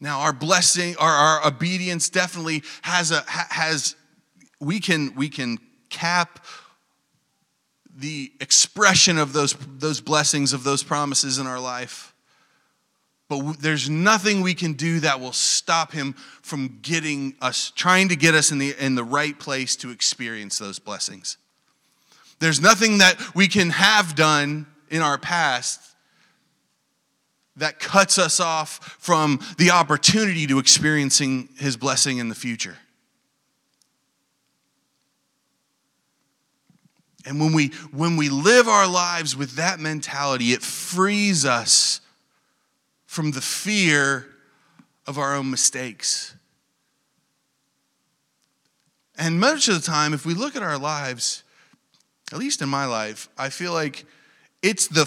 Now, 0.00 0.20
our 0.20 0.34
blessing, 0.34 0.96
our, 0.98 1.10
our 1.10 1.46
obedience 1.46 2.10
definitely 2.10 2.62
has 2.82 3.10
a 3.10 3.24
has 3.26 3.96
we 4.60 4.78
can 4.78 5.14
we 5.14 5.30
can 5.30 5.56
cap 5.88 6.44
the 7.96 8.32
expression 8.40 9.18
of 9.18 9.32
those 9.32 9.54
those 9.78 10.00
blessings 10.00 10.52
of 10.52 10.64
those 10.64 10.82
promises 10.82 11.38
in 11.38 11.46
our 11.46 11.60
life 11.60 12.14
but 13.28 13.60
there's 13.60 13.88
nothing 13.88 14.42
we 14.42 14.54
can 14.54 14.74
do 14.74 15.00
that 15.00 15.20
will 15.20 15.32
stop 15.32 15.92
him 15.92 16.12
from 16.42 16.78
getting 16.82 17.34
us, 17.40 17.72
trying 17.74 18.08
to 18.10 18.16
get 18.16 18.34
us 18.34 18.50
in 18.52 18.58
the, 18.58 18.74
in 18.78 18.94
the 18.94 19.04
right 19.04 19.38
place 19.38 19.76
to 19.76 19.90
experience 19.90 20.58
those 20.58 20.78
blessings. 20.78 21.38
There's 22.38 22.60
nothing 22.60 22.98
that 22.98 23.34
we 23.34 23.48
can 23.48 23.70
have 23.70 24.14
done 24.14 24.66
in 24.90 25.00
our 25.00 25.16
past 25.16 25.80
that 27.56 27.78
cuts 27.78 28.18
us 28.18 28.40
off 28.40 28.96
from 28.98 29.40
the 29.58 29.70
opportunity 29.70 30.46
to 30.46 30.58
experiencing 30.58 31.48
his 31.56 31.76
blessing 31.76 32.18
in 32.18 32.28
the 32.28 32.34
future. 32.34 32.76
And 37.24 37.40
when 37.40 37.52
we 37.52 37.68
when 37.90 38.16
we 38.16 38.28
live 38.28 38.68
our 38.68 38.86
lives 38.86 39.36
with 39.36 39.52
that 39.52 39.80
mentality, 39.80 40.52
it 40.52 40.62
frees 40.62 41.44
us 41.44 42.00
from 43.06 43.30
the 43.30 43.40
fear 43.40 44.26
of 45.06 45.18
our 45.18 45.34
own 45.34 45.50
mistakes. 45.50 46.34
And 49.16 49.38
much 49.38 49.68
of 49.68 49.74
the 49.74 49.80
time, 49.80 50.12
if 50.12 50.26
we 50.26 50.34
look 50.34 50.56
at 50.56 50.62
our 50.62 50.78
lives, 50.78 51.44
at 52.32 52.38
least 52.38 52.62
in 52.62 52.68
my 52.68 52.84
life, 52.84 53.28
I 53.38 53.48
feel 53.48 53.72
like 53.72 54.04
it's 54.62 54.88
the, 54.88 55.02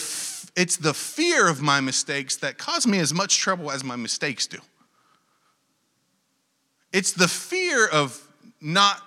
it's 0.56 0.78
the 0.78 0.94
fear 0.94 1.50
of 1.50 1.62
my 1.62 1.82
mistakes 1.82 2.38
that 2.38 2.58
cause 2.58 2.88
me 2.88 3.00
as 3.00 3.14
much 3.14 3.38
trouble 3.38 3.72
as 3.72 3.84
my 3.84 3.96
mistakes 3.96 4.48
do. 4.48 4.60
It's 6.94 7.12
the 7.12 7.28
fear 7.28 7.88
of 7.88 8.26
not 8.62 9.02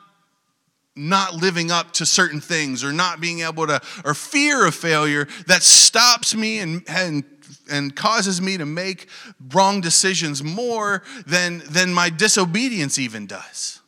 not 1.00 1.34
living 1.34 1.70
up 1.70 1.92
to 1.92 2.04
certain 2.06 2.40
things 2.40 2.84
or 2.84 2.92
not 2.92 3.20
being 3.20 3.40
able 3.40 3.66
to 3.66 3.80
or 4.04 4.14
fear 4.14 4.66
of 4.66 4.74
failure 4.74 5.26
that 5.46 5.62
stops 5.62 6.34
me 6.34 6.58
and, 6.58 6.82
and 6.86 7.24
and 7.70 7.94
causes 7.94 8.40
me 8.40 8.56
to 8.58 8.66
make 8.66 9.08
wrong 9.52 9.80
decisions 9.80 10.42
more 10.42 11.02
than, 11.26 11.62
than 11.68 11.92
my 11.94 12.10
disobedience 12.10 12.98
even 12.98 13.26
does. 13.26 13.79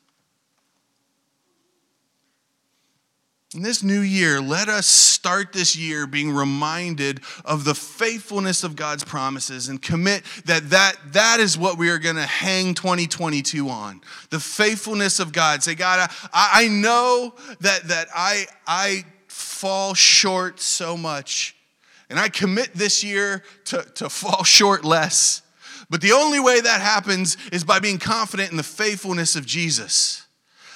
In 3.54 3.60
this 3.60 3.82
new 3.82 4.00
year, 4.00 4.40
let 4.40 4.70
us 4.70 4.86
start 4.86 5.52
this 5.52 5.76
year 5.76 6.06
being 6.06 6.32
reminded 6.32 7.20
of 7.44 7.64
the 7.64 7.74
faithfulness 7.74 8.64
of 8.64 8.76
God's 8.76 9.04
promises 9.04 9.68
and 9.68 9.80
commit 9.80 10.22
that 10.46 10.70
that, 10.70 10.96
that 11.12 11.38
is 11.38 11.58
what 11.58 11.76
we 11.76 11.90
are 11.90 11.98
going 11.98 12.16
to 12.16 12.22
hang 12.22 12.72
2022 12.72 13.68
on. 13.68 14.00
The 14.30 14.40
faithfulness 14.40 15.20
of 15.20 15.32
God. 15.32 15.62
Say, 15.62 15.74
God, 15.74 16.08
I, 16.32 16.50
I 16.64 16.68
know 16.68 17.34
that, 17.60 17.88
that 17.88 18.08
I, 18.14 18.46
I 18.66 19.04
fall 19.28 19.92
short 19.92 20.58
so 20.58 20.96
much 20.96 21.54
and 22.08 22.18
I 22.18 22.30
commit 22.30 22.72
this 22.72 23.04
year 23.04 23.42
to, 23.66 23.82
to 23.96 24.08
fall 24.08 24.44
short 24.44 24.82
less. 24.82 25.42
But 25.90 26.00
the 26.00 26.12
only 26.12 26.40
way 26.40 26.58
that 26.58 26.80
happens 26.80 27.36
is 27.52 27.64
by 27.64 27.80
being 27.80 27.98
confident 27.98 28.50
in 28.50 28.56
the 28.56 28.62
faithfulness 28.62 29.36
of 29.36 29.44
Jesus. 29.44 30.26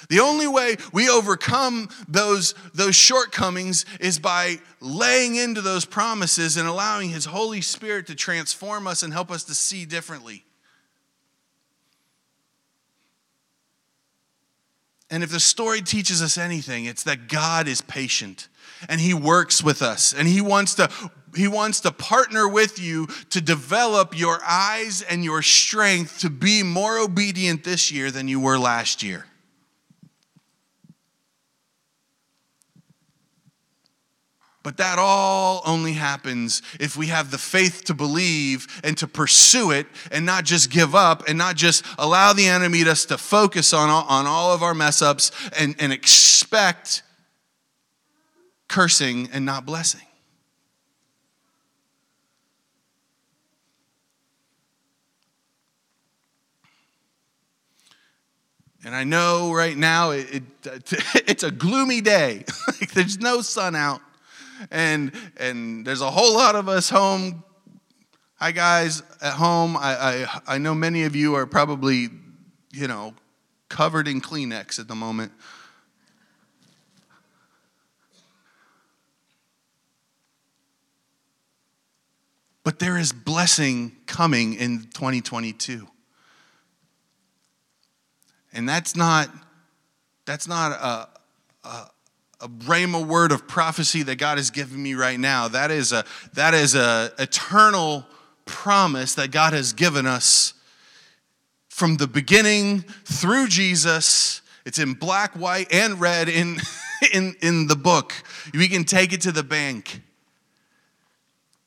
The 0.09 0.19
only 0.21 0.47
way 0.47 0.77
we 0.93 1.09
overcome 1.09 1.89
those, 2.07 2.53
those 2.73 2.95
shortcomings 2.95 3.85
is 3.99 4.19
by 4.19 4.59
laying 4.79 5.35
into 5.35 5.61
those 5.61 5.85
promises 5.85 6.55
and 6.55 6.67
allowing 6.67 7.09
His 7.09 7.25
Holy 7.25 7.61
Spirit 7.61 8.07
to 8.07 8.15
transform 8.15 8.87
us 8.87 9.03
and 9.03 9.11
help 9.11 9.31
us 9.31 9.43
to 9.45 9.55
see 9.55 9.85
differently. 9.85 10.45
And 15.09 15.23
if 15.23 15.31
the 15.31 15.39
story 15.39 15.81
teaches 15.81 16.21
us 16.21 16.37
anything, 16.37 16.85
it's 16.85 17.03
that 17.03 17.27
God 17.29 17.67
is 17.67 17.81
patient 17.81 18.49
and 18.89 18.99
He 18.99 19.13
works 19.13 19.63
with 19.63 19.81
us 19.81 20.13
and 20.13 20.27
He 20.27 20.41
wants 20.41 20.75
to 20.75 20.89
he 21.35 21.47
wants 21.47 21.81
to 21.81 21.91
partner 21.91 22.47
with 22.47 22.79
you 22.79 23.07
to 23.29 23.41
develop 23.41 24.17
your 24.17 24.39
eyes 24.43 25.03
and 25.03 25.23
your 25.23 25.41
strength 25.41 26.19
to 26.19 26.29
be 26.29 26.63
more 26.63 26.97
obedient 26.97 27.63
this 27.63 27.91
year 27.91 28.09
than 28.09 28.27
you 28.27 28.39
were 28.39 28.57
last 28.57 29.03
year. 29.03 29.25
But 34.67 34.75
that 34.75 34.99
all 34.99 35.61
only 35.65 35.93
happens 35.93 36.61
if 36.77 36.97
we 36.97 37.07
have 37.07 37.31
the 37.31 37.37
faith 37.37 37.85
to 37.85 37.93
believe 37.93 38.67
and 38.83 38.97
to 38.97 39.07
pursue 39.07 39.71
it 39.71 39.87
and 40.11 40.25
not 40.25 40.43
just 40.43 40.69
give 40.69 40.93
up 40.93 41.25
and 41.29 41.37
not 41.37 41.55
just 41.55 41.85
allow 41.97 42.33
the 42.33 42.49
enemy 42.49 42.83
to, 42.83 42.93
to 42.93 43.17
focus 43.17 43.71
on 43.71 43.89
all, 43.89 44.03
on 44.09 44.27
all 44.27 44.51
of 44.51 44.63
our 44.63 44.73
mess 44.73 45.01
ups 45.01 45.31
and, 45.57 45.73
and 45.79 45.93
expect 45.93 47.01
cursing 48.67 49.29
and 49.31 49.45
not 49.45 49.65
blessing. 49.65 50.01
And 58.83 58.93
I 58.93 59.05
know 59.05 59.53
right 59.53 59.77
now 59.77 60.11
it, 60.11 60.27
it, 60.29 60.43
it's 61.25 61.43
a 61.43 61.51
gloomy 61.51 62.01
day. 62.01 62.43
like 62.81 62.91
there's 62.91 63.19
no 63.19 63.39
sun 63.39 63.73
out. 63.73 64.01
And, 64.71 65.11
and 65.37 65.85
there's 65.85 66.01
a 66.01 66.09
whole 66.09 66.33
lot 66.33 66.55
of 66.55 66.67
us 66.67 66.89
home. 66.89 67.43
Hi, 68.35 68.51
guys, 68.51 69.01
at 69.21 69.33
home. 69.33 69.75
I, 69.75 70.25
I, 70.25 70.41
I 70.47 70.57
know 70.57 70.75
many 70.75 71.03
of 71.03 71.15
you 71.15 71.35
are 71.35 71.45
probably, 71.45 72.09
you 72.71 72.87
know, 72.87 73.13
covered 73.69 74.07
in 74.07 74.21
Kleenex 74.21 74.79
at 74.79 74.87
the 74.87 74.95
moment. 74.95 75.31
But 82.63 82.79
there 82.79 82.97
is 82.97 83.13
blessing 83.13 83.95
coming 84.07 84.53
in 84.53 84.89
2022. 84.93 85.87
And 88.51 88.67
that's 88.67 88.95
not, 88.95 89.29
that's 90.25 90.47
not 90.49 90.71
a, 90.73 91.67
a, 91.67 91.89
a 92.39 92.47
rhema 92.47 93.05
word 93.05 93.31
of 93.31 93.47
prophecy 93.47 94.03
that 94.03 94.17
God 94.17 94.37
has 94.37 94.51
given 94.51 94.81
me 94.81 94.93
right 94.93 95.19
now. 95.19 95.47
That 95.47 95.71
is 95.71 95.91
a, 95.91 96.05
that 96.33 96.53
is 96.53 96.75
a 96.75 97.11
eternal 97.17 98.05
promise 98.45 99.15
that 99.15 99.31
God 99.31 99.53
has 99.53 99.73
given 99.73 100.05
us 100.05 100.53
from 101.69 101.97
the 101.97 102.07
beginning 102.07 102.81
through 103.05 103.47
Jesus. 103.47 104.41
It's 104.65 104.79
in 104.79 104.93
black, 104.93 105.33
white, 105.33 105.71
and 105.71 105.99
red 105.99 106.29
in, 106.29 106.57
in, 107.13 107.35
in 107.41 107.67
the 107.67 107.75
book. 107.75 108.13
We 108.53 108.67
can 108.67 108.83
take 108.83 109.13
it 109.13 109.21
to 109.21 109.31
the 109.31 109.43
bank. 109.43 110.01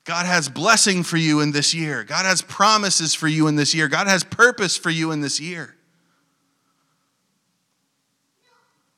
God 0.04 0.26
has 0.26 0.48
blessing 0.48 1.02
for 1.02 1.16
you 1.16 1.40
in 1.40 1.52
this 1.52 1.74
year. 1.74 2.04
God 2.04 2.26
has 2.26 2.42
promises 2.42 3.14
for 3.14 3.28
you 3.28 3.46
in 3.46 3.56
this 3.56 3.74
year. 3.74 3.86
God 3.86 4.06
has 4.06 4.24
purpose 4.24 4.76
for 4.76 4.90
you 4.90 5.12
in 5.12 5.20
this 5.20 5.40
year. 5.40 5.76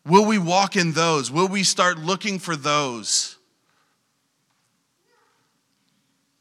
Will 0.05 0.25
we 0.25 0.39
walk 0.39 0.77
in 0.77 0.93
those? 0.93 1.31
Will 1.31 1.49
we 1.49 1.63
start 1.63 1.99
looking 1.99 2.39
for 2.39 2.57
those? 2.57 3.37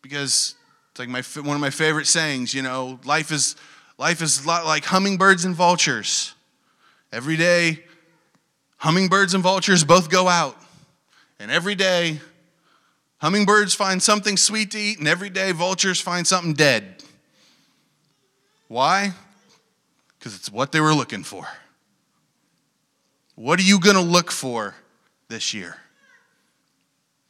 Because 0.01 0.55
it's 0.91 0.99
like 0.99 1.09
my, 1.09 1.21
one 1.41 1.55
of 1.55 1.61
my 1.61 1.69
favorite 1.69 2.07
sayings, 2.07 2.53
you 2.53 2.63
know, 2.63 2.99
life 3.05 3.31
is, 3.31 3.55
life 3.97 4.21
is 4.21 4.45
like 4.45 4.85
hummingbirds 4.85 5.45
and 5.45 5.55
vultures. 5.55 6.33
Every 7.11 7.37
day, 7.37 7.83
hummingbirds 8.77 9.33
and 9.33 9.43
vultures 9.43 9.83
both 9.83 10.09
go 10.09 10.27
out. 10.27 10.57
And 11.39 11.51
every 11.51 11.75
day, 11.75 12.19
hummingbirds 13.19 13.75
find 13.75 14.01
something 14.01 14.37
sweet 14.37 14.71
to 14.71 14.79
eat, 14.79 14.99
and 14.99 15.07
every 15.07 15.29
day, 15.29 15.51
vultures 15.51 16.01
find 16.01 16.25
something 16.25 16.53
dead. 16.53 17.03
Why? 18.67 19.13
Because 20.17 20.35
it's 20.35 20.51
what 20.51 20.71
they 20.71 20.79
were 20.79 20.93
looking 20.93 21.23
for. 21.23 21.47
What 23.41 23.57
are 23.57 23.63
you 23.63 23.79
going 23.79 23.95
to 23.95 24.03
look 24.03 24.29
for 24.29 24.75
this 25.27 25.51
year? 25.51 25.75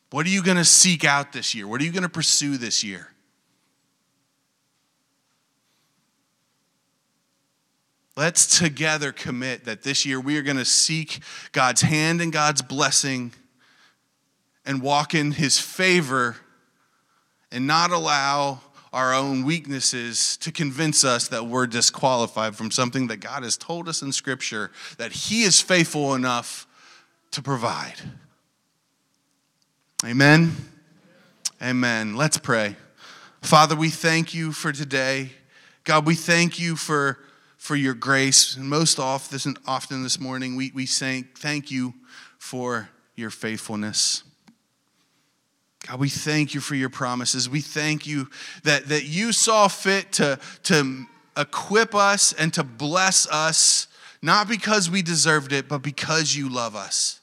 What 0.10 0.26
are 0.26 0.30
you 0.30 0.44
going 0.44 0.58
to 0.58 0.66
seek 0.66 1.06
out 1.06 1.32
this 1.32 1.56
year? 1.56 1.66
What 1.66 1.80
are 1.80 1.86
you 1.86 1.92
going 1.94 2.04
to 2.04 2.10
pursue 2.10 2.58
this 2.58 2.84
year? 2.84 3.14
Let's 8.18 8.60
together 8.60 9.14
commit 9.14 9.64
that 9.64 9.84
this 9.84 10.06
year 10.06 10.20
we 10.20 10.38
are 10.38 10.42
going 10.42 10.58
to 10.58 10.66
seek 10.66 11.22
God's 11.54 11.80
hand 11.80 12.20
and 12.20 12.34
God's 12.34 12.62
blessing 12.62 13.32
and 14.66 14.82
walk 14.82 15.16
in 15.16 15.32
His 15.32 15.60
favor 15.60 16.36
and 17.54 17.66
not 17.66 17.92
allow 17.92 18.60
our 18.94 19.14
own 19.14 19.46
weaknesses 19.46 20.36
to 20.38 20.52
convince 20.52 21.04
us 21.04 21.28
that 21.30 21.46
we're 21.46 21.68
disqualified 21.68 22.56
from 22.56 22.72
something 22.72 23.08
that 23.08 23.18
God 23.18 23.44
has 23.44 23.56
told 23.56 23.88
us 23.88 24.02
in 24.02 24.12
Scripture 24.12 24.72
that 24.98 25.12
He 25.12 25.44
is 25.44 25.62
faithful 25.62 26.14
enough 26.14 26.68
to 27.32 27.42
provide. 27.42 27.96
Amen. 30.06 30.52
Amen. 31.62 32.16
Let's 32.16 32.38
pray. 32.38 32.76
Father, 33.42 33.76
we 33.76 33.90
thank 33.90 34.34
you 34.34 34.52
for 34.52 34.72
today. 34.72 35.32
God, 35.84 36.06
we 36.06 36.16
thank 36.16 36.60
you 36.60 36.76
for, 36.76 37.20
for 37.58 37.76
your 37.76 37.94
grace. 37.94 38.56
And 38.56 38.70
most 38.70 39.00
often, 39.00 40.04
this 40.04 40.20
morning, 40.20 40.56
we, 40.56 40.72
we 40.74 40.86
say 40.86 41.24
thank 41.36 41.72
you 41.72 41.94
for 42.38 42.90
your 43.16 43.30
faithfulness. 43.30 44.24
God, 45.88 46.00
we 46.00 46.10
thank 46.10 46.54
you 46.54 46.62
for 46.62 46.76
your 46.76 46.90
promises. 46.90 47.50
We 47.50 47.62
thank 47.62 48.06
you 48.06 48.30
that, 48.64 48.88
that 48.90 49.06
you 49.06 49.32
saw 49.32 49.68
fit 49.68 50.12
to, 50.14 50.40
to 50.64 51.06
equip 51.36 51.96
us 51.96 52.34
and 52.34 52.54
to 52.54 52.64
bless 52.64 53.28
us, 53.28 53.88
not 54.22 54.48
because 54.48 54.90
we 54.90 55.02
deserved 55.02 55.52
it, 55.52 55.68
but 55.68 55.80
because 55.82 56.36
you 56.36 56.50
love 56.50 56.76
us. 56.76 57.20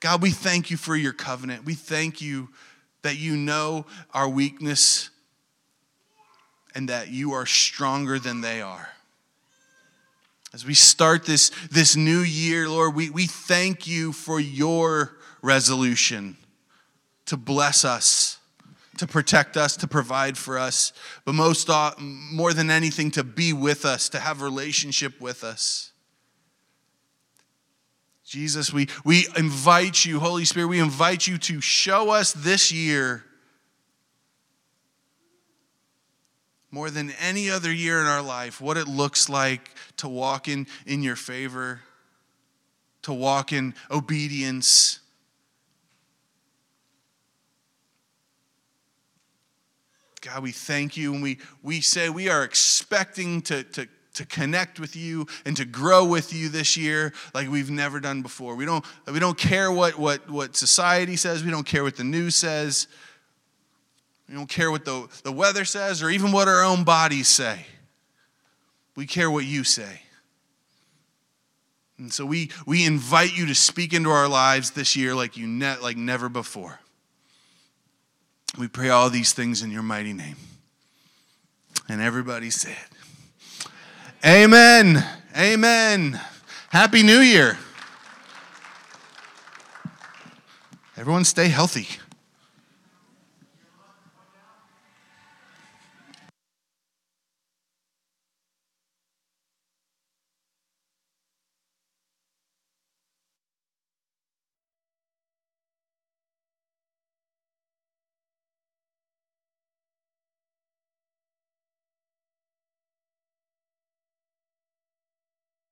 God, 0.00 0.20
we 0.20 0.30
thank 0.30 0.70
you 0.70 0.76
for 0.76 0.94
your 0.94 1.14
covenant. 1.14 1.64
We 1.64 1.74
thank 1.74 2.20
you 2.20 2.50
that 3.02 3.16
you 3.16 3.36
know 3.36 3.86
our 4.12 4.28
weakness 4.28 5.10
and 6.74 6.90
that 6.90 7.08
you 7.08 7.32
are 7.32 7.46
stronger 7.46 8.18
than 8.18 8.42
they 8.42 8.60
are. 8.60 8.90
As 10.52 10.66
we 10.66 10.74
start 10.74 11.24
this, 11.24 11.50
this 11.70 11.96
new 11.96 12.20
year, 12.20 12.68
Lord, 12.68 12.94
we, 12.94 13.08
we 13.08 13.26
thank 13.26 13.86
you 13.86 14.12
for 14.12 14.38
your 14.38 15.16
resolution 15.40 16.36
to 17.26 17.36
bless 17.36 17.84
us, 17.84 18.38
to 18.98 19.06
protect 19.06 19.56
us, 19.56 19.76
to 19.76 19.86
provide 19.86 20.38
for 20.38 20.58
us, 20.58 20.92
but 21.24 21.34
most 21.34 21.68
more 21.98 22.52
than 22.52 22.70
anything, 22.70 23.10
to 23.12 23.24
be 23.24 23.52
with 23.52 23.84
us, 23.84 24.08
to 24.08 24.18
have 24.18 24.42
relationship 24.42 25.20
with 25.20 25.44
us. 25.44 25.92
Jesus, 28.24 28.72
we, 28.72 28.88
we 29.04 29.28
invite 29.36 30.04
you, 30.04 30.18
Holy 30.18 30.44
Spirit, 30.44 30.66
we 30.66 30.80
invite 30.80 31.28
you 31.28 31.38
to 31.38 31.60
show 31.60 32.10
us 32.10 32.32
this 32.32 32.72
year 32.72 33.24
more 36.72 36.90
than 36.90 37.12
any 37.20 37.48
other 37.48 37.72
year 37.72 38.00
in 38.00 38.06
our 38.06 38.20
life 38.20 38.60
what 38.60 38.76
it 38.76 38.88
looks 38.88 39.28
like 39.28 39.70
to 39.96 40.08
walk 40.08 40.48
in, 40.48 40.66
in 40.84 41.02
your 41.02 41.16
favor, 41.16 41.80
to 43.02 43.12
walk 43.12 43.52
in 43.52 43.74
obedience. 43.90 44.98
God, 50.26 50.42
we 50.42 50.50
thank 50.50 50.96
you 50.96 51.14
and 51.14 51.22
we, 51.22 51.38
we 51.62 51.80
say 51.80 52.08
we 52.08 52.28
are 52.28 52.42
expecting 52.42 53.42
to, 53.42 53.62
to 53.62 53.86
to 54.14 54.24
connect 54.24 54.80
with 54.80 54.96
you 54.96 55.26
and 55.44 55.54
to 55.58 55.66
grow 55.66 56.02
with 56.02 56.32
you 56.32 56.48
this 56.48 56.74
year 56.74 57.12
like 57.34 57.50
we've 57.50 57.70
never 57.70 58.00
done 58.00 58.22
before. 58.22 58.56
We 58.56 58.64
don't, 58.64 58.82
we 59.06 59.18
don't 59.18 59.36
care 59.36 59.70
what, 59.70 59.98
what, 59.98 60.30
what 60.30 60.56
society 60.56 61.16
says, 61.16 61.44
we 61.44 61.50
don't 61.50 61.66
care 61.66 61.84
what 61.84 61.96
the 61.96 62.04
news 62.04 62.34
says, 62.34 62.88
we 64.26 64.34
don't 64.34 64.48
care 64.48 64.70
what 64.70 64.86
the, 64.86 65.06
the 65.22 65.32
weather 65.32 65.66
says 65.66 66.02
or 66.02 66.08
even 66.08 66.32
what 66.32 66.48
our 66.48 66.64
own 66.64 66.82
bodies 66.82 67.28
say. 67.28 67.66
We 68.96 69.06
care 69.06 69.30
what 69.30 69.44
you 69.44 69.64
say. 69.64 70.00
And 71.98 72.10
so 72.10 72.24
we, 72.24 72.50
we 72.64 72.86
invite 72.86 73.36
you 73.36 73.44
to 73.46 73.54
speak 73.54 73.92
into 73.92 74.08
our 74.08 74.28
lives 74.28 74.70
this 74.70 74.96
year 74.96 75.14
like 75.14 75.36
you 75.36 75.46
ne- 75.46 75.78
like 75.82 75.98
never 75.98 76.30
before. 76.30 76.80
We 78.58 78.68
pray 78.68 78.88
all 78.88 79.10
these 79.10 79.32
things 79.32 79.62
in 79.62 79.70
your 79.70 79.82
mighty 79.82 80.12
name. 80.12 80.36
And 81.88 82.00
everybody 82.00 82.50
said, 82.50 82.76
Amen. 84.24 85.04
Amen. 85.36 86.20
Happy 86.70 87.02
New 87.02 87.20
Year. 87.20 87.58
Everyone 90.96 91.24
stay 91.24 91.48
healthy. 91.48 91.86